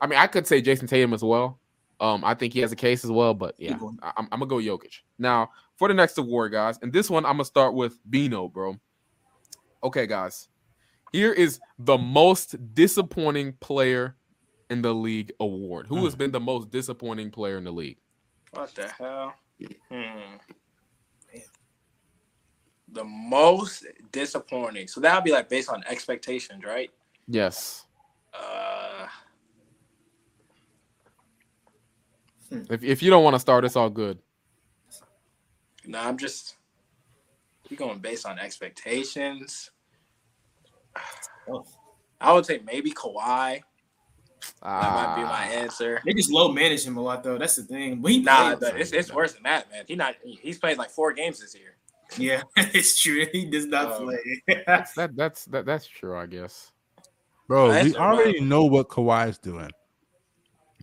[0.00, 1.60] I mean, I could say Jayson Tatum as well.
[2.00, 4.56] Um, I think he has a case as well, but yeah, I'm, I'm gonna go
[4.56, 6.78] Jokic now for the next award, guys.
[6.82, 8.76] And this one I'm gonna start with Bino, bro.
[9.84, 10.48] Okay, guys,
[11.12, 14.16] here is the most disappointing player
[14.68, 15.86] in the league award.
[15.86, 17.98] Who has been the most disappointing player in the league?
[18.52, 19.34] What the hell?
[19.90, 20.36] Hmm.
[22.92, 24.86] The most disappointing.
[24.88, 26.90] So that would be like based on expectations, right?
[27.26, 27.86] Yes.
[28.34, 29.06] Uh,
[32.70, 34.18] If, if you don't want to start, it's all good.
[35.86, 36.56] no, I'm just
[37.70, 39.70] you going based on expectations.
[41.48, 41.64] Oh.
[42.20, 43.62] I would say maybe Kawhi.
[44.62, 45.60] That might be my Ah.
[45.62, 46.00] answer.
[46.04, 47.38] They just low manage him a lot though.
[47.38, 48.00] That's the thing.
[48.00, 48.70] But he Nah, plays.
[48.72, 49.84] but it's, it's worse than that, man.
[49.88, 51.76] He not he's played like four games this year.
[52.18, 53.26] yeah, it's true.
[53.32, 54.42] He does not Um, play.
[54.66, 56.70] That's, that, that's that, that's true, I guess.
[57.48, 58.48] Bro, That's we already lot.
[58.48, 59.70] know what Kawhi's doing.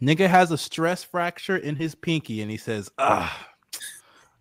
[0.01, 3.47] Nigga has a stress fracture in his pinky, and he says, "Ah,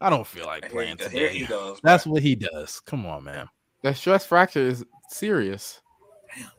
[0.00, 1.80] I don't feel like Here, playing he go- here he today." goes.
[1.82, 2.80] That's what he does.
[2.80, 3.48] Come on, man.
[3.82, 5.80] That stress fracture is serious.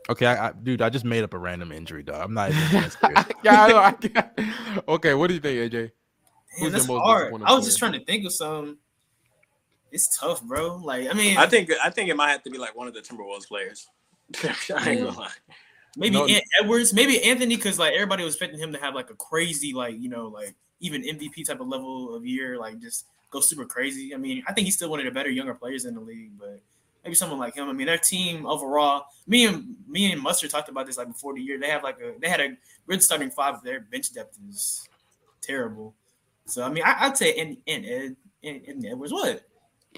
[0.09, 2.21] Okay, I, I, dude, I just made up a random injury, dog.
[2.21, 2.69] I'm not even
[3.01, 3.77] being yeah, I know.
[3.77, 4.39] I get-
[4.87, 5.71] okay, what do you think, AJ?
[5.71, 5.91] Damn,
[6.59, 7.33] Who's that's most hard.
[7.45, 8.77] I was just trying to think of some.
[9.91, 10.75] It's tough, bro.
[10.77, 12.93] Like, I mean, I think I think it might have to be like one of
[12.93, 13.87] the Timberwolves players.
[14.43, 15.31] I ain't gonna lie.
[15.97, 19.09] maybe No- Ant- Edwards, maybe Anthony, because like everybody was expecting him to have like
[19.09, 23.05] a crazy, like you know, like even MVP type of level of year, like just
[23.31, 24.13] go super crazy.
[24.13, 26.31] I mean, I think he's still one of the better younger players in the league,
[26.37, 26.61] but
[27.03, 27.69] maybe someone like him.
[27.69, 31.33] I mean, their team overall, me and me and Mustard talked about this like before
[31.33, 31.59] the year.
[31.59, 32.57] They have like a they had a
[32.87, 33.63] good starting five.
[33.63, 34.87] Their bench depth is
[35.41, 35.95] terrible.
[36.45, 39.11] So I mean, I, I'd say and and Ed and, and Edwards.
[39.13, 39.43] What?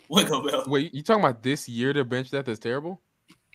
[0.07, 0.63] What go Bell?
[0.67, 1.93] Wait, you talking about this year?
[1.93, 3.01] The bench depth is terrible.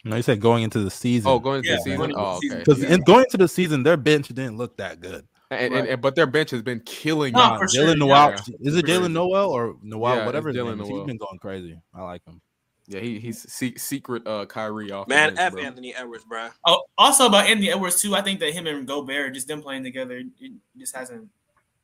[0.05, 1.31] no, you said going into the season.
[1.31, 1.99] Oh, going into Yeah, the season.
[1.99, 2.59] going Oh, okay.
[2.59, 5.27] because in going into the season, their bench didn't look that good.
[5.51, 5.81] And, Right.
[5.81, 7.35] and, and- but their bench has been killing.
[7.35, 7.59] Oh, no, y'all.
[7.59, 7.95] for sure, Jalen yeah.
[7.95, 9.01] Noel, is it Crazy.
[9.01, 10.17] Jaylen Nowell or Noel?
[10.17, 10.89] Yeah, whatever it's his Jalen name is.
[10.89, 11.79] He's been going crazy.
[11.95, 12.41] I like him.
[12.89, 15.09] Yeah, he, he's se- secret uh Kyrie off.
[15.09, 15.63] the Man, bench, F bro.
[15.63, 16.49] Anthony Edwards, bro.
[16.67, 18.15] Oh, also about Anthony Edwards too.
[18.15, 21.29] I think that him and Gobert, just them playing together, it just hasn't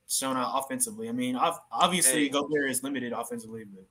[0.09, 1.09] shown out offensively.
[1.09, 1.37] I mean,
[1.73, 2.29] obviously Hey.
[2.29, 3.85] Gobert is limited offensively, but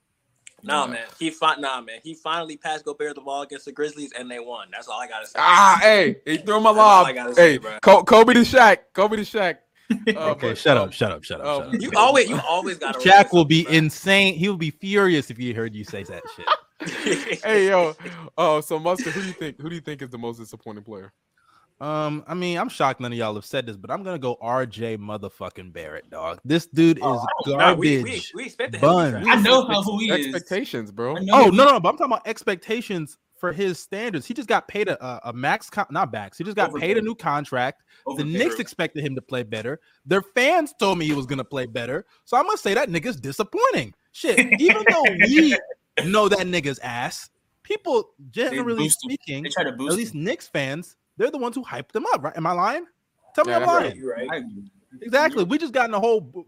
[0.64, 0.92] Nah, Yeah.
[0.92, 1.06] man.
[1.18, 1.98] He fi- nah, man.
[2.04, 4.68] He finally passed Gobert the ball against the Grizzlies, and they won.
[4.70, 5.32] That's all I gotta say.
[5.38, 7.06] Ah, hey, he threw him a That's lob.
[7.06, 7.78] I gotta say, Hey, bro.
[7.82, 8.78] Co- Kobe to Shaq.
[8.94, 9.56] Kobe to Shaq.
[10.16, 11.80] Uh, Okay, but, shut um, up, shut up, shut up, um, shut up.
[11.82, 12.98] You always, you always gotta.
[13.00, 14.34] Shaq will be remember insane.
[14.34, 16.46] He will be furious if he heard you say that shit.
[16.88, 17.50] Something, bro.
[17.50, 17.94] Hey yo,
[18.38, 19.60] oh so Mustard, who do you think?
[19.60, 21.12] Who do you think is the most disappointing player?
[21.80, 24.36] Um, I mean, I'm shocked none of y'all have said this, but I'm gonna go
[24.40, 26.38] RJ motherfucking Barrett, dog.
[26.44, 27.78] This dude is Oh, Nah, garbage.
[27.78, 29.28] we, we, we expected him to be Bun.
[29.28, 30.26] I know how who he is.
[30.26, 31.16] Expectations, bro.
[31.16, 34.24] I know Oh he- no, no, but I'm talking about expectations for his standards.
[34.24, 36.38] He just got paid a, a, a max, con- not max.
[36.38, 37.82] He just got paid a new contract.
[38.06, 38.32] The overpaid.
[38.32, 39.80] Knicks expected him to play better.
[40.06, 42.06] Their fans told me he was gonna play better.
[42.24, 43.92] So I'm gonna say that nigga's disappointing.
[44.12, 45.58] Shit, even though we
[46.04, 47.30] know that nigga's ass,
[47.62, 50.24] people generally speaking, They try to at least him.
[50.24, 52.36] Knicks fans, they're the ones who hyped them up, right?
[52.36, 52.86] Am I lying?
[53.34, 53.84] Tell me Yeah, I'm lying.
[53.86, 53.96] right.
[53.96, 54.42] You're right.
[55.00, 55.44] Exactly.
[55.44, 56.42] We just got in a whole b-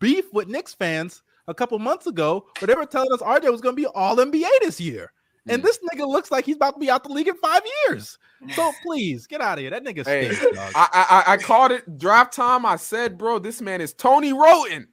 [0.00, 3.60] beef with Knicks fans a couple months ago where they were telling us RJ was
[3.60, 5.12] going to be all NBA this year.
[5.48, 5.64] And Mm.
[5.64, 8.18] this nigga looks like he's about to be out the league in five years.
[8.54, 9.70] So please get out of here.
[9.70, 10.72] That nigga Hey, stinks, dog.
[10.74, 12.66] I, I I- I called it draft time.
[12.66, 14.88] I said, bro, this man is Tony Wroten,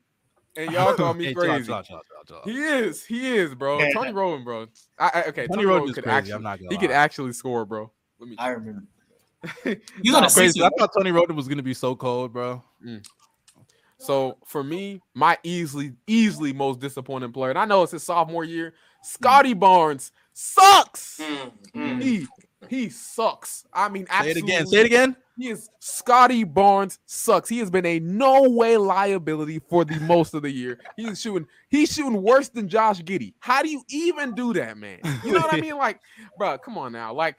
[0.56, 1.66] and y'all call me Hey, crazy.
[1.66, 2.54] chill out, chill chill chill.
[2.54, 3.80] He is, he is, bro.
[3.80, 3.94] Yeah.
[3.94, 4.68] Tony Wroten, bro.
[5.00, 6.18] I, I, okay, Tony Tony, Wroten Wroten is could crazy.
[6.18, 7.92] actually, I'm not gonna he could actually score, bro.
[8.20, 8.36] Let me.
[8.38, 8.84] I remember.
[9.64, 10.64] He's He's on a Crazy.
[10.64, 12.64] I thought Tony Wroten was going to be so cold, bro.
[13.98, 18.44] So for me, my easily, easily most disappointing player, and I know it's his sophomore
[18.44, 21.20] year, Scotty Barnes sucks.
[21.22, 22.02] Mm, mm.
[22.02, 22.28] He
[22.70, 23.66] he sucks.
[23.74, 24.68] I mean, Say it again.
[24.68, 25.16] Say it again.
[25.38, 27.50] He is Scotty Barnes sucks.
[27.50, 30.80] He has been a no way liability for the most of the year.
[30.98, 31.48] He's shooting.
[31.70, 33.34] He's shooting worse than Josh Giddey.
[33.40, 35.00] How do you even do that, man?
[35.24, 35.78] You know what I mean?
[35.78, 36.00] Like,
[36.38, 37.14] bro, come on now.
[37.14, 37.36] Like,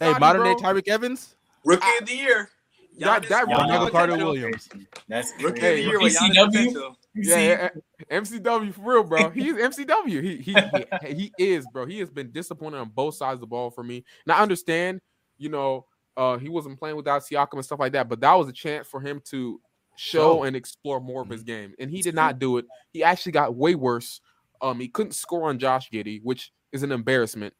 [0.00, 2.50] Hey, Scotty, modern day bro, Tyreke Evans, Rookie of the year.
[2.98, 4.16] That- Giannis- that- Giannis Giannis Carter.
[4.16, 4.68] Williams.
[5.06, 6.96] That's Rookie Hey, of the year with ECW.
[7.22, 7.68] Yeah,
[8.10, 9.30] MCW for real, bro.
[9.30, 10.22] He's MCW.
[10.22, 10.56] He he
[11.14, 11.86] he, he is, bro.
[11.86, 14.04] He has been disappointed on both sides of the ball for me.
[14.26, 15.00] Now I understand,
[15.36, 15.86] you know,
[16.16, 18.08] uh, he wasn't playing without Siakam and stuff like that.
[18.08, 19.60] But that was a chance for him to
[19.96, 22.66] show and explore more of his game, and he did not do it.
[22.92, 24.20] He actually got way worse.
[24.60, 27.54] Um, he couldn't score on Josh Giddey, which is an embarrassment.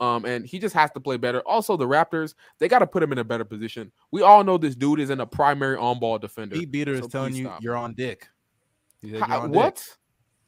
[0.00, 1.40] Um, and he just has to play better.
[1.40, 3.92] Also, the Raptors, they got to put him in a better position.
[4.10, 6.56] We all know this dude is in a primary on-ball defender.
[6.56, 7.62] Pete Beater So is telling you stop.
[7.62, 8.28] you're on dick.
[9.02, 9.56] He said How- you're dick.
[9.56, 9.96] what?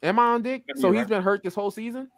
[0.03, 0.65] Am I on dick?
[0.67, 1.09] Maybe So you're he's right.
[1.11, 2.11] been hurt this whole season.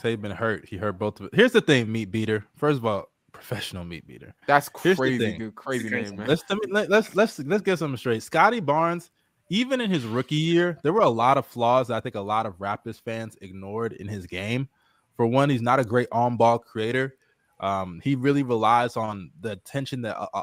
[0.00, 0.66] Say he's been hurt.
[0.68, 1.34] He hurt both of it.
[1.34, 2.44] Here's the thing, meat beater.
[2.56, 4.34] First of all, professional meat beater.
[4.46, 5.54] That's Here's crazy, dude.
[5.54, 6.10] Crazy Crazy.
[6.10, 6.28] name, man.
[6.28, 8.22] Let's let me, let, let's let's let's get something straight.
[8.22, 9.10] Scotty Barnes,
[9.50, 12.20] even in his rookie year, there were a lot of flaws that I think a
[12.20, 14.68] lot of Raptors fans ignored in his game.
[15.16, 17.16] For one, he's not a great on-ball creator.
[17.58, 20.42] Um, he really relies on the attention that uh, uh,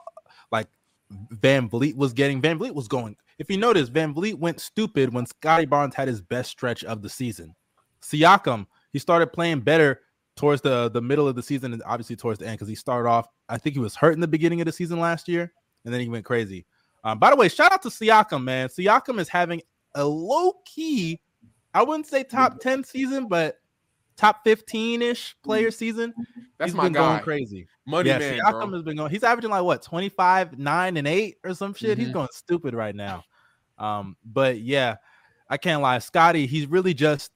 [0.52, 0.68] like
[1.36, 2.42] VanVleet was getting.
[2.42, 3.16] VanVleet was going.
[3.40, 7.10] If you notice, VanVleet went stupid when Scotty Barnes had his best stretch of the
[7.10, 7.56] season.
[8.02, 10.02] Siakam, he started playing better
[10.36, 13.10] towards the the middle of the season and obviously towards the end because he started
[13.10, 13.28] off.
[13.50, 15.52] I think he was hurt in the beginning of the season last year,
[15.86, 16.66] and then he went crazy.
[17.04, 18.70] Um, by the way, shout out to Siakam, man.
[18.70, 19.62] Siakam is having
[19.96, 21.20] a low key,
[21.74, 23.58] I wouldn't say top 10 season, but
[24.18, 26.14] top 15 ish player season.
[26.57, 26.99] That's He's my been guy.
[26.99, 27.68] going crazy.
[27.85, 28.72] Money yeah, man, Siakam bro.
[28.73, 29.11] has been going.
[29.11, 31.98] He's averaging like what 25, 9, and 8 or some shit.
[31.98, 32.14] He's Mhm.
[32.14, 33.23] going stupid right now.
[33.77, 34.95] Um, but yeah,
[35.49, 35.99] I can't lie.
[35.99, 37.31] Scotty, he's really just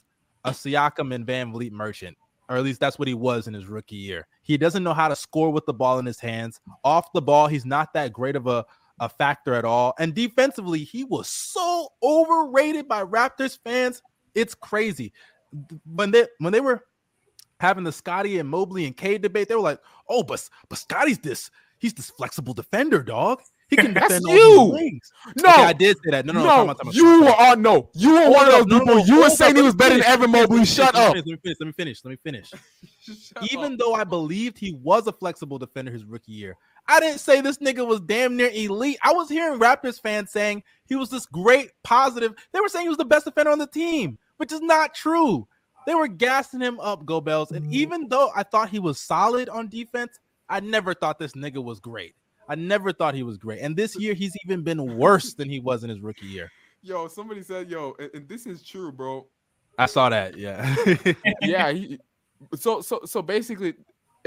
[0.45, 2.17] a Siakam and VanVleet merchant,
[2.47, 4.27] or at least that's what he was in his rookie year.
[4.43, 6.61] He doesn't know how to score with the ball in his hands.
[6.83, 8.65] Off the ball, he's not that great of a,
[8.99, 9.93] a factor at all.
[9.99, 14.01] And defensively, he was so overrated by Raptors fans.
[14.35, 15.11] It's crazy.
[15.86, 16.84] When they when they were
[17.60, 19.80] having the Scotty and Mobley and K debate, they were like,
[20.10, 21.49] "Oh, but but Scotty's this
[21.80, 23.41] he's this flexible defender, dog.
[23.69, 25.11] He can defend all these wings."
[25.44, 26.26] No, Okay, I did say that.
[26.26, 26.45] No, no, no.
[26.45, 27.61] no, time out, time out, you were on.
[27.61, 28.86] No, you were one of those people.
[28.95, 30.65] no, you were saying up, he was better than Evan Mobley.
[30.65, 31.15] Shut up.
[31.15, 31.57] Let me finish.
[31.60, 32.03] Let me finish.
[32.06, 32.52] Let me finish.
[33.52, 36.56] Even though I believed he was a flexible defender his rookie year,
[36.88, 38.98] I didn't say this nigga was damn near elite.
[39.02, 42.34] I was hearing Raptors fans saying he was this great positive.
[42.53, 45.47] They were saying he was the best defender on the team, which is not true.
[45.85, 47.51] They were gassing him up, Go Bells.
[47.51, 47.73] And mm-hmm.
[47.73, 50.19] even though I thought he was solid on defense,
[50.49, 52.15] I never thought this nigga was great.
[52.49, 53.59] I never thought he was great.
[53.59, 56.51] And this year, he's even been worse than he was in his rookie year.
[56.81, 59.26] Yo, somebody said, yo, and, and this is true, bro.
[59.77, 60.38] I saw that.
[60.38, 60.76] Yeah.
[61.41, 61.99] yeah, he,
[62.55, 63.73] so so so basically,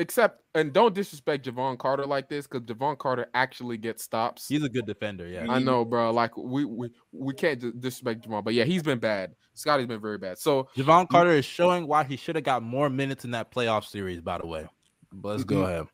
[0.00, 4.48] except and don't disrespect Jevon Carter like this because Jevon Carter actually gets stops.
[4.48, 5.26] he's a good defender.
[5.28, 5.46] Yeah.
[5.48, 6.10] I know, bro.
[6.12, 9.34] Like we we we can't disrespect Jevon, but yeah, he's been bad.
[9.54, 10.38] Scotty's been very bad.
[10.38, 13.84] So Jevon Carter is showing why he should have got more minutes in that playoff
[13.84, 14.66] series, by the way.
[15.12, 15.64] But let's go Mhm.
[15.64, 15.86] ahead.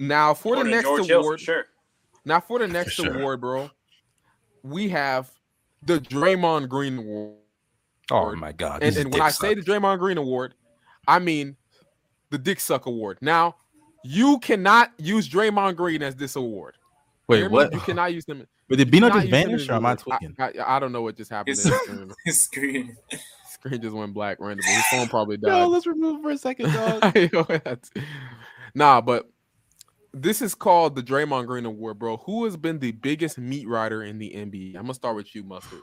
[0.00, 1.66] now for the next George Hill award, sure.
[2.24, 3.16] now for the next sure.
[3.18, 3.70] award, bro,
[4.62, 5.30] we have
[5.82, 7.36] the Draymond Green Award.
[8.10, 8.82] Oh my god.
[8.82, 10.54] And, and when dick I say the Draymond Green Award,
[11.08, 11.56] I mean
[12.30, 13.18] the Dick Suck Award.
[13.20, 13.56] Now,
[14.04, 16.76] you cannot use Draymond Green as this award.
[17.28, 17.72] wait, Hear what?
[17.72, 18.46] You cannot use them.
[18.68, 19.98] But did the you Bino just use them vanish or am I award.
[20.00, 20.36] tweaking?
[20.38, 21.56] I, I, I don't know what just happened.
[21.56, 22.12] His screen.
[22.24, 22.96] His screen.
[23.50, 24.72] screen just went black randomly.
[24.72, 25.64] His phone probably No, died.
[25.66, 27.16] let's remove for a second, dog.
[27.32, 27.46] Yo,
[28.74, 29.28] nah, but
[30.14, 32.16] this is called the Draymond Green Award, bro.
[32.18, 34.76] Who has been the biggest meat rider in the NBA?
[34.76, 35.82] I'm gonna start with you, Mustard.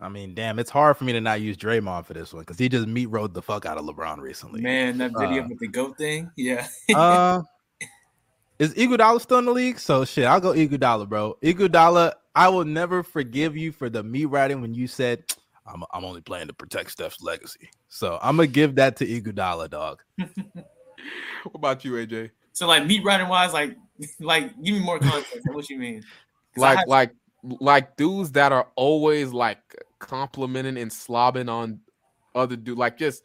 [0.00, 2.58] I mean, damn, it's hard for me to not use Draymond for this one because
[2.58, 4.60] he just meat rode the fuck out of LeBron recently.
[4.60, 6.30] Man, that video Uh, with the goat thing.
[6.36, 6.66] Yeah.
[6.94, 7.42] uh,
[8.58, 9.78] is Iguodala still in the league?
[9.78, 11.36] So shit, I'll go Iguodala, bro.
[11.42, 15.24] Iguodala, I will never forgive you for the meat riding when you said
[15.66, 17.68] I'm, I'm only playing to protect Steph's legacy.
[17.88, 20.02] So I'm gonna give that to Iguodala, dog.
[21.44, 22.30] What about you, AJ?
[22.52, 23.76] So like meat riding wise, like
[24.20, 25.46] like give me more context.
[25.52, 26.02] What you mean?
[26.56, 27.12] Like, have- like,
[27.42, 29.60] like dudes that are always like
[29.98, 31.80] complimenting and slobbing on
[32.34, 33.22] other dude, like just,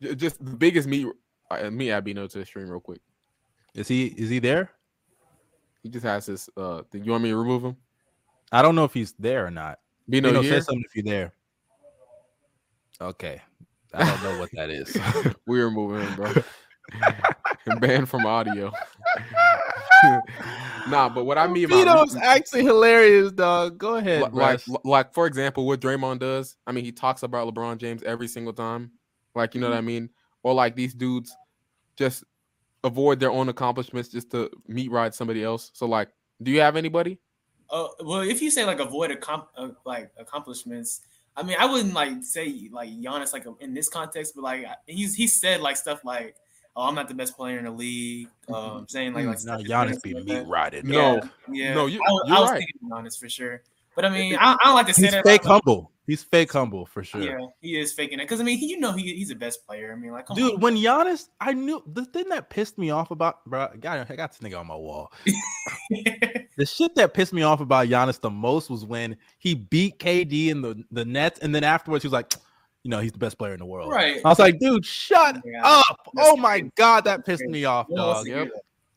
[0.00, 1.06] just the biggest meat.
[1.50, 3.00] Uh, me, Abino to the stream real quick.
[3.74, 4.70] Is he is he there?
[5.82, 6.50] He just has this.
[6.56, 7.04] Uh, thing.
[7.04, 7.76] you want me to remove him?
[8.50, 9.78] I don't know if he's there or not.
[10.08, 11.34] Bino, Bino, say something if you're there.
[13.00, 13.40] Okay.
[13.92, 14.96] I don't know what that is.
[15.46, 16.32] we are removing him, bro.
[17.66, 18.72] And banned from audio.
[20.88, 23.78] nah, but what I mean by Vito's meat- actually hilarious, dog.
[23.78, 24.68] Go ahead, Li- like, Russ.
[24.84, 26.56] like for example, what Draymond does.
[26.66, 28.92] I mean, he talks about LeBron James every single time.
[29.34, 30.10] Like, you know what I mean?
[30.42, 31.36] Or like these dudes
[31.96, 32.24] just
[32.84, 35.70] avoid their own accomplishments just to meet ride somebody else.
[35.74, 36.08] So, like,
[36.42, 37.18] do you have anybody?
[37.68, 41.00] Uh, well, if you say like avoid accom- uh, like accomplishments,
[41.36, 45.14] I mean, I wouldn't like say like Giannis like in this context, but like he's
[45.14, 46.36] he said like stuff like,
[46.76, 49.60] "Oh, I'm not the best player in the league." Um, saying like like now stuff
[49.62, 50.24] Giannis be that.
[50.24, 50.86] meat riding.
[50.86, 51.20] No,
[51.50, 52.58] Yeah, no, you- I, was- you're I was right.
[52.58, 53.62] thinking Giannis for sure.
[53.94, 55.24] But I mean, I, I don't like to say He's that.
[55.24, 55.90] fake about- humble.
[56.06, 57.20] He's fake humble for sure.
[57.20, 59.66] Yeah, he is faking it because I mean, he, you know, he, he's the best
[59.66, 59.92] player.
[59.92, 60.60] I mean, like, come Dude, on.
[60.60, 63.66] when Giannis, I knew the thing that pissed me off about bro.
[63.72, 65.12] I got, I got this nigga on my wall.
[66.58, 70.48] The shit that pissed me off about Giannis the most was when he beat KD
[70.48, 72.32] in the, the Nets, and then afterwards he was like,
[72.86, 73.90] you know, he's the best player in the world.
[73.90, 74.20] right?
[74.24, 75.60] I was like, dude, shut Yeah.
[75.64, 76.08] up.
[76.14, 76.72] That's Oh my crazy.
[76.76, 78.26] god, that pissed me off, No one dog.
[78.28, 78.48] Yep.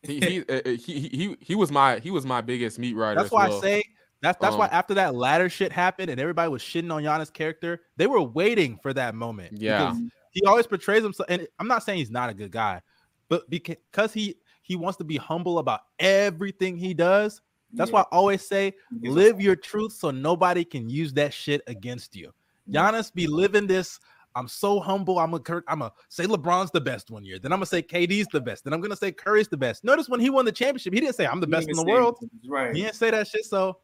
[0.04, 3.20] he, he, uh, uh, he he he was my he was my biggest meat rider.
[3.20, 3.58] That's why well.
[3.58, 3.84] I say
[4.22, 7.34] that's that's why Um, after that ladder shit happened and everybody was shitting on Giannis'
[7.34, 9.60] character, they were waiting for that moment.
[9.60, 9.96] Yeah.
[10.32, 12.82] he always portrays himself, and I'm not saying he's not a good guy,
[13.28, 17.42] but because he he wants to be humble about everything he does.
[17.74, 17.96] That's Yeah.
[17.96, 21.34] why I always say He gives a live your truth so nobody can use that
[21.34, 22.32] shit against you.
[22.70, 22.92] Yeah.
[22.92, 24.00] Giannis be living this.
[24.36, 25.18] I'm so humble.
[25.20, 27.40] I'm a I'm a say LeBron's the best one year.
[27.40, 28.64] Then I'm gonna say KD's the best.
[28.64, 29.84] Then I'm gonna say Curry's the best.
[29.84, 31.84] Notice when he won the championship, he didn't say I'm the He best in the
[31.84, 32.18] world.
[32.22, 32.76] say- Right.
[32.76, 33.46] He didn't say that shit.
[33.46, 33.78] So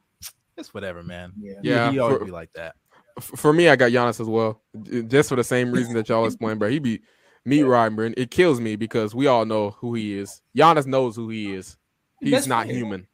[0.55, 1.33] it's whatever, man.
[1.37, 1.53] Yeah.
[1.61, 2.75] He- Yeah, he, always for- be like that.
[3.21, 4.61] For me, I got Giannis as well,
[5.07, 6.69] just for the same reason that y'all explained, bro.
[6.69, 7.01] He be
[7.45, 8.07] meat riding, bro.
[8.07, 10.41] and It kills me because we all know who he is.
[10.55, 11.77] Giannis knows who he is.
[12.19, 13.07] He's Best not human.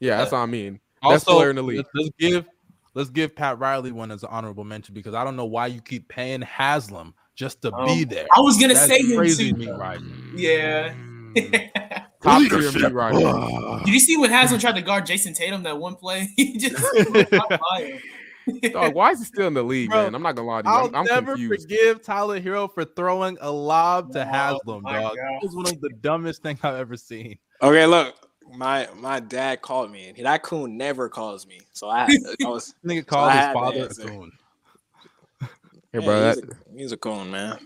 [0.00, 0.80] Yeah, that's uh, what I mean.
[1.02, 1.76] Best player in the league.
[1.78, 2.44] let's, let's give
[2.96, 5.80] let's give Pat Riley one as an honorable mention because I don't know why you
[5.80, 8.26] keep paying Haslem just to be Um, there.
[8.36, 9.58] I was gonna That's say him crazy too.
[9.58, 10.00] to me, right?
[10.34, 10.92] Yeah.
[11.34, 11.70] Mm.
[12.22, 13.80] Top tier meat rider.
[13.84, 16.28] Did you see when Haslem tried to guard Jayson Tatum that one play?
[16.36, 16.82] He just
[17.12, 18.00] went by.
[18.70, 20.14] Dog, why is he still in the league, Bro, man?
[20.14, 20.74] I'm not gonna lie to you.
[20.74, 21.62] I'll I'm, I'm never confused.
[21.62, 24.84] forgive Tyler Herro for throwing a lob to Oh, Haslem, dog.
[24.84, 25.16] God.
[25.16, 27.38] That was one of the dumbest things I've ever seen.
[27.60, 28.14] Okay, look,
[28.54, 31.60] my my dad called me, and that coon never calls me.
[31.72, 32.04] So I,
[32.44, 34.32] I was, Nigga called I his father a coon.
[35.92, 37.58] Hey, yeah, bro, he's, that, a, he's a coon, man.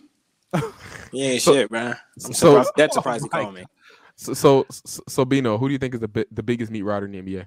[1.11, 1.97] He ain't So- shit, man.
[2.25, 3.65] I'm so- surprised, dead surprised he Oh my called me.
[4.17, 6.83] so, so so so Bino, who do you think is the bi- the biggest meat
[6.83, 7.47] rider in the NBA?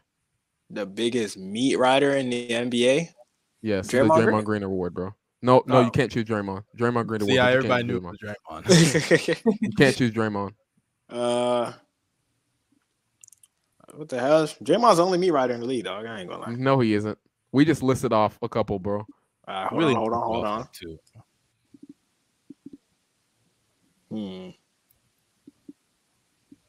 [0.72, 3.10] The biggest meat rider in the NBA.
[3.62, 4.44] Yes, the Draymond Draymond Green?
[4.44, 5.14] Green Award, bro.
[5.42, 5.82] No, no, Oh.
[5.82, 6.64] you can't choose Draymond.
[6.78, 7.32] Draymond Green Award.
[7.34, 8.64] See how but everybody knew choose it Draymond.
[8.66, 9.58] Draymond.
[9.62, 10.52] You can't choose Draymond.
[11.10, 11.72] uh,
[13.96, 14.48] what the hell?
[14.48, 16.06] Draymond's the only meat rider in the league, dog.
[16.06, 16.56] I ain't gonna lie.
[16.56, 17.18] No, he isn't.
[17.52, 19.06] We just listed off a couple, bro.
[19.48, 20.60] Uh, hold really on, hold on, hold love on.
[20.62, 21.00] that too.
[24.10, 24.50] Hmm.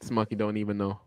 [0.01, 1.01] This monkey don't even know.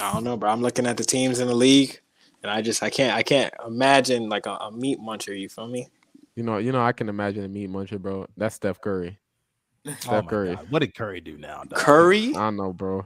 [0.00, 0.50] I don't know, bro.
[0.50, 2.00] I'm looking at the teams in the league,
[2.42, 5.38] and I just I can't I can't imagine like a, a meat muncher.
[5.38, 5.88] You feel me?
[6.36, 8.26] You know, you know, I can imagine a meat muncher, bro.
[8.36, 9.18] That's Steph Curry.
[9.84, 10.54] Oh Steph my Curry.
[10.54, 10.70] God.
[10.70, 11.64] What did Curry do now?
[11.64, 11.76] dog?
[11.76, 12.28] Curry?
[12.28, 13.04] I don't know, bro.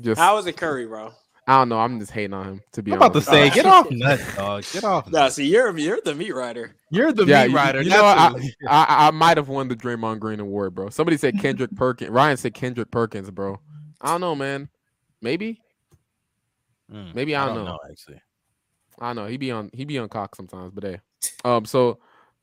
[0.00, 1.12] Just How is it Curry, bro?
[1.48, 1.78] I don't know.
[1.78, 3.28] I'm just hating on him to be I'm about to honest.
[3.30, 4.64] say, get off nuts, dog.
[4.72, 5.10] Get off.
[5.12, 6.74] Nah, see, you're you're the meat rider.
[6.90, 7.82] You're the Yeah, meat you- rider.
[7.82, 8.32] you know, I-
[8.68, 10.88] I, I might have won the Draymond Green Award, bro.
[10.90, 12.10] Somebody said Kendrick Perkins.
[12.10, 13.60] Ryan said Kendrick Perkins, bro.
[14.00, 14.68] I don't know, man.
[15.22, 15.60] Maybe.
[16.92, 17.78] Mm, Maybe I don't know.
[17.90, 18.20] actually.
[19.00, 21.00] I know he be on he be on cock sometimes, but hey.
[21.44, 21.98] Um so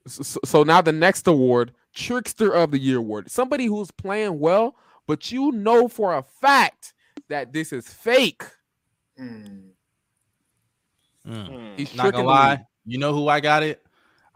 [0.07, 3.31] so, so now the next award, Trickster of the Year award.
[3.31, 4.75] Somebody who's playing well,
[5.07, 6.93] but you know for a fact
[7.29, 8.43] that this is fake.
[9.17, 9.45] Hmm.
[11.27, 11.47] Mm.
[11.47, 11.75] Hmm.
[11.77, 12.59] He's Not gonna lie, league.
[12.85, 13.81] you know who I got it?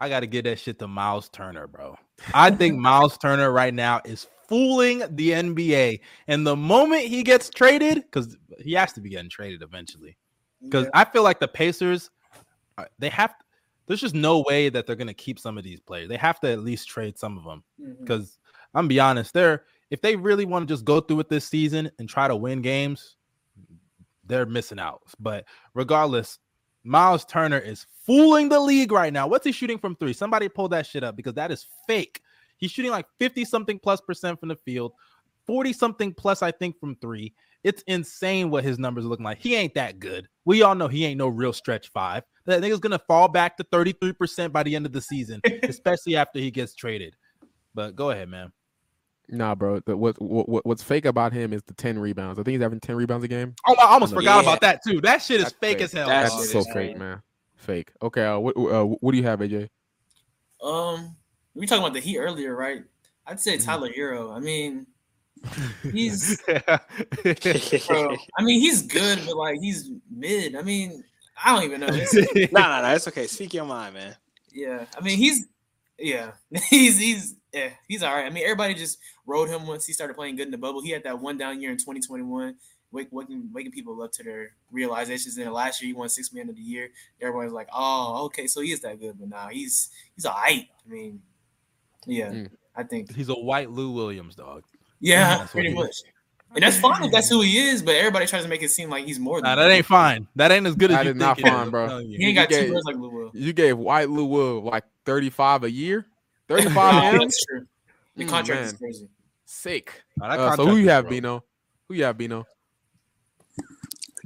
[0.00, 1.98] I got to get that shit to Miles Turner, bro.
[2.32, 6.00] I think Miles Turner right now is fooling the NBA.
[6.28, 10.16] And the moment he gets traded, because he has to be getting traded eventually,
[10.62, 10.90] because Yeah.
[10.94, 12.10] I feel like the Pacers,
[12.78, 13.34] uh, they have.
[13.86, 16.08] There's just no way that they're gonna keep some of these players.
[16.08, 17.64] They have to at least trade some of them.
[18.00, 18.38] Because
[18.74, 21.46] I'm gonna be honest, they're if they really want to just go through with this
[21.46, 23.16] season and try to win games,
[24.28, 25.02] they're missing out.
[25.18, 25.44] But
[25.74, 26.38] regardless,
[26.84, 29.26] Miles Turner is fooling the league right now.
[29.26, 30.12] What's he shooting from three?
[30.12, 32.20] Somebody pull that shit up because that is fake.
[32.56, 34.92] He's shooting like 50 something plus percent from the field,
[35.46, 37.34] 40 something plus, I think, from three.
[37.64, 39.38] It's insane what his numbers are looking like.
[39.38, 40.28] He ain't that good.
[40.44, 42.22] We all know he ain't no real stretch five.
[42.46, 46.38] That nigga's gonna fall back to 33% by the end of the season, especially after
[46.38, 47.14] he gets traded.
[47.74, 48.52] But go ahead, man.
[49.30, 49.80] Nah, bro.
[49.80, 52.38] The, what, what what's fake about him is the 10 rebounds.
[52.38, 53.54] I think he's having 10 rebounds a game.
[53.66, 54.18] Oh, I almost Yeah.
[54.18, 55.00] forgot about that too.
[55.02, 55.84] That shit is That's fake fake.
[55.84, 56.08] as hell.
[56.08, 56.22] That.
[56.30, 56.98] That's so is fake, fake.
[56.98, 57.22] man.
[57.56, 57.90] Fake.
[58.02, 59.68] Okay, uh, what uh, what do you have, AJ?
[60.62, 61.14] Um,
[61.54, 62.82] we were talking about the Heat earlier, right?
[63.26, 63.64] I'd say Mhm.
[63.64, 64.34] Tyler Herro.
[64.34, 64.86] I mean,
[65.92, 70.56] he's bro, I mean he's good, but like he's mid.
[70.56, 71.04] I mean,
[71.44, 71.88] I don't even know.
[71.88, 72.14] It's-
[72.52, 72.92] nah, nah, nah.
[72.94, 73.26] It's okay.
[73.26, 74.16] Speak your mind, man.
[74.52, 75.46] yeah, I mean he's
[75.98, 76.32] yeah,
[76.70, 78.26] he's he's yeah, he's all right.
[78.26, 80.82] I mean everybody just rode him once he started playing good in the bubble.
[80.82, 82.54] He had that one down year in 2021,
[82.92, 85.36] waking waking people up to their realizations.
[85.36, 86.90] And then last year he won six man of the year.
[87.20, 90.68] Everybody's like, oh, okay, so he is that good, but now he's he's all right.
[90.86, 91.22] I mean,
[92.06, 92.50] yeah, Mm.
[92.76, 94.62] I think He's a white Lou Williams dog.
[95.00, 95.88] yeah, That's pretty much.
[95.90, 96.04] is.
[96.54, 98.88] And that's fine if that's who he is, but everybody tries to make it seem
[98.88, 100.26] like he's more Nah, than that ain't fine.
[100.36, 101.98] That ain't as good as you is not it fine, I'm bro.
[101.98, 103.30] He ain't got You two gave- words like Lil Will.
[103.34, 106.06] You gave White Lou Will like 35 a year?
[106.50, 107.20] Oh, 35 M's?
[107.22, 107.66] that's true.
[108.16, 109.08] The Mm, contract is crazy.
[109.44, 110.02] Sick.
[110.18, 111.10] Nah, Uh, so who you have, broke.
[111.10, 111.44] Bino?
[111.88, 112.46] Who you have, Bino?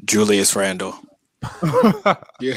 [0.04, 0.98] Julius Randle.
[2.40, 2.54] Yeah.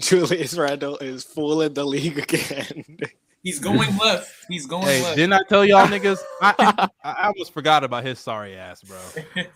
[0.00, 2.84] Julius Randle is fooling the league again.
[3.42, 4.30] He's going left.
[4.48, 5.16] He's going Hey, left.
[5.16, 6.18] didn't I tell y'all niggas?
[6.40, 8.98] I, I, I almost forgot about his sorry ass, bro.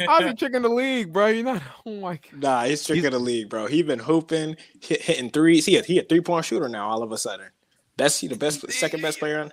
[0.07, 1.27] How's he tricking the league, bro?
[1.27, 1.63] You're not.
[1.87, 2.41] Oh my God.
[2.43, 3.67] nah, he's tricking the league, bro.
[3.67, 5.67] He been hooping, hit, hitting threes.
[5.67, 6.89] He a, he a three point shooter now.
[6.89, 7.47] All of a sudden,
[7.99, 9.53] best he the best second best player on.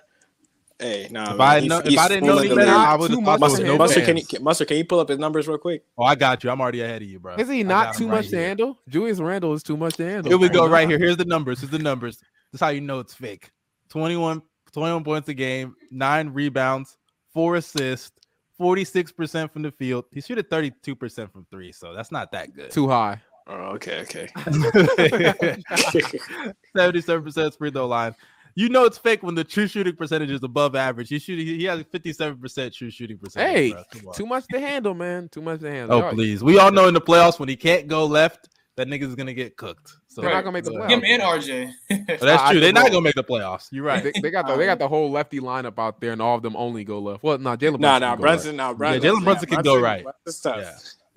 [0.78, 1.34] Hey, nah.
[1.34, 2.70] If I, he's- know, if I didn't know fooling the better.
[2.70, 4.76] I would have Too thought much there was Mustard, no Mustard, can you, Mustard, can
[4.76, 5.84] you pull up his numbers real quick?
[5.96, 6.50] Oh, I got you.
[6.50, 7.36] I'm already ahead of you, bro.
[7.36, 8.46] Is he not too him right much to here.
[8.48, 8.78] handle?
[8.88, 10.30] Julius Randle is too much to handle.
[10.30, 10.98] Here we go, right here.
[10.98, 11.60] Here's the numbers.
[11.60, 12.18] Here's the numbers.
[12.18, 13.50] This is how you know it's fake.
[13.88, 14.42] 21,
[14.72, 16.98] 21 points a game, nine rebounds,
[17.32, 18.12] four assists,
[18.60, 20.04] 46% from the field.
[20.12, 22.70] He shoot at 32% from three, so that's not that good.
[22.70, 23.18] Too high.
[23.46, 24.26] Oh, okay, okay.
[26.76, 28.14] 77% free throw line.
[28.58, 31.10] You know it's fake when the true shooting percentage is above average.
[31.10, 33.52] He shooting he has 57% true shooting percentage.
[33.54, 33.82] Hey, bro.
[33.92, 34.14] Come on.
[34.14, 35.28] Too much to handle, man.
[35.28, 35.96] Too much to handle.
[35.96, 36.42] Oh, Y'all- please.
[36.42, 39.34] We all know in the playoffs when he can't go left, that nigga's is gonna
[39.34, 39.92] get cooked.
[40.08, 40.90] So They're not gonna make the so- playoffs.
[40.90, 41.70] Him and RJ.
[41.90, 42.60] But oh, that's I- I true.
[42.60, 43.68] They're not gonna make the playoffs.
[43.72, 44.02] You're right.
[44.02, 46.42] They, they got the they got the whole lefty lineup out there, and all of
[46.42, 47.22] them only go left.
[47.22, 47.78] Well, no, Jalen.
[47.78, 49.02] Nah, Brunson nah, can go Brunson, nah, Brunson.
[49.10, 50.02] Jalen Brunson can go right.
[50.02, 50.60] Brunson's tough.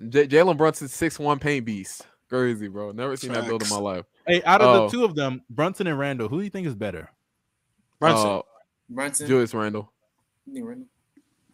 [0.01, 0.05] Yeah.
[0.09, 2.05] J- Jalen Brunson's six one paint beast.
[2.27, 2.91] Crazy, bro.
[2.91, 4.05] Never seen that build in my life.
[4.27, 4.85] Hey, out of Oh.
[4.85, 7.09] the two of them, Brunson and Randle, who do you think is better?
[7.99, 8.29] Brunson.
[8.29, 8.41] Uh,
[8.89, 9.27] Brunson.
[9.27, 9.91] Julius Randle.
[10.47, 10.85] Randle?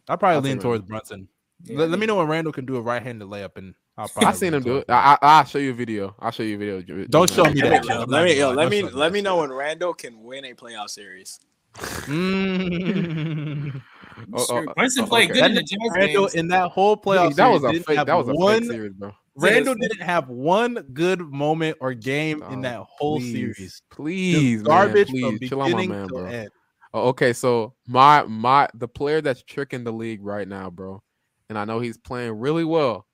[0.07, 1.27] I'll probably I'll lean take towards Brunson.
[1.63, 4.27] Yeah, let, let me know when Randle can do a right-handed layup, and I'll probably.
[4.27, 4.85] I seen lean him do it.
[4.89, 6.15] I, I, I'll show you a video.
[6.19, 7.05] I'll show you a video.
[7.07, 7.81] Don't show me Randle.
[7.81, 7.85] that.
[7.85, 10.89] Yo, let me, yo, let me, let me know when Randle can win a playoff
[10.89, 11.39] series.
[11.75, 13.81] Mm.
[14.33, 15.41] Oh, oh, Brunson oh, played okay.
[15.41, 16.35] good in the Jazz Randle games.
[16.35, 18.05] in that whole playoff that was a didn't fake.
[18.05, 18.61] That was a one.
[18.61, 19.13] fake series, bro.
[19.35, 23.57] Randle didn't have one good moment or game in oh, that whole please, series.
[23.57, 26.25] Just Please, garbage man, from please, chill out, my beginning man, to bro.
[26.25, 26.49] end.
[26.93, 31.03] Oh, okay, so my my the player that's tricking the league right now, bro,
[31.49, 33.05] and I know he's playing really well.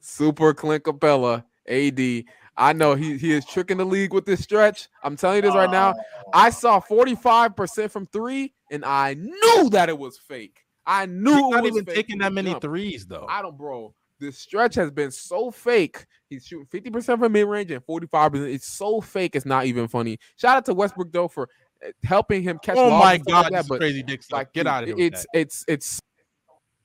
[0.00, 2.24] Super Clint Capela, AD.
[2.56, 4.88] I know he he is tricking the league with this stretch.
[5.02, 5.94] I'm telling you this right now.
[6.32, 6.50] I oh.
[6.50, 10.60] saw 45% from three, and I knew that it was fake.
[10.86, 12.62] I knew He's it not even fake taking that many jump.
[12.62, 13.26] threes though.
[13.28, 13.94] I don't, bro.
[14.22, 16.06] This stretch has been so fake.
[16.30, 18.54] He's shooting 50% from mid range and 45%.
[18.54, 19.34] It's so fake.
[19.34, 20.18] It's not even funny.
[20.36, 21.48] Shout out to Westbrook though for
[21.84, 22.76] uh, helping him catch.
[22.76, 24.36] Oh lobs my god, like that, this but crazy dick stuff.
[24.38, 24.96] like, Get out of here.
[24.96, 26.00] with It's it's it's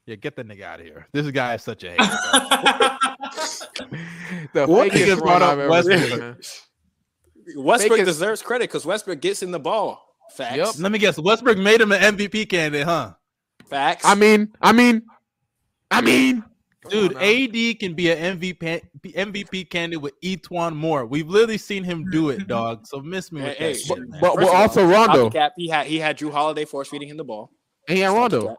[0.07, 1.05] yeah, get the nigga out of here.
[1.11, 2.03] This guy is such a hater.
[4.53, 4.91] the What?
[4.91, 6.43] fakest run brought up I've ever Westbrook.
[6.43, 7.63] seen.
[7.63, 10.03] Westbrook Fake is- deserves credit because Westbrook gets in the ball.
[10.35, 10.55] Facts.
[10.57, 10.67] Yep.
[10.79, 11.17] Let me guess.
[11.19, 13.13] Westbrook made him an MVP candidate, huh?
[13.65, 14.03] Facts.
[14.05, 15.03] I mean, I mean,
[15.91, 16.51] I mean, Come
[16.89, 17.15] Dude.
[17.17, 21.05] AD can be an MVP MVP candidate with E'Twaun Moore.
[21.05, 22.85] We've literally seen him do it, dog.
[22.87, 24.19] So miss me with Hey, that shit, but, man.
[24.21, 25.53] but, but of all, also Rondo cap.
[25.57, 27.51] He had he had Jrue Holiday force feeding him the ball.
[27.87, 28.55] and Stop Rondo.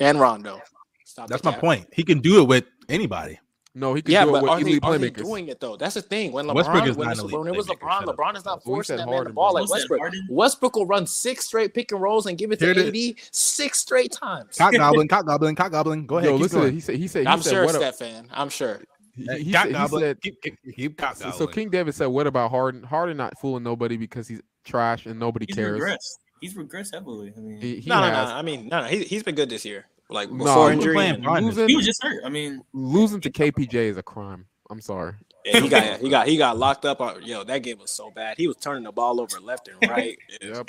[0.00, 0.60] and Rondo.
[1.04, 1.60] Stop That's my cap.
[1.60, 1.86] point.
[1.92, 3.38] He can do it with anybody.
[3.72, 5.60] No, he can Yeah, do it but with are they, elite are they doing it
[5.60, 5.76] though?
[5.76, 6.32] That's the thing.
[6.32, 7.66] When Westbrook LeBron, is when, not elite when it was.
[7.68, 10.00] LeBron, LeBron is not We forcing that man the ball like Westbrook.
[10.00, 10.26] Harden?
[10.28, 13.14] Westbrook will run six straight pick and rolls and give it to Here it AD
[13.30, 14.56] six straight times.
[14.56, 16.04] Cock goblin, cock goblin, cock goblin.
[16.06, 16.30] Go ahead.
[16.30, 16.72] Yo, keep listen, going.
[16.74, 18.26] he said he said he I'm said sure, what a- Steph fan.
[18.32, 18.80] I'm sure.
[19.14, 20.02] he, Hey, he said, he goblin.
[20.02, 22.82] said keep, keep, keep so, so King David said what about Harden?
[22.82, 25.80] Harden not fooling nobody because he's trash and nobody He's cares.
[25.80, 26.18] regressed.
[26.40, 27.32] He's regressed heavily.
[27.36, 28.18] I mean, He, he, he No, no, no.
[28.18, 28.88] I mean, no, no.
[28.88, 29.86] He, he's been good this year.
[30.10, 31.44] Like No, before he's injury, playing and, fine.
[31.46, 32.22] losing was just hurt.
[32.24, 34.46] I mean, losing to KPJ is a crime.
[34.70, 35.14] I'm sorry.
[35.44, 37.00] yeah, he got he got he got locked up.
[37.00, 38.36] On, yo, that game was so bad.
[38.36, 40.16] He was turning the ball over left and right.
[40.42, 40.68] Yep.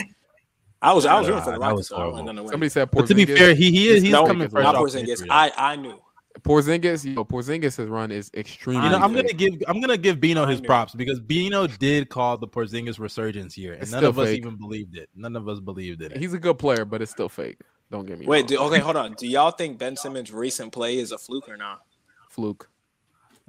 [0.81, 1.89] I was I was rooting for the that Rockets.
[1.89, 2.25] so I wanted horrible.
[2.27, 2.51] them to win.
[2.51, 5.25] Somebody said But to be fair, he, he is he's No, coming fresh not Porzingis.
[5.29, 5.99] I I knew.
[6.43, 8.85] Porzingis, yo, Porzingis' run is extremely.
[8.85, 9.23] You know, I'm fake.
[9.23, 13.53] gonna give I'm gonna give Bino his props because Bino did call the Porzingis resurgence
[13.53, 14.37] here, and It's none still of us fake.
[14.39, 15.09] even believed it.
[15.13, 16.15] None of us believed it.
[16.17, 17.59] He's a good player, but it's still fake.
[17.91, 18.47] Don't get me Wait, wrong.
[18.47, 19.13] do, okay, hold on.
[19.13, 21.81] Do y'all think Ben Simmons' recent play is a fluke or not?
[22.29, 22.69] Fluke.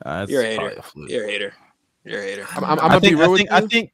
[0.05, 0.75] Uh, it's You're a hater.
[0.77, 1.11] a fluke.
[1.11, 1.55] You're a hater.
[2.05, 2.47] You're a hater.
[2.57, 3.57] I'm, I'm, I'm gonna think, be real I with think, you.
[3.57, 3.93] I think.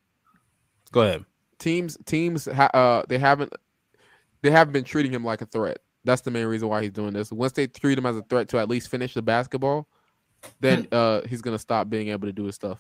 [0.91, 1.25] Go ahead.
[1.59, 3.53] teams teams ha- uh they haven't
[4.43, 5.79] they haven't been treating him like a threat.
[6.05, 7.31] That's the main reason why he's doing this.
[7.31, 9.87] Once they treat him as a threat to at least finish the basketball,
[10.61, 12.79] then uh he's gonna stop being able to do his stuff.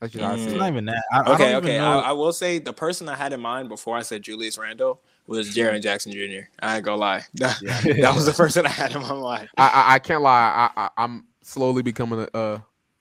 [0.00, 1.02] That's just how I see It's not even that.
[1.12, 1.74] I, I Okay, don't okay.
[1.74, 4.56] even I, I will say the person I had in mind before I said Julius
[4.56, 6.48] Randle was Jaren Jackson Jr.
[6.60, 7.22] I ain't gonna lie.
[7.34, 7.58] That,
[8.00, 9.48] that was the person I had in my mind.
[9.56, 10.70] I, I I can't lie.
[10.76, 12.60] I, I I'm slowly becoming a uh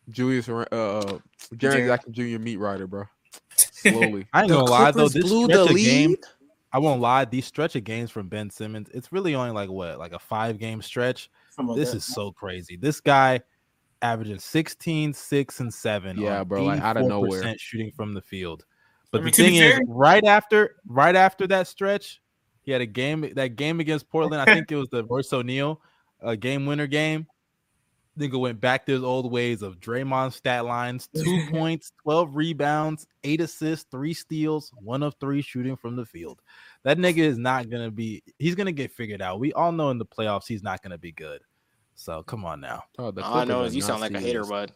[0.09, 1.19] Julius uh uh
[1.55, 2.39] Jaren Jackson Jr.
[2.39, 3.05] meat writer, bro.
[3.55, 4.27] Slowly.
[4.33, 5.09] I ain't The gonna lie though.
[5.09, 6.19] This blew stretch the of game, lead?
[6.73, 7.25] I won't lie.
[7.25, 10.59] These stretch of games from Ben Simmons, it's really only like what, like a five
[10.59, 11.29] game stretch.
[11.51, 11.97] Something like This that.
[11.97, 12.75] is so crazy.
[12.75, 13.41] This guy
[14.01, 16.17] averaging 16, 6, and 7.
[16.17, 17.55] Yeah, bro, like, out of nowhere.
[17.57, 18.65] shooting from the field.
[19.11, 22.21] But I the mean, to be thing is, fair- right after right after that stretch,
[22.61, 24.41] he had a game that game against Portland.
[24.41, 25.81] I think it was the Royce O'Neale,
[26.21, 27.27] a game winner game.
[28.19, 33.07] Nigga went back to his old ways of Draymond stat lines: two points, twelve rebounds,
[33.23, 36.41] eight assists, three steals, one of three shooting from the field.
[36.83, 38.23] That nigga is not gonna be.
[38.39, 39.39] He's gonna get figured out.
[39.39, 41.41] We all know in the playoffs he's not gonna be good.
[41.95, 42.83] So come on now.
[42.99, 44.71] Oh, the All I know is you sound like a hater, bud.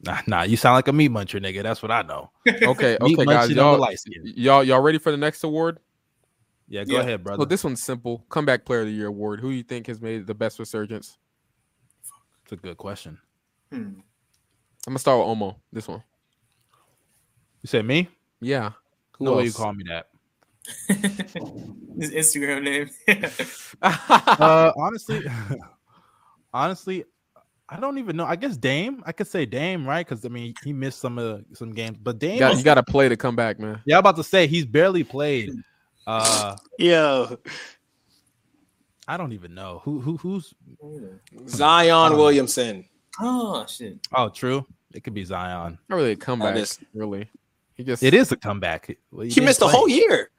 [0.00, 1.62] Nah, nah, you sound like a meat muncher, nigga.
[1.62, 2.30] That's what I know.
[2.46, 5.78] Okay, okay, guys, munching on the y'all, y'all, y'all ready for the next award?
[6.68, 7.00] Yeah, go Yeah.
[7.00, 7.42] ahead, brother.
[7.42, 8.24] So this one's simple.
[8.28, 9.40] Comeback Player of the Year award.
[9.40, 11.18] Who you think has made the best resurgence?
[12.44, 13.18] It's a good question.
[13.72, 13.76] Hmm.
[14.86, 15.56] I'm gonna start with Omo.
[15.72, 16.02] This one.
[17.62, 18.08] You said me?
[18.40, 18.72] Yeah.
[19.18, 20.08] Who no way you call me that.
[21.98, 22.90] His Instagram name.
[23.82, 25.24] Uh, honestly,
[26.52, 27.04] honestly,
[27.70, 28.24] I don't even know.
[28.24, 29.02] I guess Dame.
[29.06, 30.06] I could say Dame, right?
[30.06, 32.34] Because I mean, he missed some of the, some games, but Dame.
[32.34, 33.80] you, got, was- you got to play to come back, man.
[33.84, 35.50] yeah, I'm about to say he's barely played.
[36.06, 37.26] Uh, Yeah,
[39.06, 40.54] I don't even know who who who's.
[41.48, 42.84] Zion Uh, Williamson.
[43.20, 43.98] oh shit.
[44.14, 44.66] Oh, true.
[44.92, 45.78] It could be Zion.
[45.88, 47.28] Not really a comeback, is- really.
[47.74, 48.96] He just It is a comeback.
[49.12, 49.74] Well, He didn't missed the play.
[49.74, 50.30] whole year.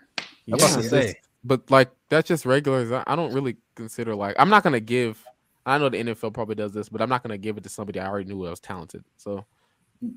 [0.47, 1.15] I'm about to Yeah, say.
[1.43, 3.03] but like that's just regular.
[3.07, 5.23] I don't really consider like I'm not gonna give.
[5.69, 7.99] I know the NFL probably does this, but I'm not gonna give it to somebody
[7.99, 9.03] I already knew was talented.
[9.17, 9.45] So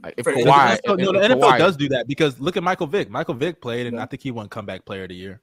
[0.03, 2.39] like, if For- The Kawhi, NFL, no, the if NFL Kawhi- does do that because
[2.41, 3.11] look at Michael Vick.
[3.11, 4.03] Michael Vick played, and Yeah.
[4.03, 5.41] I think he won comeback player of the year.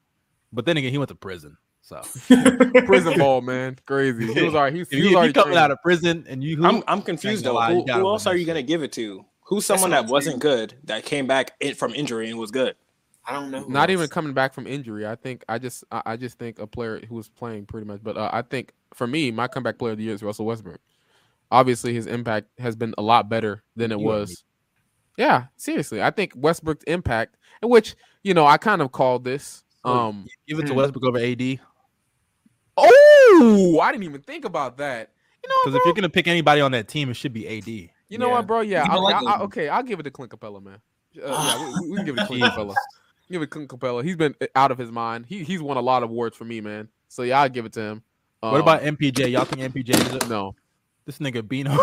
[0.54, 1.58] But then again, he went to prison.
[1.82, 2.02] So
[2.86, 4.34] prison ball, man, crazy.
[4.34, 4.76] He was already.
[4.78, 5.60] He, was- he was already coming trained.
[5.60, 7.60] out of prison and you, I'm I'm confused though.
[7.62, 9.26] Who, who else are you gonna give it to?
[9.44, 10.58] Who's someone what that wasn't saying.
[10.58, 12.76] good that came back in, from injury and was good?
[13.26, 13.66] I don't know.
[13.68, 13.94] not else.
[13.98, 15.06] even coming back from injury.
[15.08, 18.02] I think I just I, I just think a player who was playing pretty much.
[18.04, 20.80] But uh, I think for me, my comeback player of the year is Russell Westbrook.
[21.52, 24.44] Obviously, his impact has been a lot better than it You was.
[25.18, 29.64] Yeah, seriously, I think Westbrook's impact, which you know I kind of called this.
[29.84, 30.78] Um, give it to Hmm.
[30.80, 31.60] Westbrook over AD.
[32.78, 35.10] Oh, I didn't even think about that.
[35.44, 37.68] You know, what, if you're gonna pick anybody on that team, it should be AD.
[37.68, 38.34] you know Yeah.
[38.34, 38.62] what, bro?
[38.62, 40.80] Yeah, I'll, like I'll- I'll- okay, I'll give it to Clint Capela, man.
[41.22, 42.74] Uh, yeah, we, we- we can give it to Clint Capela.
[43.32, 44.04] Give it to Clint Capela.
[44.04, 45.26] He's been out of his mind.
[45.28, 46.90] He he's won a lot of awards for me, man.
[47.08, 48.04] So yeah, I'll give it to him.
[48.42, 49.32] What Um, about MPJ?
[49.32, 49.90] Y'all think MPJ?
[49.96, 50.28] Is it?
[50.28, 50.56] no?
[51.06, 51.72] This nigga Bino.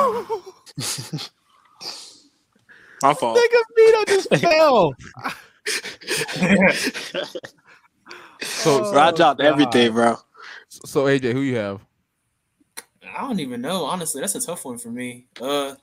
[3.02, 3.38] My fault.
[3.38, 4.94] nigga Bino just fell.
[8.42, 9.46] So, Oh, Bro, I dropped God.
[9.46, 10.16] everything, bro.
[10.68, 11.80] so AJ, who you have?
[13.16, 13.84] I don't even know.
[13.84, 15.26] Honestly, that's a tough one for me.
[15.40, 15.74] Uh,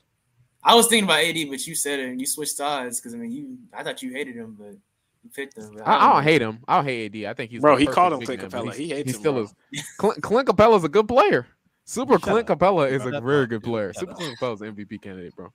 [0.63, 3.17] I was thinking about AD, but you said it and you switched sides because I
[3.17, 3.57] mean, you.
[3.73, 4.75] I thought you hated him, but
[5.23, 5.71] you picked him.
[5.75, 6.59] But I, I don't hate him.
[6.67, 7.29] I don't hate AD.
[7.31, 8.63] I think he's Bro, he called him Clint Capela.
[8.65, 9.43] he's- He hates he him, still bro.
[9.43, 9.83] is.
[9.97, 11.47] Clint, Clint Capela's a good player.
[11.85, 12.59] Super Shut Clint up.
[12.59, 13.93] Capela is Shut a very good player.
[13.93, 14.17] Shut Super up.
[14.17, 15.51] Clint Capela's an MVP candidate, bro.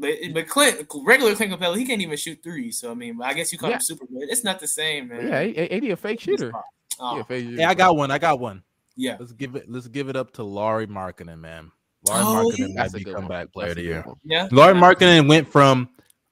[0.00, 2.70] But but Clint, regular Clint Capela, he can't even shoot three.
[2.72, 3.76] So I mean, I guess you call Yeah.
[3.76, 4.28] him super good.
[4.30, 5.26] It's not the same, man.
[5.26, 6.52] Yeah, A- AD a fake shooter.
[7.00, 7.56] Oh, Yeah, fake shooter.
[7.58, 8.10] Hey, I got one.
[8.10, 8.62] I got one.
[8.96, 9.16] yeah.
[9.18, 9.70] Let's give it.
[9.70, 11.70] Let's give it up to Lauri Markkanen, man.
[12.08, 12.74] Lauri Oh, Markkanen yeah.
[12.82, 13.22] might a be good one.
[13.22, 14.04] comeback player of the year.
[14.24, 14.48] Yeah.
[14.52, 15.88] Lauri Markkanen went from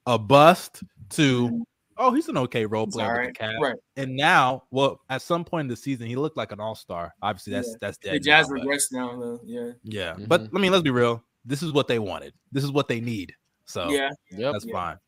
[0.07, 1.65] a bust to
[1.99, 3.35] oh, he's an okay role player all with right.
[3.39, 3.61] the Cavs.
[3.61, 3.77] Right.
[3.97, 7.15] And now, well, at some point in the season, he looked like an all star.
[7.23, 7.77] Obviously, that's Yeah.
[7.81, 8.19] that's The.
[8.21, 9.41] Jazz now, but- now, though.
[9.45, 9.71] Yeah.
[9.83, 10.29] yeah, Mhm.
[10.29, 11.23] but I mean, let's be real.
[11.45, 12.33] This is what they wanted.
[12.53, 13.35] This is what they need.
[13.67, 14.11] So Yeah.
[14.31, 14.53] Yep.
[14.53, 14.73] that's Yeah.
[14.73, 14.99] fine.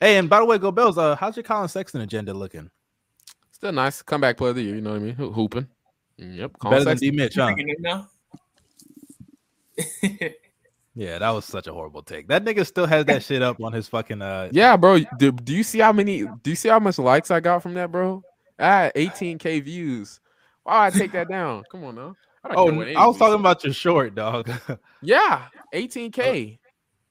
[0.00, 0.96] Hey, and by the way, go Bills.
[0.98, 2.70] Uh, how's your Collin Sexton agenda looking?
[3.50, 4.02] Still nice.
[4.02, 4.76] Comeback player of the year.
[4.76, 5.14] You know what I mean?
[5.16, 5.66] Ho- Hooping.
[6.18, 6.58] Yep.
[6.60, 7.10] Collin Better than Sexton.
[7.10, 7.42] D Mitch, You
[7.86, 8.04] huh?
[10.98, 11.12] picking him now?
[11.12, 12.28] Yeah, that was such a horrible take.
[12.28, 14.48] That nigga still has that shit up on his fucking uh.
[14.52, 15.00] Yeah, bro.
[15.18, 16.24] Do, do you see how many?
[16.42, 18.22] Do you see how much likes I got from that, bro?
[18.58, 20.20] I had 18k views.
[20.64, 21.64] Why I take that down?
[21.72, 22.16] Come on now.
[22.44, 24.50] I Oh, I was talking about your short, dog.
[25.02, 25.44] Yeah,
[25.74, 26.58] 18k.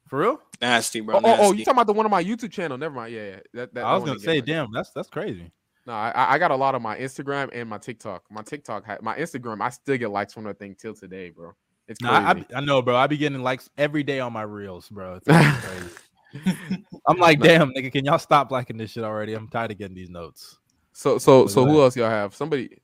[0.08, 0.42] For real?
[0.62, 1.16] Nasty, bro.
[1.16, 2.78] Oh, oh, oh, you talking about the one on my YouTube channel?
[2.78, 3.14] Never mind.
[3.14, 3.40] Yeah, yeah.
[3.54, 5.52] That, that, I was gonna say, damn, that's that's crazy.
[5.86, 8.24] No, I, I got a lot of my Instagram and my TikTok.
[8.30, 11.54] My TikTok, my Instagram, I still get likes from that thing till today, bro.
[11.88, 12.10] It's No.
[12.10, 12.96] I, I, I know, bro.
[12.96, 15.20] I be getting likes every day on my reels, bro.
[15.26, 16.84] It's crazy.
[17.08, 19.34] I'm like, damn, nigga, can y'all stop liking this shit already?
[19.34, 20.58] I'm tired of getting these notes.
[20.94, 22.36] so, so, But so, go who else y'all have?
[22.36, 22.78] Somebody.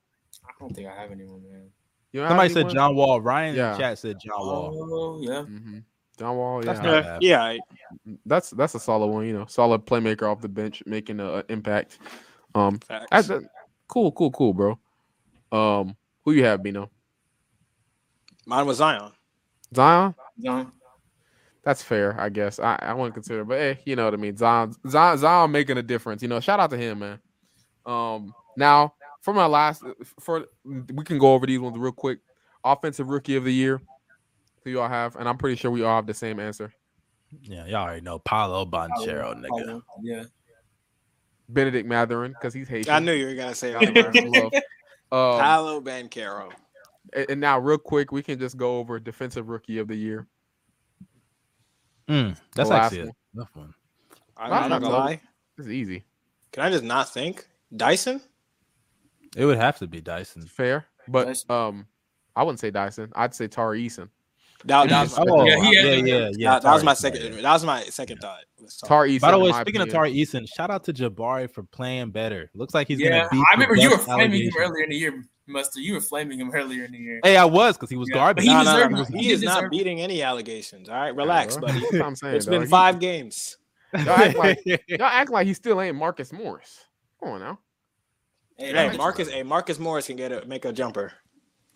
[0.46, 1.70] I don't think I have anyone, man.
[2.14, 2.70] You don't Somebody said?
[2.70, 3.20] John Wall.
[3.20, 3.74] Ryan Yeah.
[3.74, 4.90] in chat said John Wall.
[4.94, 5.42] Oh, yeah.
[5.42, 5.84] Mhm.
[6.18, 6.64] John Wall.
[6.64, 8.14] Yeah, That's Yeah, yeah.
[8.26, 9.26] That's that's a solid one.
[9.26, 11.98] You know, solid playmaker off the bench, making a, a impact.
[12.56, 13.08] Um, facts.
[13.12, 13.42] that's a-
[13.88, 14.80] cool, cool, cool, bro.
[15.52, 16.90] Um, who you have, Bino?
[18.46, 19.12] Mine was Zion.
[19.76, 20.16] Zion.
[20.42, 20.72] Zion.
[21.64, 22.60] That's fair, I guess.
[22.60, 24.36] I, I wouldn't consider, but hey, you know what I mean.
[24.36, 26.22] Zion, Zion, Zion making a difference.
[26.22, 27.20] You know, shout out to him, man.
[27.86, 29.84] Um, now for my last,
[30.20, 32.20] for we can go over these ones real quick.
[32.66, 33.82] Offensive Rookie of the Year.
[34.64, 35.16] Who y'all have?
[35.16, 36.74] And I'm pretty sure we all have the same answer.
[37.42, 39.48] Yeah, y'all already know Paolo Banchero, nigga.
[39.50, 40.24] Paolo, Yeah.
[41.50, 42.94] Bennedict Mathurin, because he's Haitian.
[42.94, 44.54] I knew you were gonna say Gotta learn some love.
[45.12, 46.52] Um, Paolo Banchero.
[47.16, 50.28] And, and now, real quick, we can just go over defensive rookie of the year.
[52.08, 53.14] Mm, that's The last actually a one.
[53.38, 53.74] tough one.
[54.38, 55.22] I'm Not not gonna lie.
[55.58, 56.04] This is easy,
[56.52, 57.48] Can I just not think?
[57.76, 58.22] Dyson?
[59.38, 60.44] It would have to be Dyson.
[60.48, 61.52] fair, but Dyson.
[61.52, 61.88] um,
[62.36, 63.12] I wouldn't say Dyson.
[63.16, 64.10] I'd say Tari Eason.
[64.66, 66.50] That, that was, Oh, Yeah, yeah, yeah, yeah, yeah.
[66.52, 67.22] that, that was my second.
[67.36, 67.42] yeah.
[67.42, 68.40] That was my second thought.
[68.62, 69.10] was Tari.
[69.10, 69.22] Tari Eason.
[69.22, 70.14] By the way, in my speaking of opinion.
[70.14, 70.14] Tari
[70.46, 72.50] Eason, shout out to Jabari for playing better.
[72.56, 73.10] Looks like he's yeah.
[73.10, 73.44] gonna beat.
[73.52, 75.84] I remember you were best flaming him earlier in the year, Mustard.
[75.84, 77.20] You were flaming him earlier in the year.
[77.24, 78.46] Hey, I was because he was Yeah, garbage.
[78.46, 79.04] but he No, no, no, no.
[79.06, 79.78] He He is not deserved it.
[79.78, 80.90] beating any allegations.
[80.90, 81.62] All right, relax, bro.
[81.68, 81.80] buddy.
[81.82, 82.36] That's what I'm saying.
[82.36, 82.52] It's dog.
[82.52, 83.58] been He- five games.
[84.06, 86.86] Y'all act like y'all act like he still ain't Marcus Morris.
[87.20, 87.60] Come on now.
[88.58, 89.30] Hey, Hey, Marcus.
[89.30, 91.14] Hey, Marcus Morris can get a make a jumper.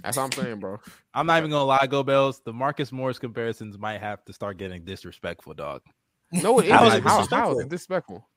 [0.03, 0.77] That's what I'm saying, bro.
[1.13, 2.41] I'm not even gonna lie, Go Bells.
[2.43, 5.81] The Marcus Morris comparisons might have to start getting disrespectful, dog.
[6.31, 6.87] No, it How isn't.
[6.87, 7.51] is it How, how disrespectful?
[7.59, 8.29] is it disrespectful?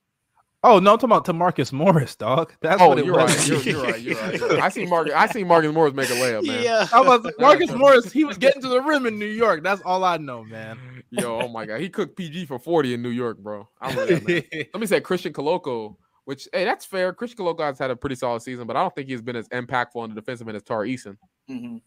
[0.63, 2.53] Oh no, I'm talking about to Marcus Morris, dog.
[2.61, 3.35] That's oh, what it you're was.
[3.35, 3.47] right.
[3.47, 3.99] You're, you're right.
[3.99, 4.39] You're right.
[4.39, 4.59] You're right.
[4.59, 5.13] I see Marcus.
[5.15, 6.63] I see Marcus Morris make a layup, man.
[6.63, 6.87] Yeah.
[6.93, 8.11] I was Marcus Morris.
[8.11, 9.63] He was getting to the rim in New York.
[9.63, 10.77] That's all I know, man.
[11.09, 13.67] Yo, oh my god, he cooked PG for 40 in New York, bro.
[13.81, 14.65] I'm with that, man.
[14.73, 17.11] Let me say Christian Koloko, which hey, that's fair.
[17.11, 19.49] Christian Koloko has had a pretty solid season, but I don't think he's been as
[19.49, 21.17] impactful on the defensive end as Tar Eason.
[21.49, 21.81] Mhm.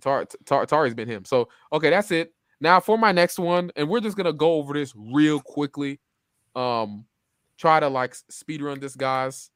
[0.00, 1.24] Tar, Tar Tari's been him.
[1.24, 2.34] So okay, that's it.
[2.60, 5.98] Now for my next one, and we're just gonna go over this real quickly.
[6.54, 7.06] Um,
[7.62, 9.50] try to like speed run this, guys.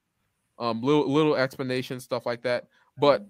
[0.58, 2.68] Um, little little explanation stuff like that.
[2.96, 3.26] But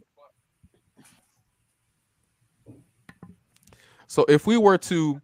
[4.07, 5.21] so if we were to,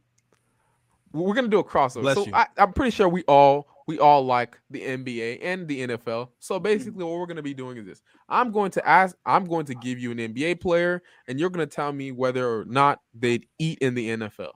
[1.12, 2.01] we're gonna do a crossover.
[2.01, 2.35] Bless so you.
[2.35, 6.31] I, I'm pretty sure we all we all like the NBA and the NFL.
[6.39, 9.66] So basically, what we're gonna be doing is this: I'm going to ask, I'm going
[9.66, 13.47] to give you an NBA player, and you're gonna tell me whether or not they'd
[13.59, 14.53] eat in the NFL.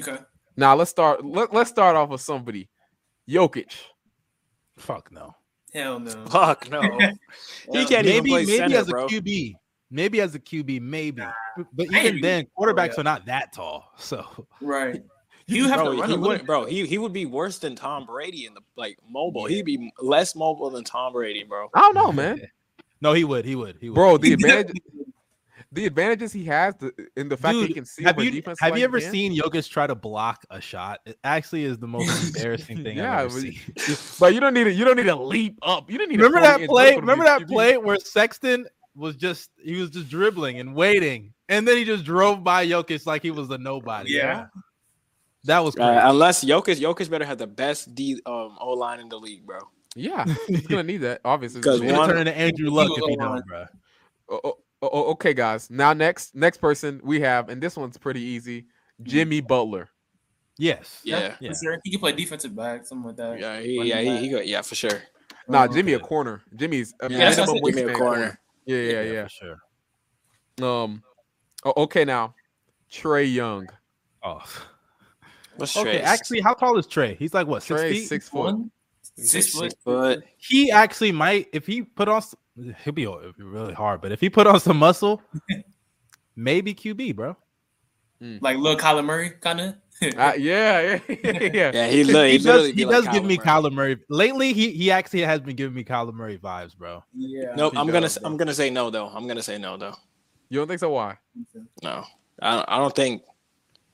[0.00, 0.18] Okay.
[0.56, 1.24] Now let's start.
[1.24, 2.68] Let, let's start off with somebody,
[3.28, 3.72] Jokic.
[4.76, 5.34] Fuck no.
[5.72, 6.10] Hell no.
[6.26, 6.82] Fuck no.
[7.72, 9.06] he can't even Maybe play maybe center, as a bro.
[9.08, 9.54] QB.
[9.90, 11.22] Maybe as a QB, maybe.
[11.72, 13.00] But even ain't then, even- quarterbacks yeah.
[13.00, 13.92] are not that tall.
[13.96, 14.26] So
[14.60, 15.02] Right.
[15.46, 16.64] You have bro, to run he a would, bro.
[16.64, 19.44] He he would be worse than Tom Brady in the like mobile.
[19.44, 21.68] He'd be less mobile than Tom Brady, bro.
[21.74, 22.40] I don't know, man.
[23.02, 23.44] no, he would.
[23.44, 23.76] He would.
[23.78, 23.94] He would.
[23.94, 24.78] Bro, the advantage,
[25.74, 28.30] the advantages he has the, in the fact that he can see have over you
[28.30, 28.58] defense.
[28.60, 29.12] have you ever he can.
[29.12, 31.00] seen Jokic try to block a shot?
[31.04, 33.96] It actually is the most embarrassing thing Yeah, I've ever but- seen.
[34.20, 34.72] But you don't need to.
[34.72, 35.90] You don't need to leap up.
[35.90, 36.16] You don't need.
[36.20, 36.96] Remember that play?
[36.96, 41.76] Remember that play where Sexton was just he was just dribbling and waiting, and then
[41.76, 44.12] he just drove by Jokic like he was a nobody.
[44.12, 44.46] Yeah.
[45.44, 49.08] that was Uh, unless Jokic, Jokic better have the best D um O line in
[49.08, 49.58] the league, bro.
[49.96, 51.20] Yeah, he's gonna need that.
[51.24, 51.96] Obviously, 'Cause He's Yeah.
[51.96, 53.66] gonna one- turn into Andrew Luck if he don't, bro.
[54.30, 55.70] Oh, oh, oh, okay, guys.
[55.70, 58.66] Now next, next person we have, and this one's pretty easy.
[59.02, 59.88] Jimmy Butler.
[60.58, 61.00] Yes.
[61.04, 61.34] Yeah.
[61.40, 61.50] Yeah.
[61.52, 61.78] For sure.
[61.84, 63.40] He can play defensive back, something like that.
[63.40, 65.02] Yeah, he, Running yeah, he, he go, yeah, for sure.
[65.48, 66.42] Nah, Oh, Jimmy a corner.
[66.56, 68.40] Jimmy's a Yeah, minimum what I said, Give me a wingspan corner.
[68.66, 69.22] Yeah, yeah, yeah.
[69.24, 69.58] for sure.
[70.62, 71.02] Um,
[71.64, 72.34] oh, okay, now
[72.90, 73.68] Trae Young.
[74.22, 74.40] Oh,
[75.56, 75.98] What's okay.
[75.98, 76.02] Trae?
[76.02, 77.16] Actually, how tall is Trae?
[77.16, 78.08] He's like what six Trae feet.
[78.08, 78.44] six foot.
[78.44, 78.70] One,
[79.16, 79.74] He's six foot.
[79.84, 80.24] foot.
[80.36, 82.22] He actually might if he put on.
[82.58, 85.20] S- He'll be it'll be really hard, but if he put on some muscle,
[86.36, 87.36] maybe QB, bro.
[88.40, 89.74] Like little Kyler Murray, kind of.
[90.16, 91.70] Uh, yeah, yeah, yeah.
[91.74, 92.66] Yeah, he, li- He he does.
[92.66, 93.46] He be does like give me Murray.
[93.46, 93.98] Kyler Murray.
[94.08, 97.04] Lately, he he actually has been giving me Kyler Murray vibes, bro.
[97.14, 97.54] yeah.
[97.54, 98.16] Nope, I'm gonna does.
[98.24, 99.08] I'm gonna say no though.
[99.08, 99.94] I'm gonna say no though.
[100.48, 100.90] You don't think so?
[100.90, 101.18] Why?
[101.82, 102.04] No,
[102.40, 103.22] I don't, I don't think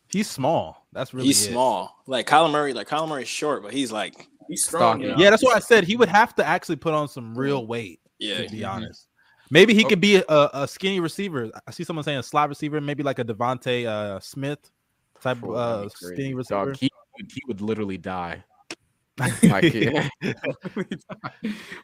[0.09, 0.87] He's small.
[0.93, 1.51] That's really he's it.
[1.53, 2.03] small.
[2.07, 5.01] Like Kyler Murray, like Kyler Murray's short, but he's like He's strong.
[5.01, 5.09] Stocky.
[5.09, 5.25] Yeah.
[5.25, 5.85] Yeah, that's what I said.
[5.85, 8.01] He would have to actually put on some real weight.
[8.21, 8.43] Yeah.
[8.45, 9.09] To be honest,
[9.51, 11.51] maybe he could be a, a skinny receiver.
[11.67, 14.71] I see someone saying a slot receiver, maybe like a DeVonta uh, Smith
[15.21, 16.15] type Bro, uh, that'd be crazy.
[16.15, 16.67] skinny receiver.
[16.67, 18.45] Dog, he, would- he would literally die.
[19.21, 19.35] Like,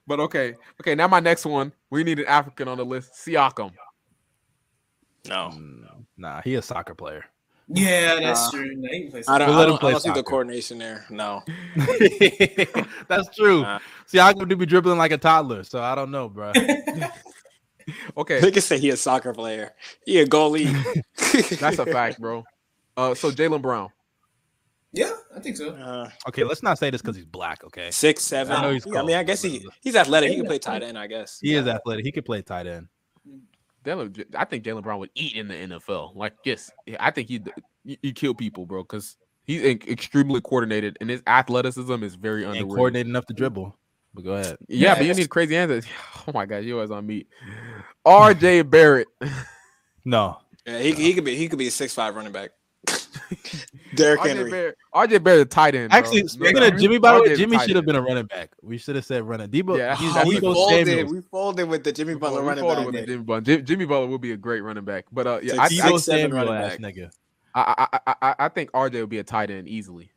[0.06, 0.94] but okay, okay.
[0.94, 3.12] Now my next one, we need an African on the list.
[3.12, 3.72] Siakam.
[5.28, 7.26] No, No, nah, he a soccer player.
[7.68, 8.50] Yeah, that's Nah.
[8.60, 8.74] true.
[8.76, 9.48] Nah, play I don't.
[9.48, 10.22] We'll I let him don't, I play don't see the soccer.
[10.22, 11.04] coordination there.
[11.10, 11.42] No,
[13.08, 13.62] That's true.
[13.62, 13.80] Nah.
[14.06, 16.52] See, I could be dribbling like a toddler, so I don't know, bro.
[18.16, 19.72] Okay, they can say he a soccer player.
[20.04, 20.72] He a goalie.
[21.60, 22.42] that's a fact, bro.
[22.96, 23.90] Uh, so Jaylen Brown.
[24.92, 25.70] yeah, I think so.
[25.70, 27.62] Uh, Okay, let's not say this because he's black.
[27.62, 28.56] Okay, six seven.
[28.56, 30.30] I know he's Yeah, I mean, I guess he he's athletic.
[30.30, 30.98] He can play tight end.
[30.98, 31.38] I guess.
[31.40, 32.04] he is athletic.
[32.04, 32.88] He could play tight end.
[33.86, 36.14] Jaylen, I think Jaylen Brown would eat in the NFL.
[36.16, 37.40] Like, yes, I think he
[37.84, 42.42] he kill people, bro, because he's e- eh, extremely coordinated and his athleticism is very
[42.42, 42.74] And underrated.
[42.76, 43.78] coordinated enough to dribble.
[44.12, 44.56] But go ahead.
[44.68, 45.86] Yeah, Yeah, but you need crazy answers.
[46.28, 47.28] Oh my god, you always on meat.
[48.04, 48.62] R.J.
[48.62, 49.06] Barrett.
[50.04, 52.50] No, Yeah, he, he could be he could be a six five running back.
[53.94, 54.50] Derrick RJ Henry.
[54.50, 55.90] Barrett, RJ Barrett, the tight end.
[55.90, 55.98] bro.
[55.98, 56.72] Actually, No speaking doubt.
[56.74, 58.50] of Jimmy, by the way, RJ Jimmy should have been a running back.
[58.62, 59.48] We should have said running.
[59.48, 60.86] Deebo, Yeah, he's oh, we folded.
[60.86, 61.12] Samuel.
[61.14, 62.86] We folded with the Jimmy We Butler running folded back.
[62.86, 63.06] with the.
[63.06, 63.40] Jimmy Butler.
[63.42, 65.94] Jim- Jimmy Butler will be a great running back, but uh, yeah, So I, Deebo
[65.94, 66.00] I, seven
[66.30, 66.78] Samuel running back.
[66.78, 67.10] nigga.
[67.54, 70.10] I, I, I, I think RJ will be a tight end easily.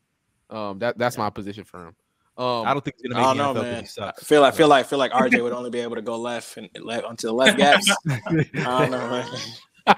[0.49, 1.95] Um, that that's my position for him.
[2.37, 3.63] Um, I don't think he's I gonna don't make know, the NFL.
[3.63, 3.75] but man.
[3.75, 4.23] He I sucks.
[4.23, 6.69] feel like feel like feel like RJ would only be able to go left and
[6.81, 7.89] left onto the left gaps.
[8.09, 8.19] I
[8.53, 9.27] don't know, man.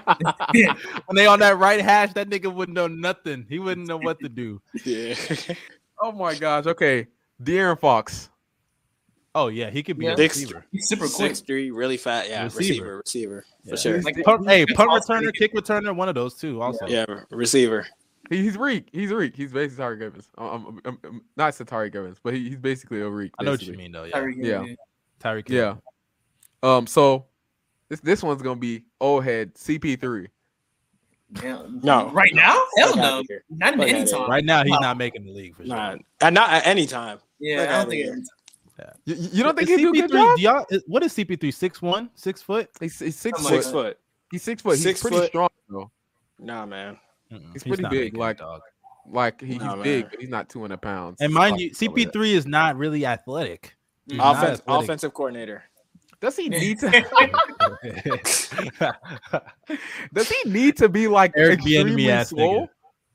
[1.06, 3.46] when they on that right hash, that nigga wouldn't know nothing.
[3.48, 4.60] He wouldn't know what to do.
[4.84, 5.14] Yeah.
[6.02, 6.66] oh my gosh.
[6.66, 7.06] Okay,
[7.42, 8.28] De'Aaron Fox.
[9.34, 10.12] Oh yeah, he could be Yeah.
[10.12, 10.66] a Six- receiver.
[10.72, 11.28] He's super quick.
[11.36, 12.28] Six three, really fat.
[12.28, 12.58] Yeah, Receiver.
[12.60, 13.70] receiver, receiver, Yeah.
[13.70, 14.02] for sure.
[14.02, 16.60] Like, Punt, hey, punt also- returner, kick returner, one of those two.
[16.60, 17.86] Also, Yeah, receiver.
[18.28, 18.88] He- He's Reek.
[18.92, 19.34] He's Reek.
[19.34, 20.28] He's basically Tariq Evans.
[20.38, 23.32] I'm, I'm, I'm, I'm- not Tariq Evans, but he, he's basically a Reek.
[23.38, 24.04] I know what you mean though.
[24.04, 24.74] Yeah, Tyreek Yeah.
[25.22, 25.48] Tyreek.
[25.48, 25.74] Yeah.
[26.62, 26.86] Um.
[26.86, 27.24] So
[27.92, 30.26] this this one's gonna be old head CP3.
[31.42, 31.62] Yeah.
[31.82, 32.10] No.
[32.10, 32.58] Right now?
[32.78, 33.22] Hell no.
[33.50, 34.30] Not in any time.
[34.30, 35.74] Right now, he's not making the league for sure.
[35.76, 37.18] Nah, and not at any time.
[37.38, 38.12] Yeah, I don't think here.
[38.14, 38.24] any
[39.04, 40.36] You, you don't think Is he'll do good CP3 job?
[40.36, 41.52] do y'all- is- what is CP3?
[41.54, 42.70] Six one, six foot.
[42.80, 43.52] He's, he's six I'm foot.
[43.62, 43.98] Six foot.
[44.30, 44.74] He's six foot.
[44.76, 45.28] He's Six pretty foot.
[45.28, 45.90] strong though.
[46.38, 46.98] Nah, man.
[47.30, 48.62] Mm-mm, He's pretty not big, like- dog.
[49.10, 51.20] Like he, Nah, he's big, but he's not 200 pounds.
[51.20, 52.12] And mind Like, you, some of that.
[52.12, 53.74] CP3 is not really athletic.
[54.08, 54.16] Mhm.
[54.18, 54.84] Not Offense, athletic.
[54.84, 55.64] offensive coordinator.
[56.22, 56.90] Does he need to?
[60.14, 62.68] does he need to be like Eric extremely Bieniemy swole?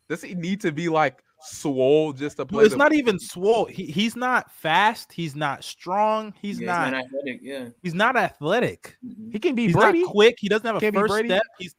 [0.10, 2.60] Does he need to be like swole just to play?
[2.64, 3.66] Dude, it's the- not even swole.
[3.66, 5.12] He, he's not fast.
[5.14, 6.34] He's not strong.
[6.42, 6.92] He's Yeah, not.
[6.92, 7.40] not athletic.
[7.42, 7.70] Yeah.
[7.82, 8.98] he's not athletic.
[9.06, 9.32] Mhm.
[9.32, 10.02] He can be He's Brady.
[10.04, 10.36] not quick.
[10.40, 11.42] He doesn't have a Can't first step.
[11.58, 11.74] He's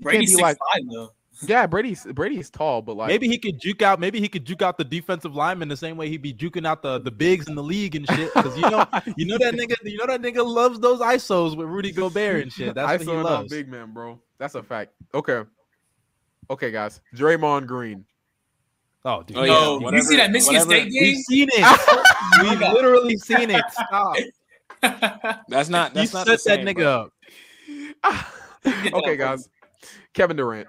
[0.00, 1.10] Brady's be six like- five though.
[1.42, 3.98] Yeah, Brady's Brady's tall, but like maybe he could juke out.
[4.00, 6.82] Maybe he could juke out the defensive lineman the same way he'd be juking out
[6.82, 8.32] the the bigs in the league and shit.
[8.34, 8.84] Because you know,
[9.16, 9.74] you know that nigga.
[9.84, 12.74] You know that nigga loves those isos with Rudy Gobert and shit.
[12.74, 13.50] That's I what he loves.
[13.50, 14.20] big man, bro.
[14.38, 14.92] That's a fact.
[15.14, 15.42] Okay,
[16.50, 17.00] okay, guys.
[17.14, 18.04] Draymond Green.
[19.04, 19.38] Oh, dude.
[19.38, 19.44] Oh,
[19.78, 21.02] no, yeah, you see that Michigan whatever- State game?
[21.02, 22.42] We've seen it.
[22.42, 23.64] We've literally seen it.
[23.70, 24.16] Stop.
[25.48, 25.92] That's not.
[25.92, 27.10] You That's not set the same, that nigga
[28.02, 28.04] bro.
[28.04, 28.26] up.
[28.94, 29.48] okay, guys.
[30.12, 30.68] Kevin Durant.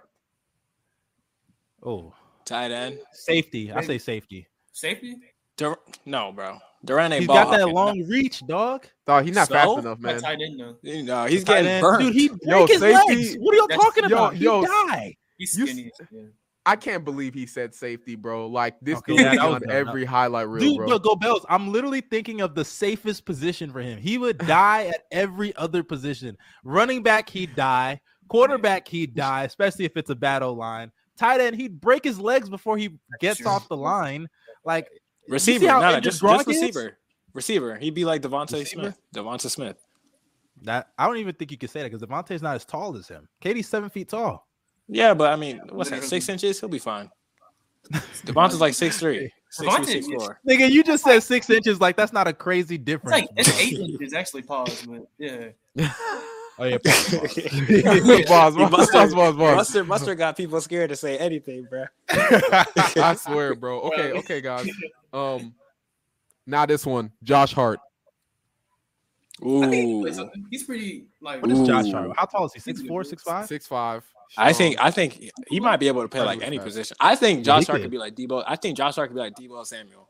[1.83, 2.13] Oh,
[2.45, 2.99] Tight end.
[3.13, 3.71] safety.
[3.71, 4.47] I say safety.
[4.73, 5.15] Safety?
[5.57, 6.57] Dur- no, bro.
[6.83, 7.73] Durant ain't He's ball got that hawking.
[7.75, 8.87] long reach, dog.
[9.05, 10.21] Dog, he's not fast enough, Not man.
[10.21, 10.77] tight end though.
[10.81, 11.81] You know, he's Tight getting end.
[11.83, 12.03] burned.
[12.05, 13.35] Dude, he Yo, his safety- legs.
[13.39, 14.37] What are you That's- talking yo, about?
[14.37, 15.15] yo, he die.
[15.37, 15.91] He's You skinny.
[16.11, 16.21] yeah.
[16.65, 18.47] I can't believe he said safety, bro.
[18.47, 19.71] Like this Okay, dude yeah, is was on dumb.
[19.71, 20.87] every highlight reel, Dude, bro.
[20.89, 21.45] yo, go Bells.
[21.49, 23.99] I'm literally thinking of the safest position for him.
[23.99, 26.37] He would die at every other position.
[26.63, 27.99] Running back, he'd die.
[28.29, 30.91] Quarterback, he'd die, especially if it's a battle line.
[31.17, 33.47] Tight end, he'd break his legs before he gets true.
[33.49, 34.27] off the line.
[34.65, 34.88] Like
[35.27, 35.67] receiver.
[35.67, 36.61] how No, no, just, Gronk just is?
[36.61, 36.97] receiver.
[37.33, 37.77] Receiver.
[37.77, 38.81] He'd be like DeVonta Receiver?
[38.81, 38.99] Smith.
[39.15, 39.77] DeVonta Smith.
[40.63, 43.07] that, I don't even think you could say that because DeVonta's not as tall as
[43.07, 43.27] him.
[43.43, 44.47] KD's seven feet tall.
[44.88, 46.03] Yeah, but I mean, what's that?
[46.03, 46.59] Six inches?
[46.59, 47.09] He'll be fine.
[48.25, 49.31] DeVonta's like six three.
[49.49, 50.39] Six DeVonta three, six four.
[50.47, 51.79] Nigga, you just said six inches.
[51.79, 53.11] Like that's not a crazy It's difference.
[53.11, 55.49] like it's eight inches actually pause, but yeah.
[56.61, 57.25] Oh yeah, pause, pause.
[57.25, 59.55] Pause, He pause, must pause, have- pause, pause.
[59.55, 61.85] Mustard, mustard got people scared to say anything, bro.
[62.09, 63.81] I swear, bro.
[63.81, 64.69] Okay, okay, guys.
[65.11, 65.55] Um,
[66.45, 67.79] now this one, Josh Hart.
[69.43, 70.45] I think he Ooh, plays something.
[70.51, 72.11] he's pretty like What is Josh Hart?
[72.15, 72.59] How tall is he?
[72.59, 73.47] Six four, six five?
[73.47, 73.67] Six.
[74.38, 76.95] I think I think he might be able to play like any position.
[76.99, 77.85] I think Josh he Hart could.
[77.85, 78.43] could be like Deebo.
[78.45, 80.07] I think Josh Hart could be like Deebo Samuel.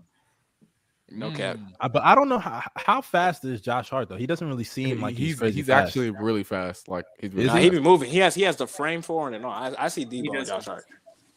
[1.13, 1.57] No cap.
[1.57, 1.67] Mm.
[1.79, 4.15] Uh, but I don't know how, how fast is Josh Hart though.
[4.15, 5.87] He doesn't really seem like he's he's he's fast.
[5.87, 6.87] actually really fast.
[6.87, 7.63] Like he's really Is Nah, he?
[7.63, 8.09] he be moving.
[8.09, 9.51] He has he has the frame for it and all.
[9.51, 10.47] I, I see He Deebo and.
[10.47, 10.85] Josh Hart.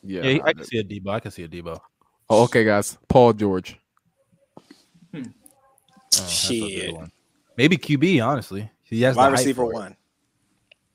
[0.03, 0.23] yeah.
[0.23, 1.09] Yeah, he- I can see a Deebo.
[1.11, 1.81] I can see a Deebo.
[2.31, 2.97] Oh, okay, guys.
[3.09, 3.79] Paul George.
[5.15, 5.23] Oh,
[6.29, 6.95] Shit.
[7.57, 8.25] Maybe QB.
[8.27, 9.75] Honestly, he has the Wide height receiver for it.
[9.75, 9.97] one.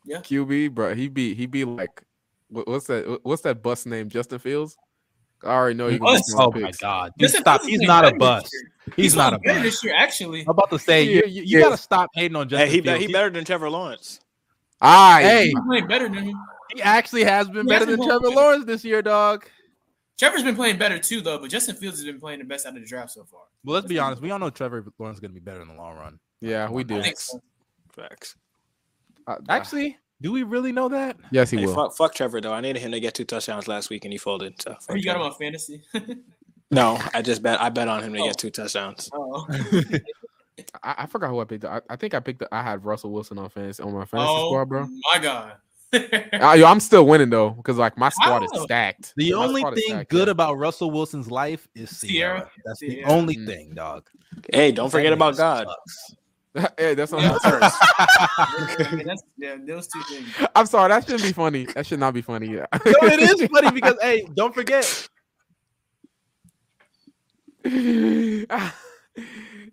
[0.07, 0.95] QB, bro.
[0.95, 2.01] He be he be like,
[2.49, 3.19] what, what's that?
[3.23, 4.09] What's that bus name?
[4.09, 4.77] Justin Fields.
[5.43, 6.33] I already know you're gonna Bus?
[6.37, 7.63] Oh my god, Dude, stop!
[7.63, 8.49] He's not a better bust.
[8.53, 8.71] year.
[8.95, 9.63] He's not a playing bust.
[9.63, 10.41] this year, actually.
[10.41, 11.61] I'm about to say you, you, you Yeah.
[11.65, 13.01] gotta stop hating on Justin Hey, he, Fields.
[13.05, 14.19] he better than Trevor Lawrence.
[14.81, 16.35] Ah, Hey, He's playing better than him.
[16.75, 19.45] he actually has been He better than Trevor playing- Lawrence this year, dog.
[20.17, 21.37] Trevor's been playing better too, though.
[21.37, 23.41] But Justin Fields has been playing the best out of the draft so far.
[23.63, 24.21] Well, let's be honest.
[24.21, 26.19] We all know Trevor Lawrence is gonna be better in the long run.
[26.41, 27.01] yeah, we do.
[27.01, 27.41] think so.
[27.95, 28.35] Facts.
[29.27, 31.17] I- I- Actually, do we really know that?
[31.31, 31.75] yes, he Hey, will.
[31.75, 32.53] fuck, fuck Trevor though.
[32.53, 34.61] I needed him to get two touchdowns last week and he folded.
[34.61, 35.81] So fuck You got him on fantasy.
[36.71, 38.25] No, I just bet I bet on him to Oh.
[38.27, 39.09] get two touchdowns.
[39.11, 39.47] oh.
[40.83, 41.65] I, I forgot who I picked.
[41.65, 42.39] I, I think I picked.
[42.39, 44.87] The, I had Russell Wilson on fantasy on my fantasy oh squad, bro.
[45.13, 45.53] my god.
[45.91, 49.13] Uh, yo, I'm still winning though because like my squad is stacked.
[49.17, 50.31] The My only thing stacked, good yeah.
[50.31, 52.41] about Russell Wilson's life is Ciara.
[52.41, 52.51] Ciara?
[52.65, 53.47] That's the only Mm.
[53.47, 54.07] thing, dog.
[54.53, 55.65] Hey, don't forget about God.
[55.67, 56.15] sucks.
[56.77, 57.37] hey, that's on Yeah.
[57.43, 57.63] I'm.
[57.63, 60.27] I mean, that's, yeah, those two things.
[60.55, 61.65] I'm sorry, that shouldn't be funny.
[61.65, 62.47] That should not be funny.
[62.47, 62.65] Yeah.
[62.73, 65.09] No, it is funny because hey, don't forget,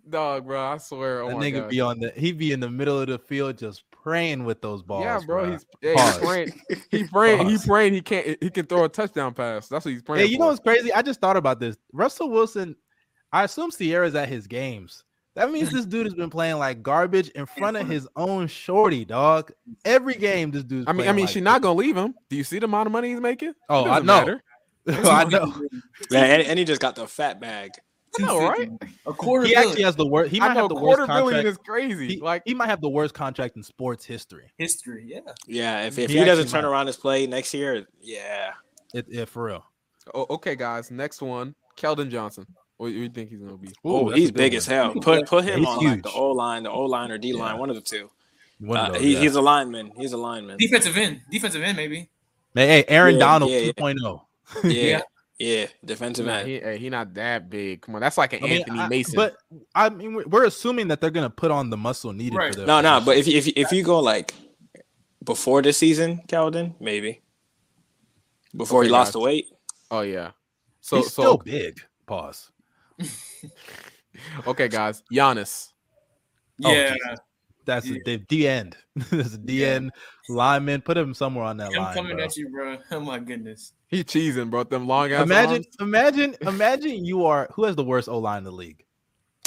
[0.09, 1.21] Dog, bro, I swear.
[1.21, 1.69] Oh that my nigga God.
[1.69, 4.83] be on the he be in the middle of the field just praying with those
[4.83, 5.03] balls.
[5.03, 5.45] yeah, bro.
[5.45, 5.51] bruh.
[5.51, 6.61] He's yeah, he's praying.
[6.91, 7.49] He praying.
[7.49, 7.93] He praying.
[7.93, 8.37] He can't.
[8.41, 9.67] He can throw a touchdown pass.
[9.67, 10.25] That's what he's praying.
[10.25, 10.93] Hey, you know what's crazy?
[10.93, 11.77] I just thought about this.
[11.93, 12.75] Russell Wilson,
[13.31, 15.03] I assume Ciara's at his games.
[15.37, 19.05] That means this dude has been playing like garbage in front of his own shorty,
[19.05, 19.51] dog.
[19.85, 20.87] Every game, this dude's.
[20.87, 22.15] I mean, I mean, like she's not gonna leave him.
[22.31, 23.53] Do you see the amount of money he's making?
[23.69, 24.03] Oh, I know.
[24.03, 24.43] matter.
[24.87, 25.53] I know.
[26.09, 27.69] Man, and, and he just got the fat bag.
[28.19, 28.71] I know, right?
[29.05, 30.31] A quarter He billion actually has the worst.
[30.31, 31.47] He might know have the worst quarter billion contract.
[31.47, 32.07] is crazy.
[32.15, 34.51] He, like, he might have the worst contract in sports history.
[34.57, 35.05] history.
[35.07, 35.19] Yeah.
[35.45, 36.71] Yeah, if, if He he, doesn't turn might.
[36.71, 38.53] around his play next year, yeah.
[38.95, 39.65] It, it for real.
[40.15, 40.89] oh, okay, guys.
[40.89, 42.47] Next one, Keldon Johnson.
[42.77, 43.69] What do you think he's gonna be?
[43.83, 44.57] Oh, he's big one.
[44.57, 44.93] as hell.
[44.93, 46.11] Put put him He's on like the.
[46.11, 47.59] O line, the O line or D line, Yeah.
[47.59, 48.09] one of the two.
[48.59, 49.19] One of Uh, those, he, yeah.
[49.19, 49.91] He's a lineman.
[49.97, 50.57] He's a lineman.
[50.57, 51.21] Defensive end.
[51.31, 52.09] Defensive end, maybe.
[52.53, 53.71] Hey, hey, Aaron Yeah, Donald yeah, yeah.
[53.73, 54.21] 2.0.
[54.63, 55.01] Yeah,
[55.37, 56.47] yeah, defensive Nah, end.
[56.47, 57.81] he, hey, he not that big.
[57.81, 59.15] Come on, that's like an I mean, Anthony I- Mason.
[59.15, 59.37] But
[59.75, 62.53] I mean, we're- we're assuming that they're gonna put on the muscle needed Right.
[62.53, 64.33] for the No, no, but if you- if if you go like
[65.23, 67.21] before this season, Calvin, maybe
[68.55, 69.13] before he lost guys.
[69.13, 69.49] the weight.
[69.91, 70.31] oh yeah.
[70.81, 71.79] So he's so still big.
[72.07, 72.51] Pause.
[74.47, 75.03] Okay, guys.
[75.11, 75.69] Giannis.
[76.63, 76.93] Oh, Yeah.
[76.93, 77.19] Jesus.
[77.65, 77.97] That's Yeah.
[78.05, 78.77] the D end.
[79.11, 79.91] That's the D end
[80.29, 80.81] lineman.
[80.81, 81.93] Put him somewhere on that Him line.
[81.93, 82.25] coming bro.
[82.25, 82.77] at you, bro.
[82.91, 83.73] Oh my goodness.
[83.89, 84.63] He cheesing, bro.
[84.63, 85.23] Them long ass.
[85.23, 85.67] Imagine, arms.
[85.81, 88.83] imagine, imagine you are who has the worst O line in the league?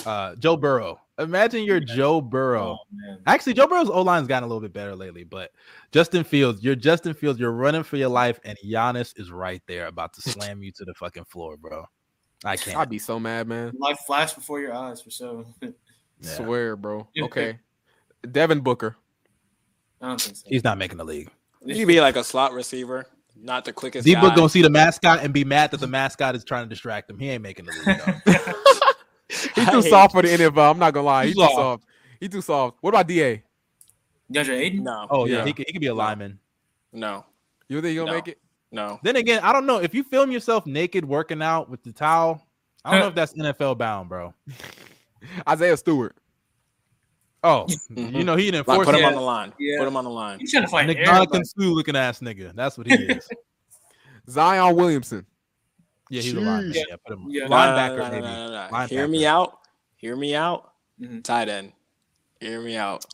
[0.07, 0.99] Uh, Joe Burrow.
[1.19, 2.79] Imagine you're Joe Burrow.
[2.81, 3.17] Oh.
[3.27, 5.51] Actually, Joe Burrow's O line's gotten a little bit better lately, but
[5.93, 9.87] Justin Fields, you're Justin Fields, you're running for your life, and Giannis is right there
[9.89, 11.85] about to slam you to the fucking floor, bro.
[12.45, 12.77] I can't.
[12.77, 13.73] I'd be so mad, man.
[13.79, 15.45] Life flashed before your eyes for sure.
[16.23, 16.31] Yeah.
[16.37, 17.09] Swear, bro.
[17.23, 17.59] Okay.
[18.31, 18.95] Devin Booker.
[20.03, 20.45] I don't think so.
[20.47, 21.31] He's not making the league.
[21.65, 24.21] He'd be like a slot receiver, not the quickest D guy.
[24.21, 27.09] Book gonna see the mascot and be mad that the mascot is trying to distract
[27.09, 27.19] him.
[27.19, 27.99] He ain't making the league.
[28.27, 28.51] Dog.
[29.55, 30.71] He I too soft for the NFL.
[30.73, 31.25] I'm not gonna lie.
[31.27, 31.85] He's too soft.
[32.21, 32.77] He's too soft.
[32.83, 33.43] What about Da?
[34.31, 34.85] Deandre Ayton?
[34.85, 35.45] No, Oh yeah, Yeah.
[35.47, 36.39] he could, he could be a lineman.
[36.93, 37.25] no,
[37.69, 38.17] You think he gonna No.
[38.17, 38.39] make it?
[38.73, 38.99] No.
[39.03, 42.47] Then again, I don't know if you film yourself naked working out with the towel.
[42.85, 44.35] I don't know if that's NFL bound, bro.
[45.49, 46.17] Isaiah Stewart.
[47.43, 48.15] Oh, Mhm.
[48.19, 49.53] you know he didn't Like, force put him on the line.
[49.59, 49.79] Yeah.
[49.79, 50.39] Put him on the line.
[50.41, 51.07] He's trying to fight Nick air.
[51.07, 52.55] Jonathan Sue looking ass nigga.
[52.55, 53.29] That's what he is.
[54.29, 55.25] Zion Williamson.
[56.11, 56.73] Yeah, he's a lineman.
[56.75, 56.83] Yeah.
[56.91, 57.43] Yeah, put him Yeah.
[57.45, 58.23] No, no, linebacker no, no, maybe.
[58.23, 58.69] no, no, no.
[58.73, 58.89] Linebacker.
[58.89, 59.59] Hear me out.
[59.97, 60.73] Hear me out.
[61.01, 61.25] Mhm.
[61.25, 61.73] Tight end.
[62.41, 63.05] Hear me out.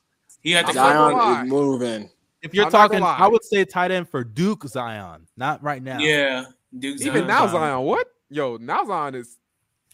[0.43, 2.11] He had to I'm gonna Zion is moving.
[2.43, 3.03] If you're I'm talking.
[3.03, 5.99] I would say tight end for Duke Zion, not right now.
[5.99, 6.45] Yeah.
[6.79, 7.53] Duke Even now, Zion.
[7.53, 7.81] Zion.
[7.85, 8.09] What?
[8.29, 9.37] Yo, now Zion is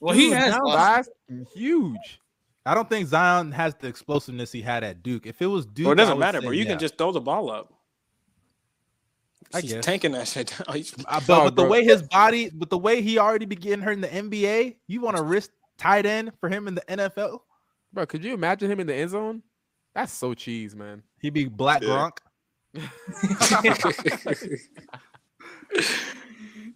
[0.00, 1.10] Well, he has now lost.
[1.54, 2.20] huge.
[2.64, 5.26] I don't think Zion has the explosiveness he had at Duke.
[5.26, 6.52] If it was Duke, Well, it doesn't matter, say bro.
[6.52, 6.70] You yeah.
[6.70, 7.72] can just throw the ball up.
[9.54, 9.84] I He's guess.
[9.84, 10.62] tanking that shit down.
[11.06, 13.82] Uh, but Dog, with the way his body, with the way he already be getting
[13.82, 17.40] hurt in the NBA, you want to risk tight end for him in the NFL?
[17.92, 19.42] Bro, could you imagine him in the end zone?
[19.94, 21.02] That's so cheese, man.
[21.20, 21.88] He'd be Black Yeah.
[21.88, 22.18] Gronk.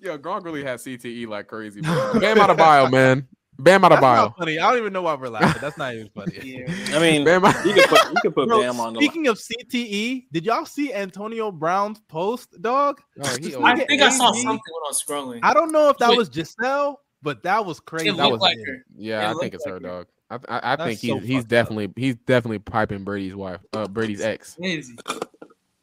[0.01, 1.81] Yo, Gronk really has CTE like crazy.
[1.81, 2.21] Bro.
[2.21, 3.27] Bam out of bio, man.
[3.59, 4.23] Bam out of That's bio.
[4.27, 4.59] not funny.
[4.59, 5.61] I don't even know why we're laughing.
[5.63, 6.39] That's not even funny.
[6.43, 6.67] Yeah.
[6.97, 9.27] I mean, Bam out- you could put you could put Bro, Bam on the speaking
[9.29, 13.01] of CTE, did y'all see Antonio Brown's post, dog?
[13.23, 15.41] Oh, he I nigga think I saw something when I was scrolling.
[15.43, 16.19] I don't know if that Wait.
[16.19, 18.11] was Gisele, but that was crazy.
[18.11, 18.85] it that was like her.
[18.95, 19.89] Yeah, It I think it's her like her.
[19.89, 20.07] dog.
[20.29, 21.49] I I, I That's think so he's he's fucked up.
[21.49, 24.57] definitely he's definitely piping Brady's wife, uh Brady's ex.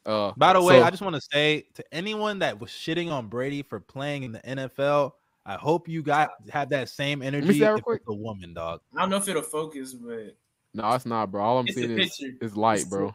[0.04, 0.16] Crazy.
[0.18, 3.10] Uh, By the way, so- I just want to say to anyone that was shitting
[3.10, 5.12] on Brady for playing in the NFL,
[5.46, 8.00] I hope you got have that same see energy that real if quick.
[8.02, 8.80] it's a woman, dog.
[8.96, 10.36] I don't know if it'll focus, but
[10.74, 11.42] no, it's not, bro.
[11.42, 12.36] All I'm It's seeing is, picture.
[12.40, 13.14] is light, It's bro.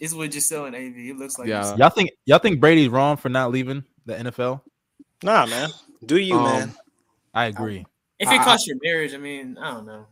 [0.00, 0.96] it's with Gisele and AV.
[1.10, 1.76] It looks like Yeah.
[1.76, 4.62] Y'all think y'all think Brady's wrong for not leaving the NFL?
[5.22, 5.70] Nah, man.
[6.04, 6.74] Do you, Um, man?
[7.34, 7.86] I agree.
[8.18, 10.06] If it I- costs your marriage, I mean, I don't know.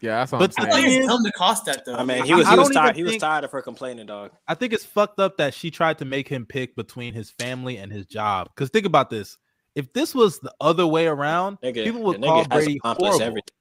[0.00, 0.84] Yeah, that's what But I'm I thought saying.
[0.86, 1.94] he thing was dumb to cost that though.
[1.94, 2.96] I mean, he was he was don't tired.
[2.96, 4.32] He was tired of her complaining, dog.
[4.48, 7.78] I think it's fucked up that she tried to make him pick between his family
[7.78, 8.50] and his job.
[8.54, 9.38] Because think about this:
[9.74, 13.22] if this was the other way around, Nigga, people would call Brady horrible.
[13.22, 13.54] everything.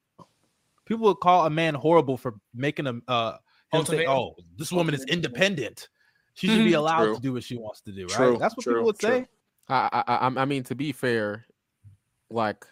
[0.86, 3.38] People would call a man horrible for making him uh
[3.72, 5.88] him say, "Oh, this woman is independent.
[6.34, 7.16] She should be allowed True.
[7.16, 8.16] to do what she wants to do." Right?
[8.16, 9.10] True, That's what true, people would true.
[9.10, 9.28] say.
[9.70, 11.46] I, I I I mean to be fair,
[12.30, 12.66] like,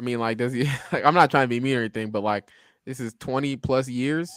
[0.00, 0.68] I mean like does he?
[0.92, 2.48] Like, I'm not trying to be mean or anything, but like
[2.84, 4.30] this is 20 plus years.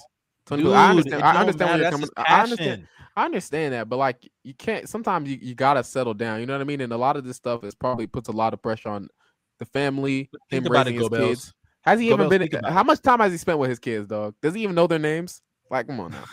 [0.47, 1.23] 20 Dude, plus, I understand.
[1.23, 2.09] I understand where you're coming.
[2.17, 2.87] I understand.
[3.15, 4.87] I understand that, but like you can't.
[4.87, 6.39] Sometimes you, you gotta settle down.
[6.39, 6.81] You know what I mean?
[6.81, 9.09] And a lot of this stuff is probably puts a lot of pressure on
[9.59, 11.27] the family, Think him about it, raising his Bells.
[11.27, 12.63] kids, Has he Go even been?
[12.63, 14.35] How much time has he spent with his kids, dog?
[14.41, 15.41] Does he even know their names?
[15.69, 16.23] Like, come on now.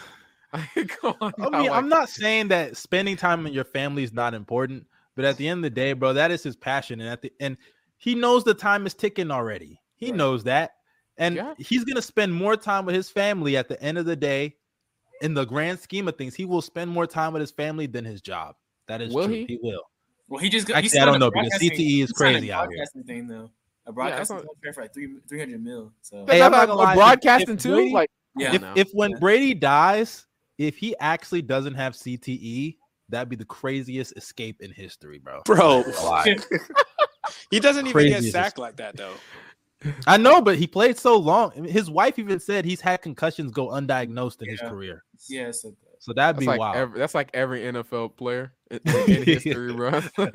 [0.87, 4.13] come on I mean, like, I'm not saying that spending time with your family is
[4.13, 7.11] not important, but at the end of the day, bro, that is his passion, and
[7.11, 7.57] at the and
[7.99, 9.81] he knows the time is ticking already.
[9.97, 10.17] He Right.
[10.17, 10.73] knows that,
[11.19, 11.55] and Yeah.
[11.59, 14.57] he's gonna spend more time with his family at the end of the day.
[15.23, 18.05] In the grand scheme of things, he will spend more time with his family than
[18.05, 18.55] his job.
[18.87, 19.35] That is Will true.
[19.35, 19.45] he?
[19.47, 19.81] He will.
[20.29, 20.77] Well, he just got.
[20.77, 22.77] Actually, he I don't know, because CTE is he signed a crazy out here.
[22.77, 23.51] broadcasting thing though.
[23.87, 25.93] A broadcasting what- contract for like three three hundred mil.
[26.03, 27.75] So Hey, Hey, I'm I'm not gonna lie, broadcasting if too.
[27.77, 28.73] Brady- like, yeah, if now.
[28.77, 29.19] if when Yeah.
[29.21, 30.27] Brady dies,
[30.59, 32.77] if he actually doesn't have CTE,
[33.09, 35.41] that'd be the craziest escape in history, bro.
[35.47, 36.45] Bro, Alive.
[37.51, 39.17] he doesn't even get sacked like that though.
[40.07, 41.65] I know, but he played so long.
[41.65, 44.71] His wife even said he's had concussions go undiagnosed in his Yeah.
[44.71, 45.05] career.
[45.29, 45.51] yeah.
[45.51, 46.77] So So that'd that's be like wild.
[46.77, 50.01] every, that's like every NFL player in, in history, bro.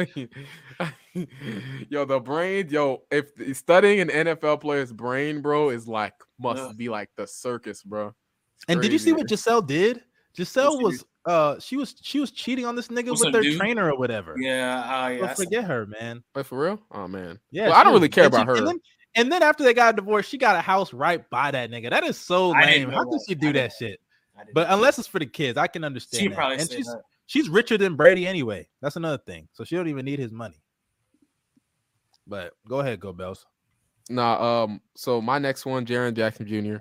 [1.90, 6.78] yo, the brain, yo, if studying an NFL player's brain, bro, is like must Ugh.
[6.78, 8.14] be like the circus, bro.
[8.56, 10.02] It's and did you see what Gisele did?
[10.36, 13.58] Gisele was uh she was she was cheating on this nigga With with their dude?
[13.60, 14.36] trainer or whatever.
[14.38, 15.18] yeah, uh, yeah.
[15.20, 16.24] Don't I forget her, man.
[16.36, 16.80] Wait, for real?
[16.92, 17.40] Oh man.
[17.52, 18.56] Yeah, Well, I don't really care and she- about her.
[18.58, 18.80] And then,
[19.16, 21.90] and then after they got a divorce, she got a house right by that nigga.
[21.92, 22.90] That is so lame.
[22.90, 24.00] How could she do didn't that shit?
[24.54, 26.22] But unless it's for the kids, I can understand.
[26.22, 26.36] she that.
[26.36, 27.02] probably and said she's that.
[27.28, 28.68] she's richer than Brady anyway.
[28.82, 29.48] That's another thing.
[29.54, 30.60] So she don't even need his money.
[32.26, 33.46] But go ahead, go Bells.
[34.10, 36.78] Nah, um, so my next one, Jaren Jackson Jr.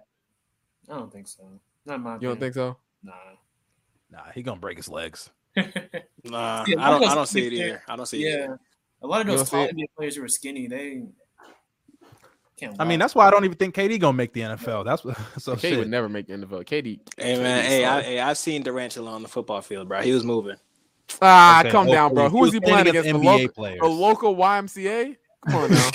[0.91, 1.43] I don't think so.
[1.85, 2.15] Not my.
[2.15, 2.77] You don't think so?
[3.03, 3.13] Nah.
[4.11, 5.31] Nah, he gonna break his legs.
[6.23, 7.09] Nah, Yeah, I don't.
[7.09, 7.83] I don't see it skinny either.
[7.89, 8.29] I don't see it.
[8.41, 8.55] yeah,
[9.03, 9.67] a lot of those tall?
[9.67, 11.03] NBA players who are skinny, they
[12.59, 12.77] can't.
[12.79, 14.85] I mean, that's why I don't even think KD gonna make the NFL.
[14.85, 15.89] That's what so KD would shit.
[15.89, 16.65] never make the NFL.
[16.67, 17.01] KD.
[17.17, 20.03] Hey man, KD's hey, I, hey, I've seen Durantula on the football field, bro.
[20.03, 20.57] He was moving.
[21.23, 22.25] ah, Okay, come down, bro.
[22.25, 22.41] hopefully.
[22.41, 23.09] Who is he playing against?
[23.09, 23.81] The NBA local, players.
[23.81, 25.17] the local YMCA?
[25.47, 25.91] Come on now.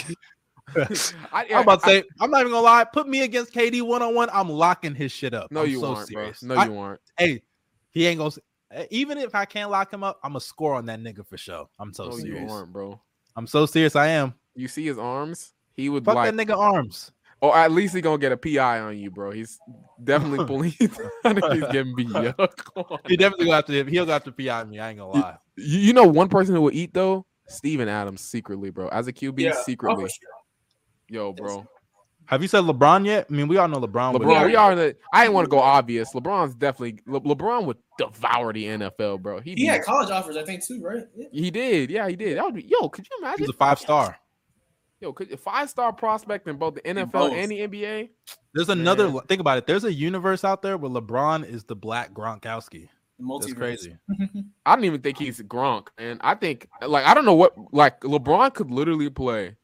[1.31, 2.83] I, I'm about to say, I'm not even gonna lie.
[2.83, 4.29] Put me against KD one on one.
[4.33, 5.51] I'm locking his shit up.
[5.51, 6.39] no, I'm you so aren't, serious.
[6.41, 6.55] bro.
[6.55, 7.01] No, I- you aren't.
[7.19, 7.43] hey,
[7.95, 8.31] he ain't gonna.
[8.71, 11.37] eh, Even if I can't lock him up, I'm gonna score on that nigga for
[11.37, 11.67] sure.
[11.79, 12.51] I'm so No, you serious.
[12.51, 13.01] aren't, bro.
[13.35, 13.95] I'm so serious.
[13.95, 14.35] I am.
[14.53, 15.53] You see his arms?
[15.73, 17.11] He would Fuck like, that nigga arms.
[17.41, 19.31] or at least he gonna get a PI on you, bro.
[19.31, 19.59] He's
[20.03, 20.69] definitely pulling.
[20.71, 20.97] he's
[21.71, 22.09] getting beat.
[22.09, 22.31] Yo.
[22.37, 22.99] Come on.
[23.07, 23.83] He definitely go after.
[23.85, 24.79] He'll go after PI me.
[24.79, 25.37] I ain't gonna lie.
[25.57, 27.25] You, you know one person who will eat though?
[27.47, 28.87] Steven Adams secretly, bro.
[28.89, 30.03] As a QB, Yeah, oh, secretly.
[30.03, 30.29] for sure.
[31.09, 31.65] Yo, bro.
[32.27, 33.27] Have you said LeBron yet?
[33.29, 34.13] I mean, we all know LeBron.
[34.13, 34.95] would- LeBron, we are in the.
[35.13, 36.13] I didn't want to go obvious.
[36.13, 36.99] LeBron's definitely.
[37.05, 39.39] Le, LeBron would devour the NFL, bro.
[39.39, 41.03] He He had college offers, I think, too, right?
[41.15, 41.27] Yeah.
[41.31, 41.89] He did.
[41.89, 42.37] Yeah, he did.
[42.37, 42.63] That would be.
[42.63, 43.39] Yo, could you imagine?
[43.39, 44.17] He's a five star.
[45.01, 48.09] Yo, could a five star prospect in both the NFL and the NBA?
[48.53, 49.09] There's another.
[49.09, 49.21] Man.
[49.27, 49.67] Think about it.
[49.67, 52.87] There's a universe out there where LeBron is the Black Gronkowski.
[53.19, 53.95] The That's crazy.
[54.65, 58.01] I don't even think he's Gronk, and I think like I don't know what like
[58.01, 59.55] LeBron could literally play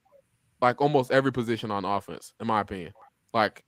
[0.62, 2.94] like almost every position on offense, in my opinion.
[3.34, 3.64] Like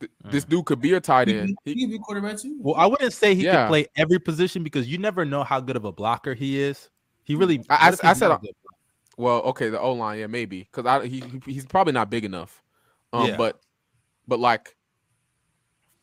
[0.00, 1.56] th- this dude could be a tight end.
[1.64, 2.56] he He, could be quarterback too.
[2.60, 3.52] Well, I wouldn't say he Yeah.
[3.52, 6.88] can play every position because you never know how good of a blocker he is.
[7.24, 7.64] He really.
[7.70, 8.44] I- I- I said not
[9.16, 12.24] well, okay, the O line, yeah, maybe because I he, he- he's probably not big
[12.24, 12.62] enough.
[13.12, 13.36] Um, Yeah.
[13.36, 13.60] but
[14.26, 14.74] but like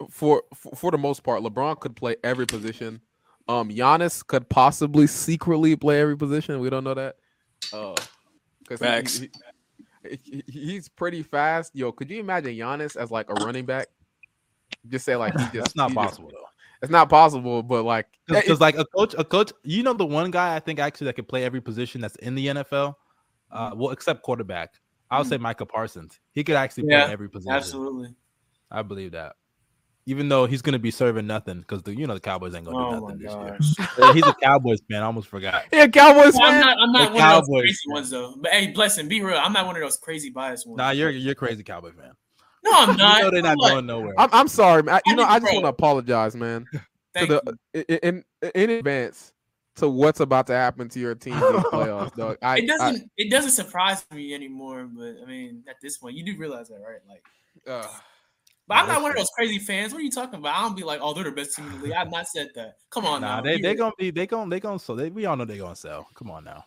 [0.09, 3.01] for, for for the most part, LeBron could play every position.
[3.47, 6.59] Um, Giannis could possibly secretly play every position.
[6.59, 7.17] We don't know that.
[7.73, 7.95] Uh,
[8.67, 9.27] because
[10.47, 11.75] he's pretty fast.
[11.75, 13.87] Yo, could you imagine Giannis as like a running back?
[14.87, 16.45] Just say like he just That's not he just- possible though.
[16.81, 20.31] it's not possible, but like Because like a coach, a coach, you know, the one
[20.31, 22.95] guy I think actually that can play every position that's in the NFL,
[23.51, 24.73] uh, well, except quarterback.
[25.11, 26.19] I'll say Micah Parsons.
[26.31, 27.51] He could actually play Yeah, every position.
[27.51, 28.15] Absolutely.
[28.71, 29.35] I believe that.
[30.07, 32.77] Even though he's gonna be serving nothing because the you know the Cowboys ain't gonna
[32.77, 33.59] Oh do nothing this year.
[34.07, 35.01] Yeah, He's a Cowboys fan.
[35.03, 35.65] I almost forgot.
[35.71, 36.61] yeah, Cowboys Well, I'm fan.
[36.61, 36.77] not.
[36.79, 37.93] I'm not The one of those Cowboys, crazy man.
[37.95, 38.35] ones though.
[38.41, 39.37] But hey, blessing, be real.
[39.37, 40.77] I'm not one of those crazy biased ones.
[40.77, 42.11] Nah, you're you're crazy Cowboy fan.
[42.63, 43.21] No, I'm You not.
[43.21, 44.13] know they're not I'm like, going nowhere.
[44.17, 44.95] I'm, I'm sorry, man.
[44.95, 46.65] I- You I know, I just want to apologize, man.
[47.17, 47.83] to the you.
[47.89, 49.33] in, in in advance
[49.77, 52.37] to what's about to happen to your team in the playoffs, dog.
[52.41, 53.09] I, It doesn't.
[53.17, 54.85] it doesn't surprise me anymore.
[54.91, 56.99] But I mean, at this point, you do realize that, right?
[57.07, 57.23] Like,
[57.67, 57.87] uh,
[58.67, 59.91] but I'm not one of those crazy fans.
[59.93, 60.55] What are you talking about?
[60.55, 61.93] I don't be like, oh, they're the best team in the league.
[61.93, 62.75] I've not said that.
[62.89, 63.41] Come on, Nah, now.
[63.41, 65.57] they Be they gonna be they gonna they gonna so they we all know they
[65.57, 66.07] gonna sell.
[66.15, 66.65] Come on now.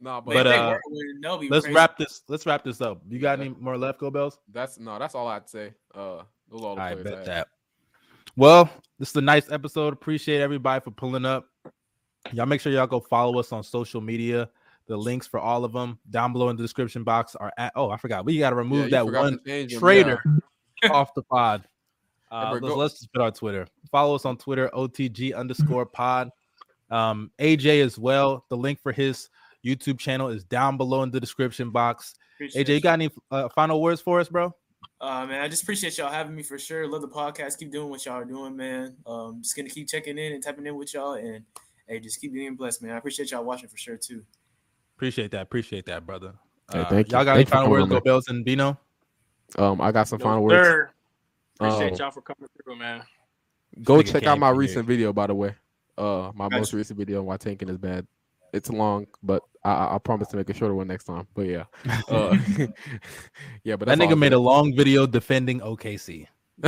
[0.00, 1.74] no, but, But, But, uh, were to win, they'll be Let's crazy.
[1.76, 2.22] wrap this.
[2.28, 3.00] Let's wrap this up.
[3.08, 4.38] You got any more left, go bells?
[4.52, 5.72] that's no, that's all I'd say.
[5.94, 7.26] Uh, those all the I bet had.
[7.26, 7.48] that.
[8.36, 8.70] Well,
[9.00, 9.92] this is a nice episode.
[9.92, 11.48] Appreciate everybody for pulling up.
[12.32, 14.48] Y'all make sure y'all go follow us on social media.
[14.86, 17.72] The links for all of them down below in the description box are at.
[17.74, 18.24] Oh, I forgot.
[18.24, 20.22] We got to remove you that one to change traitor
[20.90, 21.64] off the pod.
[22.30, 23.66] Uh, let's, let's just put our Twitter.
[23.90, 26.30] Follow us on Twitter, OTG underscore pod.
[26.90, 28.44] Um, AJ as well.
[28.50, 29.30] The link for his
[29.64, 32.16] YouTube channel is down below in the description box.
[32.34, 34.54] Appreciate AJ, you got any uh, final words for us, bro?
[35.00, 36.86] Uh, man, I just appreciate y'all having me for sure.
[36.86, 37.58] Love the podcast.
[37.58, 38.94] Keep doing what y'all are doing, man.
[39.06, 41.44] Um, just gonna keep checking in and tapping in with y'all, and
[41.86, 42.92] hey, just keep being blessed, man.
[42.92, 44.22] I appreciate y'all watching for sure too.
[44.96, 45.40] Appreciate that.
[45.40, 46.34] Appreciate that, brother.
[46.70, 47.16] Hey, Uh, thank you.
[47.16, 48.00] Y'all got Thank any you final coming words, on, Go.
[48.00, 48.78] Bells and Bino?
[49.56, 50.62] Um, I got some No, final words.
[50.62, 50.90] sir.
[51.56, 53.02] Appreciate Um, y'all for coming through, man.
[53.82, 55.54] Go Nigga check out my even hear recent video, by the way.
[55.96, 56.60] Uh, my Gotcha.
[56.60, 58.06] most recent video on why tanking is bad.
[58.52, 61.26] It's long, but I, I I promise to make a shorter one next time.
[61.34, 61.64] But yeah,
[62.08, 62.36] uh,
[63.64, 63.76] yeah.
[63.76, 66.26] But That nigga I'm made a long video defending OKC.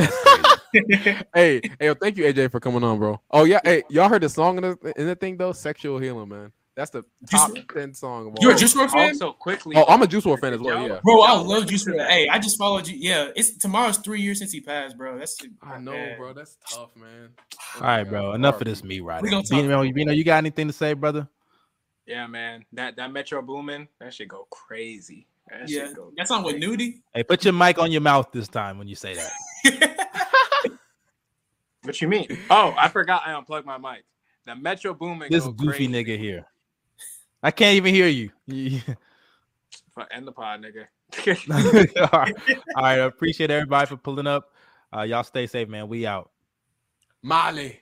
[1.35, 3.21] Hey, hey, thank you, AJ, for coming on, bro.
[3.33, 5.53] Oh yeah, hey, y'all heard the song in the, in the thing though?
[5.53, 6.53] Sexual healing, man.
[6.81, 8.39] That's the top Juice- ten song of all.
[8.41, 8.57] You're a.
[8.57, 9.77] Juice WRLD fan, Also, quickly.
[9.77, 10.89] Oh, I'm a Juice WRLD fan as well.
[10.89, 11.21] Yeah, bro.
[11.21, 12.09] I love listen Juice to WRLD.
[12.09, 12.97] Hey, I just followed you.
[12.99, 15.19] Yeah, it's tomorrow's three years since he passed, bro.
[15.19, 16.17] That's I know, man.
[16.17, 16.33] bro.
[16.33, 17.29] That's tough, man.
[17.77, 18.09] Oh All my God.
[18.09, 18.33] bro.
[18.33, 19.95] Enough of this me right We gonna Bino, talk.
[19.95, 21.29] Bino, you got anything to say, brother?
[22.07, 22.65] Yeah, man.
[22.73, 25.27] That that Metro Boomin, that should go crazy.
[25.51, 26.67] That Yeah, go that song with crazy.
[26.67, 27.01] Nudie.
[27.13, 29.33] Hey, put your mic on your mouth this time when you say that.
[31.83, 32.27] What you mean?
[32.51, 34.05] Oh, I forgot I unplugged my mic.
[34.45, 35.31] The Metro Boomin.
[35.31, 35.89] This go goofy crazy.
[35.89, 36.47] nigga here.
[37.43, 38.31] I can't even hear you.
[38.47, 38.81] You-
[39.95, 40.87] Fuck, End the pod, nigga.
[41.51, 42.13] All right.
[42.13, 42.37] All right.
[42.77, 44.53] I appreciate everybody for pulling up.
[44.97, 45.89] Uh, y'all stay safe, man.
[45.89, 46.31] We out.
[47.23, 47.81] Molly.